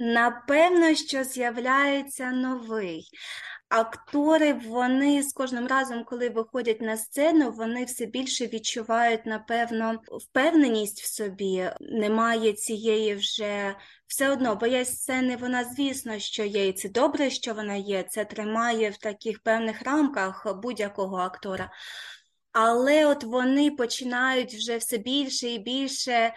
Напевно, 0.02 0.94
що 0.94 1.24
з'являється 1.24 2.30
новий. 2.30 3.10
Актори 3.68 4.52
вони 4.52 5.22
з 5.22 5.32
кожним 5.32 5.66
разом, 5.66 6.04
коли 6.04 6.28
виходять 6.28 6.80
на 6.80 6.96
сцену, 6.96 7.50
вони 7.50 7.84
все 7.84 8.06
більше 8.06 8.46
відчувають, 8.46 9.26
напевно, 9.26 10.00
впевненість 10.08 11.02
в 11.02 11.06
собі. 11.06 11.70
Немає 11.80 12.52
цієї 12.52 13.14
вже 13.14 13.76
все 14.06 14.30
одно, 14.30 14.56
боязнь 14.56 14.92
сцени, 14.92 15.36
вона, 15.36 15.64
звісно, 15.64 16.18
що 16.18 16.44
є, 16.44 16.68
і 16.68 16.72
це 16.72 16.88
добре, 16.88 17.30
що 17.30 17.54
вона 17.54 17.74
є. 17.74 18.02
Це 18.02 18.24
тримає 18.24 18.90
в 18.90 18.96
таких 18.96 19.42
певних 19.42 19.82
рамках 19.82 20.46
будь-якого 20.62 21.16
актора. 21.16 21.70
Але 22.52 23.06
от 23.06 23.24
вони 23.24 23.70
починають 23.70 24.54
вже 24.54 24.76
все 24.76 24.98
більше 24.98 25.48
і 25.48 25.58
більше 25.58 26.34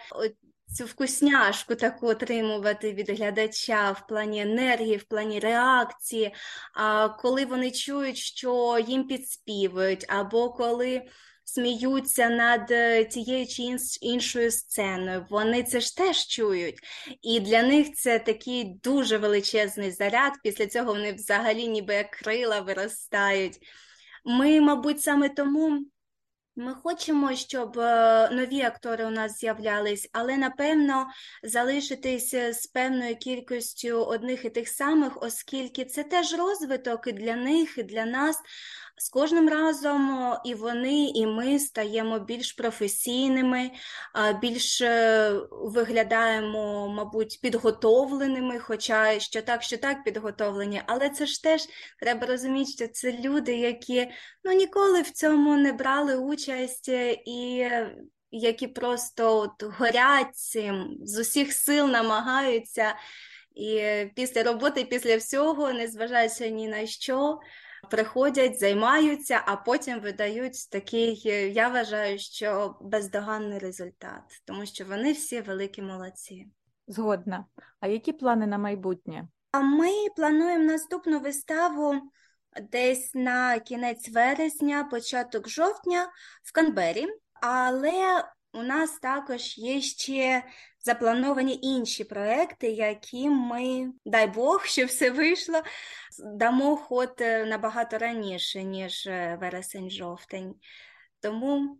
цю 0.74 0.84
вкусняшку 0.84 1.74
таку 1.74 2.06
отримувати 2.06 2.92
від 2.92 3.10
глядача 3.10 3.92
в 3.92 4.06
плані 4.06 4.42
енергії, 4.42 4.96
в 4.96 5.04
плані 5.04 5.38
реакції, 5.38 6.34
а 6.74 7.08
коли 7.08 7.44
вони 7.44 7.70
чують, 7.70 8.16
що 8.16 8.78
їм 8.88 9.06
підспівують, 9.06 10.04
або 10.08 10.52
коли 10.52 11.02
сміються 11.44 12.28
над 12.28 12.70
е, 12.70 13.04
тією 13.04 13.46
чи 13.46 13.62
іншою 14.00 14.50
сценою, 14.50 15.26
вони 15.30 15.62
це 15.62 15.80
ж 15.80 15.96
теж 15.96 16.26
чують. 16.26 16.78
І 17.22 17.40
для 17.40 17.62
них 17.62 17.92
це 17.94 18.18
такий 18.18 18.64
дуже 18.64 19.18
величезний 19.18 19.90
заряд. 19.90 20.32
Після 20.42 20.66
цього 20.66 20.92
вони 20.92 21.12
взагалі 21.12 21.66
ніби 21.66 21.94
як 21.94 22.10
крила 22.10 22.60
виростають. 22.60 23.58
Ми, 24.24 24.60
мабуть, 24.60 25.02
саме 25.02 25.28
тому. 25.28 25.86
Ми 26.56 26.74
хочемо, 26.74 27.34
щоб 27.34 27.78
е, 27.78 28.30
нові 28.32 28.62
актори 28.62 29.06
у 29.06 29.10
нас 29.10 29.38
з'являлись, 29.38 30.08
але 30.12 30.36
напевно 30.36 31.06
залишитись 31.42 32.34
з 32.34 32.66
певною 32.66 33.16
кількістю 33.16 34.04
одних 34.04 34.44
і 34.44 34.50
тих 34.50 34.68
самих, 34.68 35.22
оскільки 35.22 35.84
це 35.84 36.02
теж 36.02 36.34
розвиток 36.38 37.06
і 37.06 37.12
для 37.12 37.36
них, 37.36 37.78
і 37.78 37.82
для 37.82 38.04
нас. 38.04 38.36
З 38.96 39.08
кожним 39.08 39.48
разом 39.48 40.34
і 40.44 40.54
вони, 40.54 41.04
і 41.04 41.26
ми 41.26 41.58
стаємо 41.58 42.18
більш 42.18 42.52
професійними, 42.52 43.70
більш 44.40 44.80
е, 44.80 45.32
виглядаємо, 45.50 46.88
мабуть, 46.88 47.38
підготовленими, 47.42 48.58
хоча 48.58 49.20
що 49.20 49.42
так, 49.42 49.62
що 49.62 49.78
так 49.78 50.04
підготовлені, 50.04 50.82
але 50.86 51.10
це 51.10 51.26
ж 51.26 51.42
теж 51.42 51.62
треба 52.00 52.26
розуміти, 52.26 52.70
що 52.70 52.88
це 52.88 53.12
люди, 53.12 53.56
які 53.56 54.10
ну, 54.44 54.52
ніколи 54.52 55.02
в 55.02 55.10
цьому 55.10 55.56
не 55.56 55.72
брали 55.72 56.16
участь 56.16 56.88
і. 57.26 57.70
Які 58.36 58.66
просто 58.66 59.38
от 59.38 59.62
горять 59.78 60.36
цим, 60.36 60.96
з 61.02 61.18
усіх 61.18 61.52
сил 61.52 61.88
намагаються, 61.88 62.94
і 63.54 63.82
після 64.16 64.42
роботи, 64.42 64.84
після 64.84 65.16
всього, 65.16 65.72
незважаючи 65.72 66.50
ні 66.50 66.68
на 66.68 66.86
що, 66.86 67.38
приходять, 67.84 68.58
займаються, 68.60 69.42
а 69.46 69.56
потім 69.56 70.00
видають 70.00 70.70
такий, 70.70 71.22
е, 71.26 71.48
я 71.48 71.68
вважаю, 71.68 72.18
що 72.18 72.76
бездоганний 72.80 73.58
результат, 73.58 74.22
тому 74.44 74.66
що 74.66 74.84
вони 74.84 75.12
всі 75.12 75.40
великі 75.40 75.82
молодці. 75.82 76.48
Згодна. 76.86 77.44
А 77.80 77.86
які 77.86 78.12
плани 78.12 78.46
на 78.46 78.58
майбутнє? 78.58 79.28
А 79.52 79.60
ми 79.60 79.90
плануємо 80.16 80.64
наступну 80.64 81.20
виставу 81.20 81.94
десь 82.62 83.14
на 83.14 83.58
кінець 83.58 84.08
вересня, 84.08 84.84
початок 84.84 85.48
жовтня 85.48 86.08
в 86.42 86.52
Канбері, 86.52 87.06
але 87.42 88.24
у 88.54 88.62
нас 88.62 88.98
також 88.98 89.58
є 89.58 89.80
ще 89.80 90.42
заплановані 90.80 91.58
інші 91.62 92.04
проекти, 92.04 92.70
які 92.70 93.30
ми, 93.30 93.92
дай 94.04 94.26
Бог, 94.26 94.64
що 94.66 94.86
все 94.86 95.10
вийшло, 95.10 95.62
дамо 96.18 96.76
ход 96.76 97.14
е, 97.20 97.44
набагато 97.44 97.98
раніше, 97.98 98.62
ніж 98.62 99.06
е, 99.06 99.38
вересень-жовтень. 99.40 100.54
Тому 101.20 101.78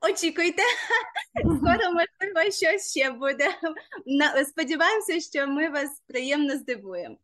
очікуйте, 0.10 0.62
скоро 1.40 1.92
можливо 1.92 2.50
щось 2.50 2.90
ще 2.90 3.10
буде. 3.10 3.48
Сподіваємося, 4.46 5.20
що 5.20 5.46
ми 5.46 5.68
вас 5.68 6.02
приємно 6.06 6.56
здивуємо. 6.56 7.16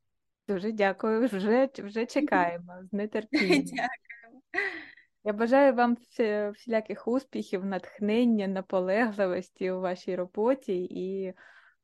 Дуже 0.48 0.72
дякую, 0.72 1.28
вже 1.32 1.68
вже 1.78 2.06
чекаємо 2.06 2.72
з 2.90 2.92
нетерпінням. 2.92 3.62
Дякую. 3.64 4.78
Я 5.28 5.34
бажаю 5.34 5.74
вам 5.74 5.96
всіляких 6.52 7.08
успіхів, 7.08 7.64
натхнення, 7.64 8.46
наполегливості 8.46 9.70
у 9.70 9.80
вашій 9.80 10.16
роботі 10.16 10.84
і 10.84 11.34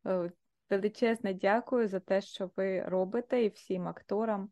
е, 0.07 0.31
величезне 0.71 1.35
дякую 1.35 1.89
за 1.89 2.01
те, 2.01 2.21
що 2.21 2.51
ви 2.57 2.83
робите, 2.83 3.43
і 3.45 3.49
всім 3.49 3.89
акторам. 3.89 4.49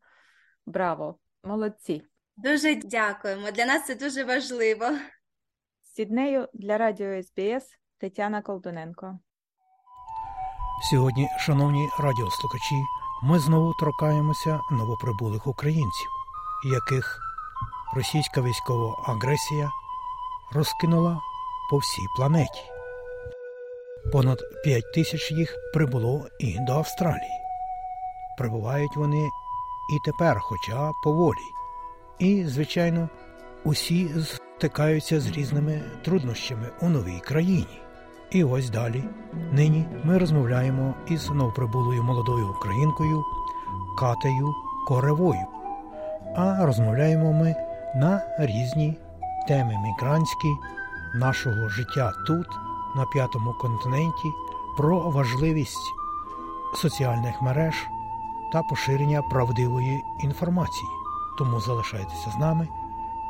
Браво! 0.67 1.19
Молодці! 1.45 2.03
Дуже 2.37 2.75
дякуємо. 2.75 3.51
Для 3.51 3.67
нас 3.67 3.87
це 3.87 3.95
дуже 3.95 4.25
важливо. 4.25 4.85
З 5.83 5.95
Сіднею 5.95 6.49
для 6.55 6.79
радіо 6.79 7.23
СБС 7.23 7.79
Тетяна 7.99 8.43
Колдуненко. 8.43 9.19
Сьогодні, 10.91 11.29
шановні 11.39 11.89
радіослухачі, 11.99 12.77
ми 13.23 13.39
знову 13.39 13.73
торкаємося 13.81 14.61
новоприбулих 14.71 15.47
українців, 15.47 16.09
яких 16.73 17.32
російська 17.95 18.41
військова 18.41 18.97
агресія 19.07 19.71
розкинула 20.53 21.21
по 21.71 21.77
всій 21.77 22.07
планеті. 22.17 22.63
Понад 24.13 24.39
5 24.65 24.93
тисяч 24.93 25.33
їх 25.33 25.57
прибуло 25.75 26.27
і 26.39 26.59
до 26.59 26.73
Австралії. 26.73 27.41
Прибувають 28.39 28.97
вони 28.97 29.31
і 29.91 29.99
тепер, 30.05 30.41
хоча 30.41 30.93
поволі. 31.05 31.53
І, 32.19 32.45
звичайно, 32.47 33.09
усі 33.65 34.11
стикаються 34.59 35.21
з 35.21 35.31
різними 35.31 35.83
труднощами 36.05 36.71
у 36.81 36.89
новій 36.89 37.21
країні. 37.21 37.81
І 38.31 38.45
ось 38.45 38.71
далі. 38.71 39.05
Нині 39.53 39.87
ми 40.05 40.19
розмовляємо 40.19 40.95
із 41.09 41.31
новоприбулою 41.31 42.03
молодою 42.03 42.49
українкою 42.49 43.25
Катею 43.99 44.55
Коревою. 44.89 45.47
А 46.37 46.67
розмовляємо 46.67 47.33
ми 47.33 47.55
на 47.95 48.23
різні 48.39 48.99
теми 49.49 49.79
мігрантські 49.79 50.49
нашого 51.15 51.69
життя 51.69 52.13
тут, 52.27 52.47
на 52.97 53.05
п'ятому 53.07 53.53
континенті, 53.53 54.29
про 54.77 55.11
важливість 55.11 55.93
соціальних 56.77 57.43
мереж 57.43 57.75
та 58.53 58.63
поширення 58.63 59.23
правдивої 59.23 60.01
інформації. 60.23 60.89
Тому 61.39 61.61
залишайтеся 61.61 62.31
з 62.31 62.39
нами 62.39 62.69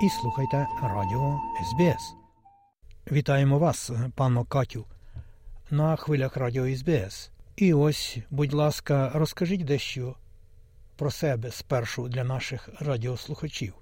і 0.02 0.08
слухайте 0.08 0.66
Радіо 0.82 1.40
СБС. 1.64 2.14
Вітаємо 3.12 3.58
вас, 3.58 3.90
пано 4.14 4.44
Катю, 4.44 4.84
на 5.70 5.96
хвилях 5.96 6.36
Радіо 6.36 6.76
СБС. 6.76 7.30
І 7.56 7.74
ось, 7.74 8.18
будь 8.30 8.52
ласка, 8.52 9.10
розкажіть 9.14 9.64
дещо 9.64 10.16
про 10.96 11.10
себе 11.10 11.50
спершу 11.50 12.08
для 12.08 12.24
наших 12.24 12.68
радіослухачів. 12.80 13.81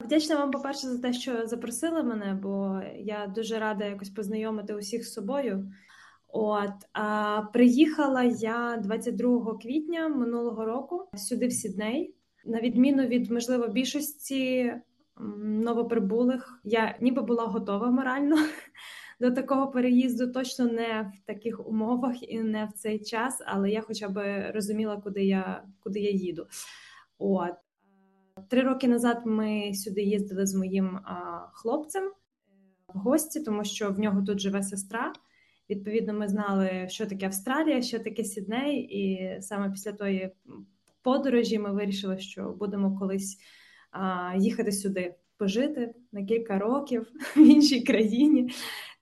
Вдячна 0.00 0.36
вам, 0.36 0.50
по-перше, 0.50 0.86
за 0.86 0.98
те, 0.98 1.12
що 1.12 1.46
запросили 1.46 2.02
мене, 2.02 2.38
бо 2.42 2.80
я 2.96 3.26
дуже 3.26 3.58
рада 3.58 3.84
якось 3.84 4.10
познайомити 4.10 4.74
усіх 4.74 5.06
з 5.06 5.12
собою. 5.12 5.72
От 6.28 6.72
а, 6.92 7.42
приїхала 7.52 8.22
я 8.22 8.80
22 8.82 9.58
квітня 9.58 10.08
минулого 10.08 10.64
року 10.64 11.08
сюди, 11.14 11.46
в 11.46 11.52
Сідней. 11.52 12.14
На 12.44 12.60
відміну 12.60 13.06
від 13.06 13.30
можливо 13.30 13.68
більшості 13.68 14.74
новоприбулих, 15.38 16.60
я 16.64 16.96
ніби 17.00 17.22
була 17.22 17.44
готова 17.44 17.90
морально 17.90 18.36
до 19.20 19.30
такого 19.30 19.70
переїзду. 19.70 20.32
Точно 20.32 20.64
не 20.64 21.12
в 21.14 21.26
таких 21.26 21.68
умовах 21.68 22.30
і 22.32 22.40
не 22.40 22.64
в 22.64 22.72
цей 22.72 22.98
час, 22.98 23.42
але 23.46 23.70
я 23.70 23.80
хоча 23.80 24.08
б 24.08 24.50
розуміла, 24.54 24.96
куди 24.96 25.24
я 25.24 25.64
куди 25.80 26.00
я 26.00 26.10
їду. 26.10 26.46
От 27.18 27.54
три 28.48 28.62
роки 28.62 28.88
назад 28.88 29.22
ми 29.24 29.74
сюди 29.74 30.02
їздили 30.02 30.46
з 30.46 30.54
моїм 30.54 30.98
хлопцем 31.52 32.04
е, 32.04 32.10
в 32.94 32.98
гості, 32.98 33.40
тому 33.40 33.64
що 33.64 33.90
в 33.90 33.98
нього 33.98 34.22
тут 34.22 34.40
живе 34.40 34.62
сестра. 34.62 35.12
Відповідно, 35.70 36.12
ми 36.12 36.28
знали, 36.28 36.86
що 36.88 37.06
таке 37.06 37.26
Австралія, 37.26 37.82
що 37.82 37.98
таке 37.98 38.24
Сідней, 38.24 38.76
і 38.80 39.36
саме 39.42 39.70
після 39.70 39.92
тої 39.92 40.32
подорожі 41.02 41.58
ми 41.58 41.72
вирішили, 41.72 42.18
що 42.18 42.50
будемо 42.58 42.98
колись 42.98 43.38
їхати 44.36 44.72
сюди, 44.72 45.14
пожити 45.36 45.94
на 46.12 46.24
кілька 46.24 46.58
років 46.58 47.06
в 47.36 47.38
іншій 47.38 47.80
країні. 47.80 48.50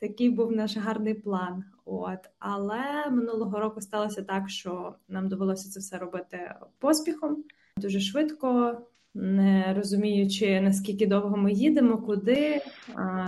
Такий 0.00 0.30
був 0.30 0.52
наш 0.52 0.76
гарний 0.76 1.14
план. 1.14 1.64
От, 1.84 2.18
але 2.38 3.10
минулого 3.10 3.60
року 3.60 3.80
сталося 3.80 4.22
так, 4.22 4.50
що 4.50 4.94
нам 5.08 5.28
довелося 5.28 5.70
це 5.70 5.80
все 5.80 5.98
робити 5.98 6.54
поспіхом 6.78 7.44
дуже 7.78 8.00
швидко 8.00 8.78
не 9.14 9.74
розуміючи 9.76 10.60
наскільки 10.60 11.06
довго 11.06 11.36
ми 11.36 11.52
їдемо, 11.52 11.98
куди 11.98 12.60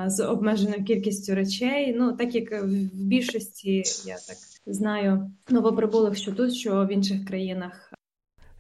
з 0.07 0.25
обмеженою 0.25 0.85
кількістю 0.85 1.35
речей. 1.35 1.95
Ну 1.99 2.13
так 2.13 2.35
як 2.35 2.63
в 2.63 2.89
більшості 2.95 3.83
я 4.07 4.15
так 4.15 4.37
знаю 4.67 5.31
новоприбулих, 5.49 6.17
що 6.17 6.33
тут, 6.33 6.55
що 6.55 6.87
в 6.87 6.93
інших 6.93 7.25
країнах. 7.25 7.93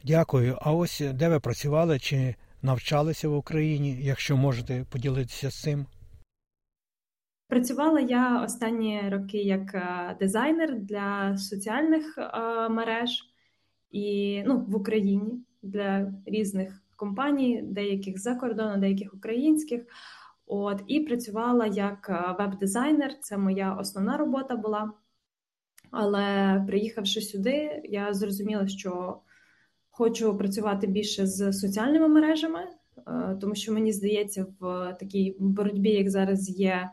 Дякую. 0.05 0.59
А 0.61 0.73
ось 0.73 1.03
де 1.15 1.29
ви 1.29 1.41
працювали 1.41 1.99
чи 1.99 2.35
навчалися 2.63 3.29
в 3.29 3.37
Україні, 3.37 3.99
якщо 4.01 4.37
можете 4.37 4.85
поділитися 4.91 5.51
з 5.51 5.63
цим? 5.63 5.87
Працювала 7.49 8.01
я 8.01 8.43
останні 8.45 9.03
роки 9.11 9.39
як 9.39 9.77
дизайнер 10.21 10.81
для 10.81 11.37
соціальних 11.39 12.19
мереж 12.71 13.11
і 13.91 14.43
ну, 14.47 14.65
в 14.69 14.77
Україні 14.77 15.21
для 15.63 16.13
різних 16.27 16.80
компаній, 17.01 17.63
деяких 17.63 18.19
за 18.19 18.35
кордону, 18.35 18.77
деяких 18.77 19.15
українських. 19.15 19.83
От 20.47 20.83
і 20.87 21.01
працювала 21.01 21.67
як 21.67 22.09
е, 22.11 22.35
веб-дизайнер. 22.39 23.19
Це 23.21 23.39
моя 23.39 23.75
основна 23.75 24.17
робота 24.17 24.57
була. 24.57 24.93
Але 25.91 26.65
приїхавши 26.67 27.21
сюди, 27.21 27.83
я 27.85 28.15
зрозуміла, 28.15 28.69
що 28.69 29.21
хочу 29.91 30.39
працювати 30.39 30.87
більше 30.87 31.27
з 31.27 31.53
соціальними 31.53 32.09
мережами, 32.09 32.61
е, 32.61 33.37
тому 33.41 33.55
що 33.55 33.73
мені 33.73 33.93
здається, 33.93 34.47
в 34.61 34.97
такій 35.01 35.37
боротьбі, 35.39 35.91
як 35.91 36.11
зараз 36.11 36.51
є 36.51 36.91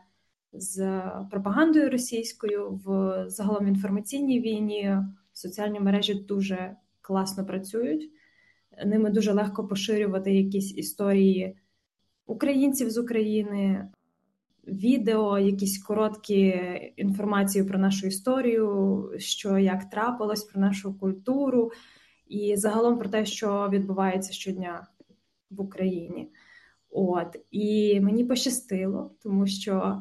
з 0.52 1.02
пропагандою 1.30 1.90
російською, 1.90 2.80
в 2.84 3.24
загалом 3.28 3.68
інформаційній 3.68 4.40
війні, 4.40 4.96
соціальні 5.32 5.80
мережі 5.80 6.14
дуже 6.14 6.76
класно 7.00 7.46
працюють 7.46 8.10
ними 8.86 9.10
дуже 9.10 9.32
легко 9.32 9.66
поширювати 9.66 10.34
якісь 10.34 10.76
історії 10.76 11.56
українців 12.26 12.90
з 12.90 12.98
України, 12.98 13.88
відео, 14.66 15.38
якісь 15.38 15.82
короткі 15.82 16.60
інформацію 16.96 17.66
про 17.66 17.78
нашу 17.78 18.06
історію, 18.06 19.10
що 19.18 19.58
як 19.58 19.90
трапилось, 19.90 20.44
про 20.44 20.60
нашу 20.60 20.98
культуру, 20.98 21.72
і 22.28 22.56
загалом 22.56 22.98
про 22.98 23.08
те, 23.08 23.26
що 23.26 23.68
відбувається 23.72 24.32
щодня 24.32 24.86
в 25.50 25.60
Україні. 25.60 26.30
От 26.90 27.36
і 27.50 28.00
мені 28.00 28.24
пощастило, 28.24 29.10
тому 29.22 29.46
що 29.46 30.00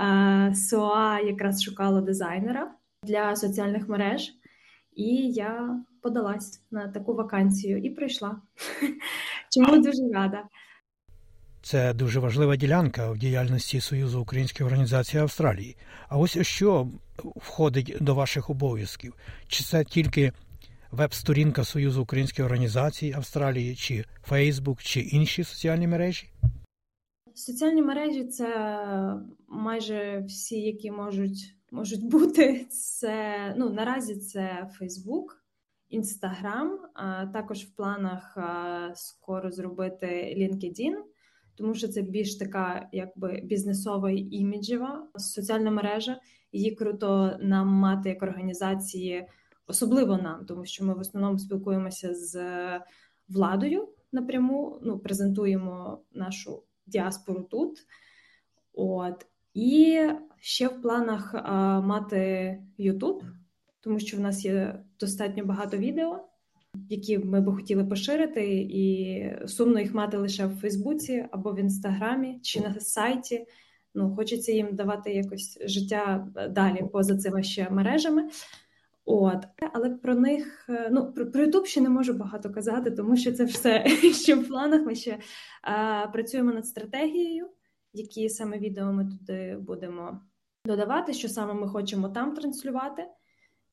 е, 0.00 0.54
СОА 0.54 1.20
якраз 1.20 1.62
шукала 1.62 2.00
дизайнера 2.00 2.74
для 3.02 3.36
соціальних 3.36 3.88
мереж, 3.88 4.32
і 4.96 5.32
я 5.32 5.82
подалась 6.02 6.62
на 6.70 6.88
таку 6.88 7.14
вакансію 7.14 7.78
і 7.78 7.90
прийшла. 7.90 8.40
Чому 9.50 9.82
дуже 9.82 10.08
рада. 10.14 10.42
Це 11.62 11.94
дуже 11.94 12.20
важлива 12.20 12.56
ділянка 12.56 13.10
в 13.10 13.18
діяльності 13.18 13.80
Союзу 13.80 14.20
українських 14.20 14.66
організацій 14.66 15.18
Австралії. 15.18 15.76
А 16.08 16.18
ось 16.18 16.38
що 16.42 16.88
входить 17.36 17.96
до 18.00 18.14
ваших 18.14 18.50
обов'язків? 18.50 19.14
Чи 19.46 19.64
це 19.64 19.84
тільки 19.84 20.32
веб-сторінка 20.90 21.64
Союзу 21.64 22.02
українських 22.02 22.44
організацій 22.44 23.12
Австралії, 23.16 23.74
чи 23.74 24.04
Фейсбук, 24.22 24.82
чи 24.82 25.00
інші 25.00 25.44
соціальні 25.44 25.86
мережі? 25.86 26.28
Соціальні 27.34 27.82
мережі 27.82 28.24
це 28.24 28.48
майже 29.48 30.24
всі, 30.28 30.60
які 30.60 30.90
можуть 30.90 31.54
можуть 31.70 32.04
бути. 32.04 32.66
Це 32.70 33.54
ну 33.58 33.70
наразі 33.70 34.16
це 34.16 34.70
Фейсбук, 34.78 35.41
Інстаграм, 35.92 36.78
також 37.32 37.58
в 37.58 37.76
планах 37.76 38.38
скоро 38.94 39.50
зробити 39.50 40.06
LinkedIn, 40.38 40.94
тому 41.54 41.74
що 41.74 41.88
це 41.88 42.02
більш 42.02 42.36
така, 42.36 42.88
якби 42.92 43.40
бізнесова 43.44 44.10
і 44.10 44.18
іміджева 44.30 45.08
соціальна 45.16 45.70
мережа. 45.70 46.20
Її 46.52 46.74
круто 46.74 47.38
нам 47.40 47.68
мати 47.68 48.08
як 48.08 48.22
організації, 48.22 49.28
особливо 49.66 50.16
нам, 50.16 50.46
тому 50.46 50.64
що 50.64 50.84
ми 50.84 50.94
в 50.94 50.98
основному 50.98 51.38
спілкуємося 51.38 52.14
з 52.14 52.40
владою 53.28 53.88
напряму. 54.12 54.78
Ну, 54.82 54.98
презентуємо 54.98 56.02
нашу 56.12 56.62
діаспору 56.86 57.42
тут. 57.42 57.78
От 58.72 59.26
і 59.54 59.98
ще 60.40 60.68
в 60.68 60.82
планах 60.82 61.34
мати 61.84 62.58
YouTube, 62.78 63.22
тому 63.82 63.98
що 63.98 64.16
в 64.16 64.20
нас 64.20 64.44
є 64.44 64.78
достатньо 65.00 65.44
багато 65.44 65.76
відео, 65.76 66.28
які 66.88 67.18
ми 67.18 67.40
би 67.40 67.52
хотіли 67.52 67.84
поширити, 67.84 68.54
і 68.70 69.24
сумно 69.46 69.80
їх 69.80 69.94
мати 69.94 70.16
лише 70.16 70.46
в 70.46 70.56
Фейсбуці 70.56 71.26
або 71.30 71.52
в 71.52 71.58
Інстаграмі 71.58 72.38
чи 72.42 72.60
на 72.60 72.80
сайті. 72.80 73.46
Ну, 73.94 74.14
хочеться 74.16 74.52
їм 74.52 74.76
давати 74.76 75.14
якось 75.14 75.58
життя 75.64 76.28
далі 76.50 76.84
поза 76.92 77.16
цими 77.16 77.42
ще 77.42 77.70
мережами. 77.70 78.28
От, 79.04 79.44
але 79.72 79.90
про 79.90 80.14
них 80.14 80.68
ну 80.90 81.12
про, 81.12 81.24
YouTube 81.24 81.64
ще 81.64 81.80
не 81.80 81.88
можу 81.88 82.12
багато 82.12 82.50
казати, 82.50 82.90
тому 82.90 83.16
що 83.16 83.32
це 83.32 83.44
все 83.44 83.86
ще 84.12 84.34
в 84.34 84.48
планах. 84.48 84.86
Ми 84.86 84.94
ще 84.94 85.18
а, 85.62 86.06
працюємо 86.06 86.52
над 86.52 86.66
стратегією, 86.66 87.50
які 87.92 88.28
саме 88.28 88.58
відео 88.58 88.92
ми 88.92 89.04
туди 89.04 89.56
будемо 89.60 90.20
додавати, 90.66 91.12
що 91.12 91.28
саме 91.28 91.54
ми 91.54 91.68
хочемо 91.68 92.08
там 92.08 92.34
транслювати 92.34 93.06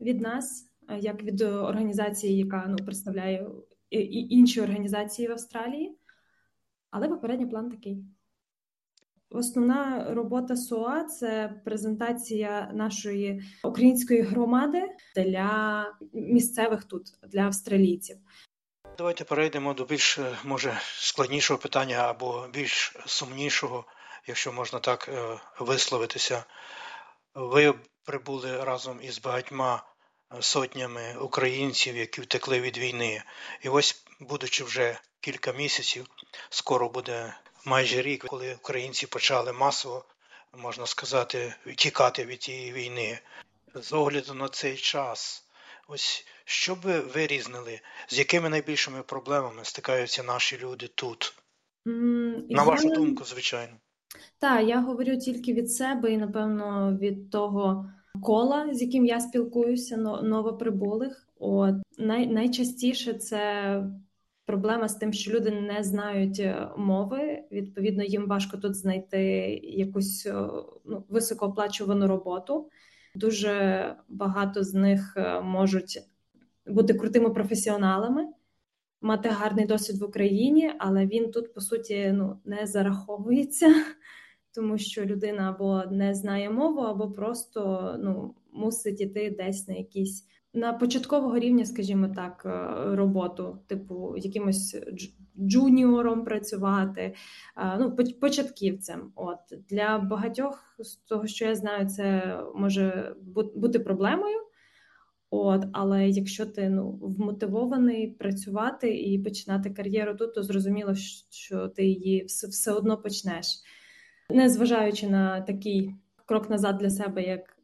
від 0.02 0.22
нас, 0.22 0.72
е, 0.90 1.00
як 1.00 1.24
від 1.24 1.42
організації, 1.42 2.38
яка 2.38 2.66
ну 2.68 2.76
представляє 2.86 3.48
інші 4.30 4.62
організації 4.62 5.28
в 5.28 5.32
Австралії. 5.32 5.98
Але 6.92 7.10
попередній 7.10 7.48
план 7.48 7.70
такий. 7.70 8.04
Основна 9.32 10.08
робота 10.14 10.56
СОА 10.56 11.04
це 11.04 11.62
презентація 11.66 12.72
нашої 12.74 13.44
української 13.64 14.22
громади 14.22 14.84
для 15.16 15.86
місцевих 16.14 16.84
тут 16.84 17.04
для 17.28 17.42
австралійців. 17.42 18.18
Давайте 18.98 19.24
перейдемо 19.24 19.74
до 19.74 19.86
більш 19.86 20.20
може 20.46 20.78
складнішого 20.84 21.60
питання 21.60 21.98
або 21.98 22.48
більш 22.54 22.96
сумнішого, 23.06 23.86
якщо 24.28 24.54
можна 24.54 24.80
так 24.80 25.10
висловитися. 25.60 26.44
Ви 27.36 27.74
прибули 28.04 28.64
разом 28.64 29.00
із 29.02 29.22
багатьма 29.22 29.84
сотнями 30.40 31.16
українців, 31.22 31.98
які 31.98 32.22
втекли 32.22 32.62
від 32.62 32.78
війни, 32.78 33.24
і 33.62 33.70
ось, 33.70 34.04
будучи 34.20 34.64
вже 34.64 35.00
кілька 35.22 35.52
місяців, 35.52 36.06
скоро 36.50 36.90
буде 36.90 37.34
майже 37.66 38.02
рік, 38.02 38.26
коли 38.26 38.56
українці 38.56 39.08
почали 39.08 39.54
масово, 39.54 40.06
можна 40.58 40.86
сказати, 40.86 41.56
тікати 41.78 42.26
від 42.26 42.44
цієї 42.44 42.74
війни. 42.74 43.20
З 43.76 43.94
огляду 43.94 44.34
на 44.34 44.50
цей 44.50 44.76
час, 44.78 45.44
ось 45.88 46.26
що 46.46 46.76
би 46.76 46.92
ви 46.92 47.00
вирізнили, 47.00 47.80
з 48.08 48.18
якими 48.18 48.50
найбільшими 48.50 49.04
проблемами 49.04 49.66
стикаються 49.66 50.24
наші 50.24 50.58
люди 50.58 50.88
тут? 50.88 51.34
Mm, 51.86 52.42
на 52.50 52.64
вашу 52.64 52.88
я... 52.88 52.96
думку, 52.96 53.24
звичайно. 53.24 53.74
Так, 54.40 54.68
я 54.68 54.82
говорю 54.82 55.18
тільки 55.18 55.54
від 55.54 55.72
себе 55.72 56.12
і, 56.12 56.18
напевно, 56.18 56.98
від 57.02 57.32
того 57.32 57.92
кола, 58.24 58.74
з 58.74 58.82
яким 58.82 59.06
я 59.06 59.20
спілкуюся, 59.20 59.98
новоприбулих. 59.98 61.28
От 61.40 61.76
най, 61.98 62.28
найчастіше 62.28 63.14
це 63.14 63.84
проблема 64.50 64.88
з 64.88 64.96
тим, 64.96 65.14
що 65.14 65.32
люди 65.32 65.52
не 65.52 65.84
знають 65.84 66.40
е, 66.40 66.68
мови. 66.78 67.44
Відповідно, 67.52 68.04
їм 68.04 68.28
важко 68.28 68.58
тут 68.58 68.76
знайти 68.76 69.22
якусь 69.64 70.26
е, 70.26 70.34
ну, 70.86 71.04
високооплачувану 71.10 72.08
роботу. 72.08 72.70
Дуже 73.16 73.96
багато 74.08 74.64
з 74.64 74.74
них 74.74 75.14
е, 75.18 75.42
можуть 75.42 76.02
бути 76.68 76.94
крутими 76.94 77.30
професіоналами, 77.30 78.28
мати 79.02 79.30
гарний 79.30 79.66
досвід 79.66 80.02
в 80.02 80.04
Україні, 80.04 80.72
але 80.80 81.06
він 81.06 81.32
тут 81.32 81.54
по 81.54 81.62
суті 81.62 82.12
ну 82.14 82.40
не 82.46 82.66
зараховується, 82.66 83.68
тому 84.56 84.78
що 84.78 85.06
людина 85.06 85.50
або 85.50 85.84
не 85.92 86.14
знає 86.14 86.50
мову, 86.50 86.80
або 86.80 87.12
просто 87.12 87.96
ну 88.00 88.36
мусить 88.54 89.02
іти 89.02 89.36
десь 89.38 89.68
на 89.68 89.74
якісь 89.74 90.26
на 90.54 90.74
початкового 90.74 91.40
рівня, 91.40 91.66
скажімо 91.66 92.08
так, 92.16 92.44
е, 92.46 92.96
роботу, 92.96 93.60
типу 93.68 94.18
якимось 94.18 94.78
джуніором 95.40 96.24
працювати, 96.24 97.16
ну 97.80 97.96
початківцем. 98.22 99.12
От 99.16 99.40
для 99.70 99.98
багатьох 99.98 100.76
з 100.80 100.96
того, 100.96 101.28
що 101.28 101.46
я 101.46 101.56
знаю, 101.56 101.88
це 101.90 102.40
може 102.56 103.16
бути 103.56 103.80
проблемою. 103.80 104.38
От, 105.32 105.66
але 105.74 106.10
якщо 106.10 106.46
ти 106.46 106.70
ну 106.70 107.00
вмотивований 107.02 108.08
працювати 108.08 108.98
і 108.98 109.20
починати 109.20 109.70
кар'єру 109.70 110.16
тут, 110.16 110.36
то 110.36 110.44
зрозуміло, 110.44 110.96
що 111.30 111.68
ти 111.68 111.86
її 111.86 112.24
все, 112.24 112.48
все 112.48 112.72
одно 112.72 112.98
почнеш, 112.98 113.46
не 114.30 114.50
зважаючи 114.50 115.08
на 115.08 115.42
такий 115.42 115.96
крок 116.26 116.50
назад 116.50 116.78
для 116.78 116.90
себе, 116.90 117.24
як 117.24 117.58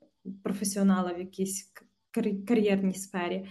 професіонала 0.44 1.14
в 1.14 1.20
якійсь 1.20 1.74
кар'єрній 2.48 2.96
сфері. 2.96 3.48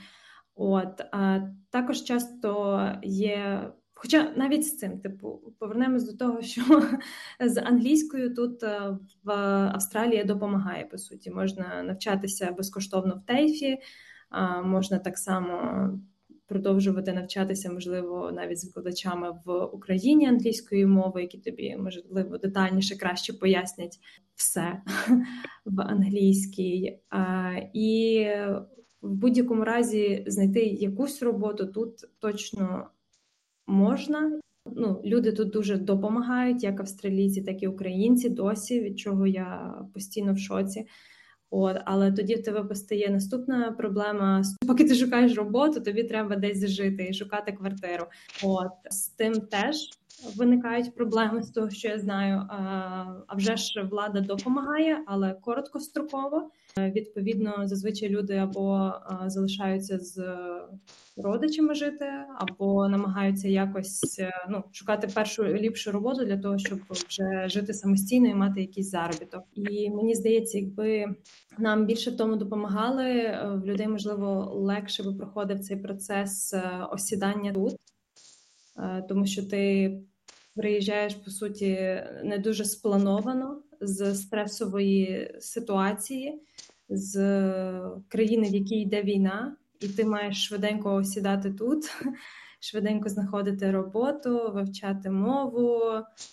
От 0.54 1.00
а 1.12 1.40
також 1.70 2.02
часто 2.02 2.80
є. 3.02 3.70
Хоча 3.94 4.32
навіть 4.36 4.66
з 4.66 4.78
цим, 4.78 5.00
типу, 5.00 5.54
повернемось 5.58 6.12
до 6.12 6.16
того, 6.16 6.42
що 6.42 6.62
з 7.40 7.62
англійською 7.62 8.34
тут 8.34 8.62
е, 8.62 8.98
в 9.24 9.30
Австралії 9.74 10.24
допомагає 10.24 10.84
по 10.84 10.98
суті. 10.98 11.30
Можна 11.30 11.82
навчатися 11.82 12.52
безкоштовно 12.52 13.14
в 13.16 13.26
тейфі, 13.26 13.78
можна 14.64 14.98
так 14.98 15.18
само 15.18 15.88
продовжувати 16.46 17.12
навчатися, 17.12 17.72
можливо, 17.72 18.32
навіть 18.32 18.60
з 18.60 18.64
викладачами 18.64 19.40
в 19.44 19.64
Україні 19.64 20.26
англійської 20.26 20.86
мови, 20.86 21.22
які 21.22 21.38
тобі 21.38 21.76
можливо 21.76 22.38
детальніше 22.38 22.96
краще 22.96 23.32
пояснять 23.32 23.98
все 24.34 24.82
в 25.64 25.80
англійській. 25.80 26.98
І 27.74 28.26
в 29.02 29.14
будь-якому 29.14 29.64
разі 29.64 30.24
знайти 30.26 30.60
якусь 30.64 31.22
роботу 31.22 31.66
тут 31.66 31.92
точно 32.18 32.90
можна. 33.66 34.40
Ну, 34.76 35.00
Люди 35.04 35.32
тут 35.32 35.50
дуже 35.50 35.76
допомагають, 35.76 36.62
як 36.62 36.80
австралійці, 36.80 37.42
так 37.42 37.62
і 37.62 37.68
українці 37.68 38.28
досі, 38.28 38.80
від 38.80 38.98
чого 38.98 39.26
я 39.26 39.74
постійно 39.94 40.32
в 40.32 40.38
шоці. 40.38 40.86
От, 41.50 41.76
але 41.84 42.12
тоді 42.12 42.34
в 42.34 42.42
тебе 42.42 42.64
постає 42.64 43.10
наступна 43.10 43.72
проблема. 43.72 44.42
Поки 44.66 44.84
ти 44.84 44.94
шукаєш 44.94 45.34
роботу, 45.34 45.80
тобі 45.80 46.04
треба 46.04 46.36
десь 46.36 46.68
жити 46.68 47.06
і 47.10 47.14
шукати 47.14 47.52
квартиру. 47.52 48.06
От 48.42 48.72
з 48.90 49.08
тим 49.08 49.32
теж 49.34 49.76
виникають 50.36 50.94
проблеми 50.94 51.42
з 51.42 51.50
того, 51.50 51.70
що 51.70 51.88
я 51.88 51.98
знаю. 51.98 52.42
А 53.26 53.34
вже 53.36 53.56
ж 53.56 53.82
влада 53.90 54.20
допомагає, 54.20 55.04
але 55.06 55.34
короткостроково. 55.34 56.50
Відповідно, 56.78 57.62
зазвичай 57.64 58.08
люди 58.08 58.36
або 58.36 58.92
залишаються 59.26 59.98
з 59.98 60.24
родичами 61.16 61.74
жити, 61.74 62.06
або 62.38 62.88
намагаються 62.88 63.48
якось 63.48 64.20
ну 64.48 64.64
шукати 64.72 65.08
першу 65.14 65.44
ліпшу 65.44 65.92
роботу 65.92 66.24
для 66.24 66.36
того, 66.38 66.58
щоб 66.58 66.78
вже 66.88 67.48
жити 67.48 67.74
самостійно 67.74 68.28
і 68.28 68.34
мати 68.34 68.60
якийсь 68.60 68.90
заробіток. 68.90 69.44
І 69.54 69.90
мені 69.90 70.14
здається, 70.14 70.58
якби 70.58 71.04
нам 71.58 71.86
більше 71.86 72.10
в 72.10 72.16
тому 72.16 72.36
допомагали, 72.36 73.38
в 73.54 73.66
людей 73.66 73.88
можливо 73.88 74.52
легше 74.54 75.02
би 75.02 75.12
проходив 75.12 75.60
цей 75.60 75.76
процес 75.76 76.54
осідання 76.90 77.52
тут, 77.52 77.76
тому 79.08 79.26
що 79.26 79.42
ти 79.42 79.92
приїжджаєш 80.54 81.14
по 81.14 81.30
суті 81.30 82.02
не 82.24 82.38
дуже 82.38 82.64
сплановано 82.64 83.62
з 83.80 84.14
стресової 84.14 85.36
ситуації, 85.40 86.42
з 86.88 87.14
країни, 88.08 88.48
в 88.48 88.54
якій 88.54 88.80
йде 88.80 89.02
війна, 89.02 89.56
і 89.80 89.88
ти 89.88 90.04
маєш 90.04 90.46
швиденько 90.46 90.94
осідати 90.94 91.52
тут, 91.52 91.84
швиденько 92.60 93.08
знаходити 93.08 93.70
роботу, 93.70 94.52
вивчати 94.54 95.10
мову, 95.10 95.80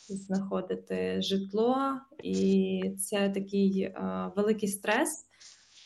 знаходити 0.10 1.22
житло, 1.22 1.78
і 2.24 2.82
це 3.00 3.30
такий 3.30 3.92
а, 3.96 4.32
великий 4.36 4.70
стрес. 4.70 5.26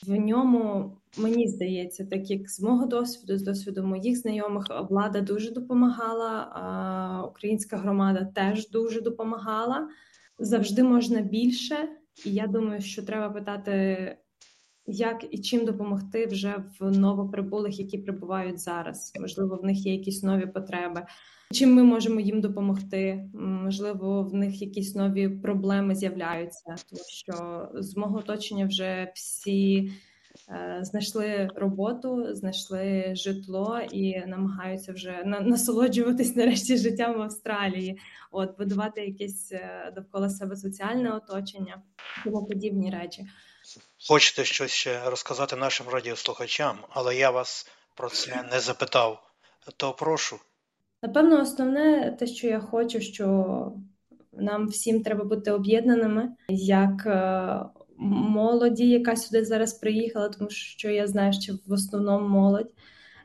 В 0.08 0.16
ньому 0.16 0.91
мені 1.18 1.47
здається, 1.47 2.06
так 2.06 2.30
як 2.30 2.49
з 2.49 2.62
мого 2.62 2.86
досвіду, 2.86 3.38
з 3.38 3.43
досвіду 3.43 3.84
моїх 3.84 4.18
знайомих, 4.18 4.66
влада 4.89 5.22
дуже 5.22 5.51
допомагала, 5.51 7.28
українська 7.30 7.78
громада 7.78 8.32
теж 8.36 8.70
дуже 8.70 9.01
допомагала. 9.01 9.89
Завжди 10.39 10.84
можна 10.84 11.22
більше, 11.22 11.89
і 12.26 12.34
я 12.34 12.47
думаю, 12.47 12.82
що 12.82 13.03
треба 13.03 13.30
питати, 13.30 14.18
як 14.88 15.26
і 15.32 15.38
чим 15.38 15.66
допомогти 15.66 16.26
вже 16.26 16.64
в 16.80 16.98
новоприбулих, 16.98 17.80
які 17.80 17.98
прибувають 17.98 18.60
зараз. 18.60 19.14
Можливо, 19.20 19.56
в 19.56 19.66
них 19.66 19.86
є 19.86 19.94
якісь 19.94 20.24
нові 20.24 20.46
потреби. 20.46 21.06
Чим 21.52 21.74
ми 21.74 21.84
можемо 21.84 22.20
їм 22.20 22.42
допомогти? 22.42 23.30
Можливо, 23.34 24.24
в 24.24 24.34
них 24.34 24.62
якісь 24.62 24.96
нові 24.96 25.30
проблеми 25.30 25.96
з'являються, 25.96 26.76
тому 26.90 27.02
що 27.08 27.68
з 27.74 27.98
мого 27.98 28.18
оточення 28.18 28.66
вже 28.66 29.12
всі 29.16 29.92
е, 30.50 30.80
знайшли 30.82 31.50
роботу, 31.56 32.36
знайшли 32.36 33.16
житло 33.16 33.80
і 33.92 34.20
намагаються 34.28 34.94
вже 34.94 35.24
насолоджуватись 35.26 36.36
нарешті 36.36 36.78
життям 36.78 37.18
в 37.18 37.22
Австралії, 37.22 37.98
от 38.32 38.58
будувати 38.58 39.02
якесь 39.02 39.52
е, 39.52 39.94
довкола 39.96 40.30
себе 40.30 40.56
соціальне 40.56 41.12
оточення, 41.12 41.82
тому 42.24 42.46
подібні 42.46 42.92
речі. 42.92 43.26
Хочете 44.08 44.43
щось 44.43 44.72
ще 44.72 45.10
розказати 45.10 45.56
нашим 45.56 45.88
радіослухачам, 45.89 46.78
але 46.89 47.16
я 47.16 47.30
вас 47.30 47.68
про 47.95 48.10
це 48.10 48.43
не 48.51 48.60
запитав. 48.60 49.24
То 49.78 49.93
прошу. 49.93 50.36
Напевно, 51.03 51.41
основне 51.41 52.16
те, 52.20 52.28
що 52.28 52.47
я 52.47 52.60
хочу, 52.60 53.01
що 53.01 53.72
нам 54.34 54.68
всім 54.68 55.03
треба 55.03 55.24
бути 55.24 55.51
об'єднаними, 55.51 56.30
як 56.49 57.06
е, 57.06 57.60
молоді, 57.97 58.89
яка 58.89 59.16
сюди 59.16 59.45
зараз 59.45 59.74
приїхала, 59.74 60.30
тому 60.30 60.49
що 60.49 60.89
я 60.89 61.08
знаю, 61.08 61.34
що 61.34 61.53
в 61.68 61.72
основному 61.72 62.28
молодь, 62.28 62.72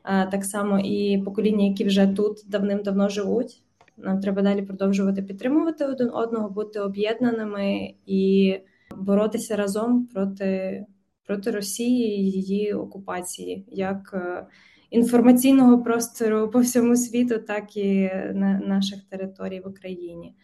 так 0.04 0.44
само 0.44 0.78
і 0.78 1.22
покоління, 1.24 1.64
які 1.64 1.84
вже 1.84 2.06
тут 2.06 2.38
давним-давно 2.46 3.08
живуть. 3.08 3.62
Нам 3.96 4.20
треба 4.20 4.42
далі 4.42 4.62
продовжувати 4.62 5.22
підтримувати 5.22 5.84
один 5.84 6.10
одного, 6.12 6.50
бути 6.50 6.80
об'єднаними 6.80 7.94
і 8.06 8.54
боротися 8.96 9.56
разом 9.56 10.06
проти 10.06 10.84
проти 11.26 11.50
Росії 11.50 12.20
і 12.20 12.30
її 12.30 12.74
окупації. 12.74 13.64
як 13.68 14.10
е, 14.14 14.46
інформаційного 14.90 15.82
простору 15.82 16.50
по 16.50 16.60
всьому 16.60 16.96
світу, 16.96 17.38
так 17.38 17.76
і 17.76 18.10
на 18.34 18.58
наших 18.58 19.04
територій 19.04 19.60
в 19.60 19.68
Україні. 19.68 20.34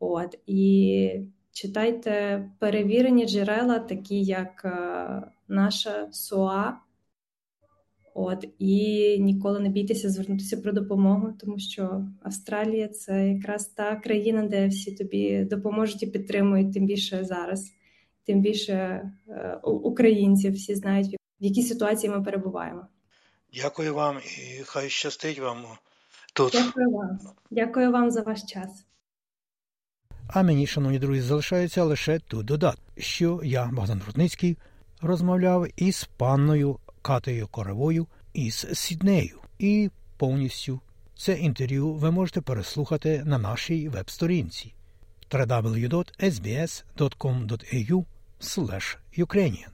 От 0.00 0.38
і 0.46 1.10
читайте 1.52 2.44
перевірені 2.58 3.26
джерела, 3.26 3.78
такі 3.78 4.22
як 4.22 4.66
наша 5.48 6.08
СОА. 6.12 6.78
От 8.14 8.44
і 8.58 9.18
ніколи 9.20 9.60
не 9.60 9.68
бійтеся 9.68 10.10
звернутися 10.10 10.56
про 10.56 10.72
допомогу, 10.72 11.32
тому 11.40 11.58
що 11.58 12.06
Австралія 12.22 12.88
це 12.88 13.28
якраз 13.28 13.66
та 13.66 13.96
країна, 13.96 14.42
де 14.42 14.68
всі 14.68 14.94
тобі 14.94 15.44
допоможуть 15.44 16.02
і 16.02 16.06
підтримують, 16.06 16.72
тим 16.72 16.86
більше 16.86 17.24
зараз, 17.24 17.72
тим 18.28 18.40
більше 18.40 18.72
е, 19.28 19.58
українців 19.64 20.54
всі 20.54 20.74
знають, 20.74 21.16
в 21.40 21.44
якій 21.44 21.62
ситуації 21.62 22.10
ми 22.10 22.22
перебуваємо. 22.22 22.86
Дякую 23.54 23.94
вам 23.94 24.18
і 24.18 24.62
хай 24.64 24.88
щастить 24.88 25.38
вам 25.38 25.64
тут. 26.34 26.52
Дякую 26.52 26.90
вам. 26.90 27.18
Дякую 27.50 27.92
вам 27.92 28.10
за 28.10 28.22
ваш 28.22 28.42
час. 28.42 28.84
А 30.28 30.42
мені, 30.42 30.66
шановні 30.66 30.98
друзі, 30.98 31.20
залишається 31.20 31.84
лише 31.84 32.18
тут 32.18 32.46
додати, 32.46 32.78
що 32.96 33.40
я, 33.44 33.70
Богдан 33.72 34.02
Рудницький, 34.06 34.56
розмовляв 35.02 35.66
із 35.76 36.08
панною 36.16 36.78
Катею 37.02 37.48
Коревою 37.48 38.06
із 38.34 38.66
Сіднею. 38.72 39.40
І 39.58 39.90
повністю 40.16 40.80
це 41.16 41.32
інтерв'ю 41.32 41.92
ви 41.92 42.10
можете 42.10 42.40
переслухати 42.40 43.22
на 43.24 43.38
нашій 43.38 43.88
веб-сторінці 43.88 44.74
www.sbs.com.au 45.30 48.04
Ukrainian. 49.16 49.72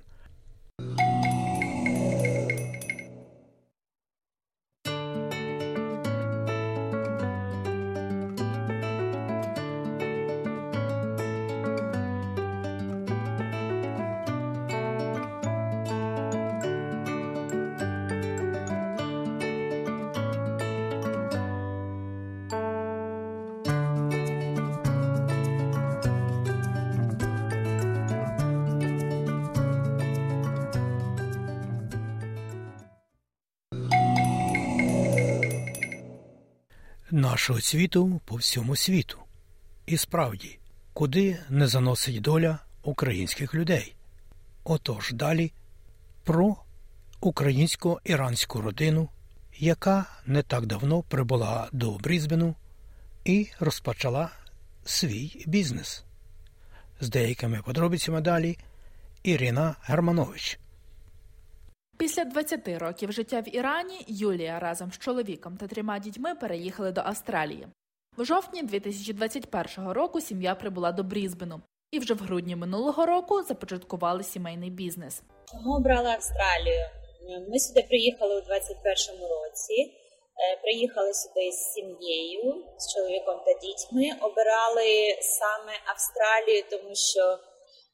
Нашого 37.45 37.61
світу 37.61 38.21
по 38.25 38.37
всьому 38.37 38.77
світу. 38.77 39.19
І 39.87 39.97
справді, 39.97 40.59
куди 40.93 41.39
не 41.49 41.67
заносить 41.67 42.21
доля 42.21 42.59
українських 42.83 43.55
людей. 43.55 43.95
Отож 44.65 45.13
далі 45.13 45.53
про 46.25 46.57
українсько-іранську 47.21 48.61
родину, 48.61 49.09
яка 49.59 50.07
не 50.27 50.43
так 50.43 50.67
давно 50.67 51.03
прибула 51.03 51.69
до 51.73 51.91
Брізбену 51.91 52.55
і 53.25 53.49
розпочала 53.61 54.31
свій 54.85 55.45
бізнес. 55.47 56.05
З 57.01 57.09
деякими 57.09 57.63
подробицями 57.63 58.21
далі 58.21 58.59
Ірина 59.23 59.77
Германович. 59.83 60.59
Після 61.97 62.25
20 62.25 62.69
років 62.69 63.13
життя 63.13 63.41
в 63.41 63.57
Ірані 63.57 64.05
Юлія 64.09 64.59
разом 64.59 64.93
з 64.93 64.99
чоловіком 64.99 65.57
та 65.57 65.67
трьома 65.67 65.99
дітьми 65.99 66.35
переїхали 66.35 66.93
до 66.93 67.01
Австралії. 67.01 67.67
В 68.17 68.25
жовтні 68.25 68.63
2021 68.63 69.89
року 69.89 70.21
сім'я 70.21 70.55
прибула 70.55 70.93
до 70.93 71.03
Брізбену 71.03 71.61
і 71.91 71.99
вже 71.99 72.15
в 72.15 72.19
грудні 72.19 72.57
минулого 72.57 73.07
року 73.07 73.43
започаткували 73.43 74.23
сімейний 74.23 74.71
бізнес. 74.71 75.23
Чому 75.51 75.77
обрали 75.77 76.09
Австралію? 76.09 76.85
Ми 77.51 77.59
сюди 77.59 77.83
приїхали 77.89 78.39
у 78.39 78.41
2021 78.41 79.21
році. 79.21 79.75
Е, 80.37 80.57
приїхали 80.63 81.15
сюди 81.15 81.53
з 81.53 81.73
сім'єю, 81.75 82.65
з 82.79 82.95
чоловіком 82.95 83.37
та 83.47 83.53
дітьми. 83.53 84.07
Обирали 84.21 85.19
саме 85.21 85.73
Австралію, 85.93 86.65
тому 86.71 86.95
що 86.95 87.39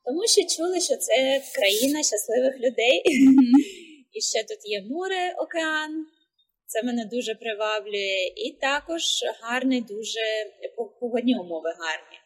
тому 0.05 0.27
що 0.27 0.57
чули, 0.57 0.81
що 0.81 0.97
це 0.97 1.43
країна 1.55 2.03
щасливих 2.03 2.55
людей. 2.65 3.03
І 4.13 4.21
ще 4.21 4.41
тут 4.43 4.61
є 4.65 4.83
море, 4.91 5.35
океан. 5.39 6.07
Це 6.67 6.83
мене 6.83 7.05
дуже 7.05 7.35
приваблює. 7.35 8.19
І 8.37 8.59
також 8.61 9.03
гарний, 9.43 9.81
дуже 9.81 10.21
погодні 11.01 11.35
умови 11.39 11.71
гарні. 11.79 12.19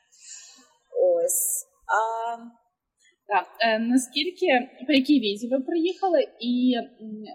Ось. 1.02 1.66
А... 1.86 2.36
Так, 3.26 3.46
е, 3.60 3.78
наскільки 3.78 4.46
по 4.86 4.92
якій 4.92 5.20
візі 5.20 5.48
ви 5.48 5.60
приїхали, 5.60 6.20
і 6.40 6.74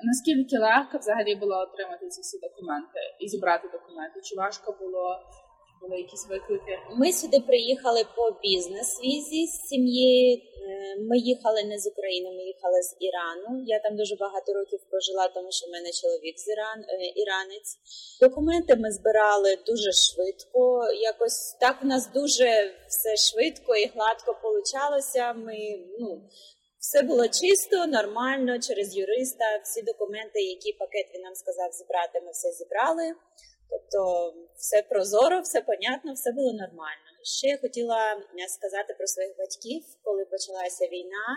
наскільки 0.04 0.58
легко 0.58 0.98
взагалі 0.98 1.36
було 1.36 1.56
отримати 1.56 2.10
ці 2.10 2.22
всі 2.22 2.40
документи 2.40 3.00
і 3.20 3.28
зібрати 3.28 3.68
документи? 3.74 4.22
Чи 4.24 4.36
важко 4.36 4.78
було 4.82 5.20
були 5.82 5.98
якісь 5.98 6.28
виклики? 6.30 6.80
Ми 6.96 7.14
сюди 7.14 7.40
приїхали 7.40 8.04
по 8.16 8.40
бізнес-візі 8.44 9.48
з 9.48 9.68
сім'єю. 9.68 10.38
Е, 10.38 10.96
ми 11.00 11.18
їхали 11.18 11.64
не 11.64 11.80
з 11.80 11.88
України, 11.88 12.30
ми 12.38 12.44
їхали 12.44 12.82
з 12.82 12.96
Ірану. 13.00 13.64
Я 13.66 13.80
там 13.80 13.98
дуже 13.98 14.16
багато 14.16 14.54
років 14.54 14.80
прожила, 14.90 15.28
тому 15.28 15.52
що 15.52 15.68
в 15.68 15.72
мене 15.72 15.90
чоловік 15.92 16.40
з 16.40 16.48
Іран, 16.48 16.80
е, 16.88 17.14
іранець. 17.16 17.72
Документи 18.22 18.76
ми 18.76 18.92
збирали 18.92 19.58
дуже 19.66 19.92
швидко. 19.92 20.92
Якось 21.12 21.58
так 21.60 21.76
у 21.84 21.88
нас 21.88 22.12
дуже 22.14 22.74
все 22.88 23.16
швидко 23.16 23.76
і 23.76 23.86
гладко 23.88 24.38
получалося. 24.42 25.34
Ми 25.34 25.58
ну. 26.00 26.22
Все 26.80 27.02
було 27.02 27.28
чисто, 27.28 27.88
нормально 27.88 28.60
через 28.60 28.98
юриста. 28.98 29.46
Всі 29.64 29.82
документи, 29.82 30.42
які 30.42 30.74
пакет 30.74 31.06
він 31.14 31.22
нам 31.22 31.36
сказав 31.36 31.72
зібрати, 31.72 32.22
ми 32.26 32.32
все 32.32 32.52
зібрали. 32.52 33.14
Тобто, 33.70 34.34
все 34.56 34.82
прозоро, 34.82 35.42
все 35.42 35.62
понятно, 35.62 36.14
все 36.14 36.32
було 36.32 36.54
нормально. 36.54 37.10
Ще 37.24 37.48
я 37.48 37.58
хотіла 37.58 38.14
е, 38.14 38.48
сказати 38.48 38.96
про 38.98 39.08
своїх 39.08 39.38
батьків, 39.38 39.84
коли 40.04 40.26
почалася 40.26 40.86
війна 40.88 41.28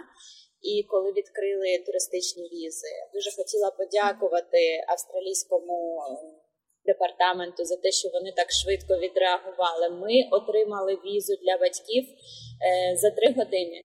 і 0.62 0.82
коли 0.82 1.12
відкрили 1.12 1.78
туристичні 1.86 2.42
візи. 2.42 2.94
Дуже 3.14 3.30
хотіла 3.36 3.70
подякувати 3.70 4.84
австралійському 4.88 6.00
е, 6.00 6.42
департаменту 6.84 7.64
за 7.64 7.76
те, 7.76 7.90
що 7.90 8.08
вони 8.08 8.32
так 8.32 8.52
швидко 8.52 8.98
відреагували. 8.98 9.90
Ми 9.90 10.28
отримали 10.30 10.98
візу 11.04 11.36
для 11.42 11.58
батьків 11.58 12.04
е, 12.04 12.96
за 12.96 13.10
три 13.10 13.32
години. 13.32 13.80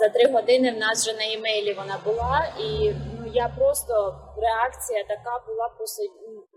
За 0.00 0.08
три 0.08 0.32
години 0.32 0.72
в 0.72 0.76
нас 0.76 1.02
вже 1.02 1.16
на 1.16 1.24
імейлі 1.24 1.72
вона 1.72 2.02
була, 2.04 2.54
і 2.60 2.92
я 3.34 3.48
просто 3.48 3.94
реакція 4.36 5.04
така 5.04 5.44
була 5.46 5.68
просто 5.68 6.02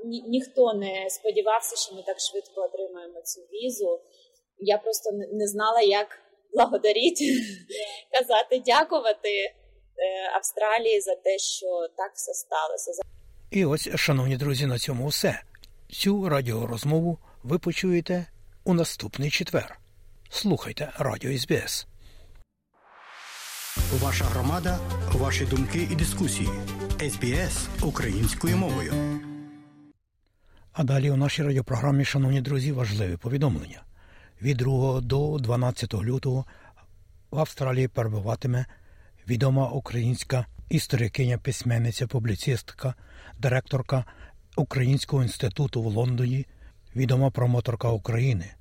ні, 0.06 0.22
ніхто 0.28 0.74
не 0.74 1.10
сподівався, 1.10 1.76
що 1.76 1.96
ми 1.96 2.04
так 2.04 2.20
швидко 2.20 2.62
отримаємо 2.62 3.22
цю 3.22 3.42
візу. 3.42 4.02
Я 4.60 4.78
просто 4.78 5.10
не 5.12 5.48
знала, 5.48 5.82
як 5.82 6.08
благодарити, 6.54 7.26
казати, 8.12 8.64
дякувати 8.66 9.30
е, 9.30 9.54
Австралії 10.36 11.02
за 11.02 11.16
те, 11.16 11.38
що 11.38 11.68
так 11.98 12.12
все 12.14 12.34
сталося. 12.34 12.92
І 13.52 13.66
ось, 13.66 13.90
шановні 13.96 14.38
друзі, 14.38 14.66
на 14.66 14.80
цьому 14.80 15.08
все. 15.08 15.42
Цю 15.92 16.30
радіорозмову 16.30 17.18
ви 17.44 17.60
почуєте 17.60 18.26
у 18.64 18.74
наступний 18.74 19.30
четвер. 19.30 19.80
Слухайте 20.30 20.94
Радіо 20.98 21.38
СБС. 21.38 21.88
Ваша 23.78 24.26
громада, 24.26 24.80
ваші 25.14 25.46
думки 25.46 25.88
і 25.92 25.96
дискусії. 25.96 26.50
СБС 27.00 27.68
українською 27.82 28.58
мовою. 28.58 28.94
А 30.74 30.84
далі 30.84 31.12
у 31.12 31.16
нашій 31.16 31.44
радіопрограмі, 31.44 32.06
шановні 32.06 32.42
друзі, 32.42 32.72
важливі 32.72 33.18
повідомлення. 33.18 33.84
Від 34.42 34.58
2 34.58 35.02
до 35.02 35.38
12 35.40 35.94
лютого 35.94 36.46
в 37.32 37.40
Австралії 37.40 37.88
перебуватиме 37.88 38.66
відома 39.28 39.70
українська 39.70 40.46
історикиня, 40.70 41.38
письменниця, 41.38 42.08
публіцистка, 42.08 42.94
директорка 43.40 44.06
Українського 44.56 45.24
інституту 45.24 45.82
в 45.82 45.86
Лондоні, 45.86 46.46
відома 46.96 47.30
промоторка 47.30 47.90
України, 47.90 48.54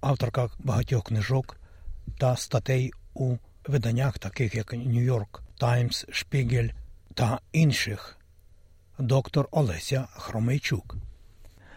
авторка 0.00 0.48
багатьох 0.58 1.04
книжок 1.04 1.56
та 2.18 2.36
статей 2.36 2.92
у 3.14 3.36
виданнях, 3.68 4.18
таких 4.18 4.54
як 4.54 4.72
Нью-Йорк, 4.72 5.42
Таймс, 5.58 6.06
Шпігель 6.10 6.68
та 7.14 7.40
інших, 7.52 8.18
доктор 8.98 9.48
Олеся 9.50 10.08
Хромейчук. 10.12 10.96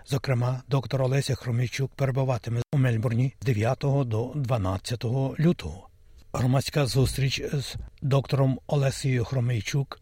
Зокрема, 0.08 0.62
доктор 0.68 1.02
Олеся 1.02 1.36
Хромійчук 1.36 1.92
перебуватиме 1.96 2.62
у 2.74 2.78
Мельбурні 2.78 3.34
з 3.42 3.46
9 3.46 3.80
до 4.06 4.32
12 4.36 5.06
лютого. 5.40 5.90
Громадська 6.34 6.86
зустріч 6.86 7.42
з 7.54 7.76
доктором 8.02 8.60
Олесією 8.68 9.26
Хромейчук 9.26 10.00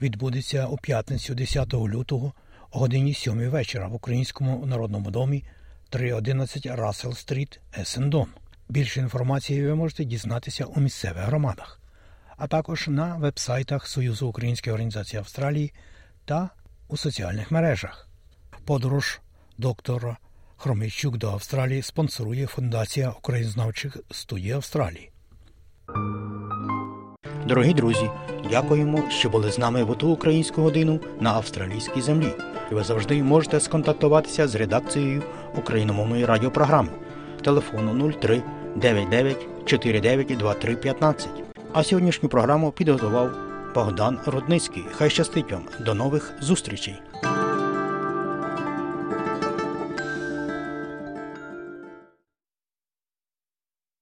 відбудеться 0.00 0.66
у 0.66 0.76
п'ятницю 0.76 1.34
10 1.34 1.74
лютого 1.74 2.32
о 2.70 2.78
годині 2.78 3.14
7 3.14 3.48
вечора 3.48 3.88
в 3.88 3.94
Українському 3.94 4.66
народному 4.66 5.10
домі 5.10 5.44
311 5.90 6.66
Russell 6.66 7.14
Street, 7.14 7.60
Essendon. 7.78 8.26
Більше 8.68 9.00
інформації 9.00 9.66
ви 9.66 9.74
можете 9.74 10.04
дізнатися 10.04 10.64
у 10.64 10.80
місцевих 10.80 11.24
громадах, 11.24 11.80
а 12.36 12.46
також 12.46 12.88
на 12.88 13.16
вебсайтах 13.16 13.86
Союзу 13.86 14.28
Українських 14.28 14.74
організацій 14.74 15.20
Австралії 15.20 15.72
та 16.24 16.50
у 16.88 16.96
соціальних 16.96 17.50
мережах. 17.50 18.08
Подорож 18.64 19.20
доктора 19.58 20.16
Хромійчук 20.56 21.16
до 21.16 21.30
Австралії 21.30 21.82
спонсорує 21.82 22.46
Фундація 22.46 23.10
українознавчих 23.10 23.96
студій 24.10 24.52
Австралії. 24.52 25.10
Дорогі 27.46 27.74
друзі, 27.74 28.10
дякуємо, 28.50 29.10
що 29.10 29.30
були 29.30 29.52
з 29.52 29.58
нами 29.58 29.84
в 29.84 29.98
ту 29.98 30.08
українську 30.08 30.62
годину 30.62 31.00
на 31.20 31.32
австралійській 31.32 32.00
землі. 32.00 32.32
Ви 32.70 32.84
завжди 32.84 33.22
можете 33.22 33.60
сконтактуватися 33.60 34.48
з 34.48 34.54
редакцією 34.54 35.22
україномовної 35.56 36.24
радіопрограми 36.24 36.90
телефону 37.44 38.12
03 38.12 38.42
99 38.76 39.36
49 39.66 40.36
23 40.38 40.76
15. 40.76 41.28
А 41.72 41.82
сьогоднішню 41.82 42.28
програму 42.28 42.72
підготував 42.72 43.30
Богдан 43.74 44.18
Рудницький. 44.26 44.84
Хай 44.92 45.10
щастить 45.10 45.52
вам. 45.52 45.62
До 45.80 45.94
нових 45.94 46.32
зустрічей! 46.40 46.94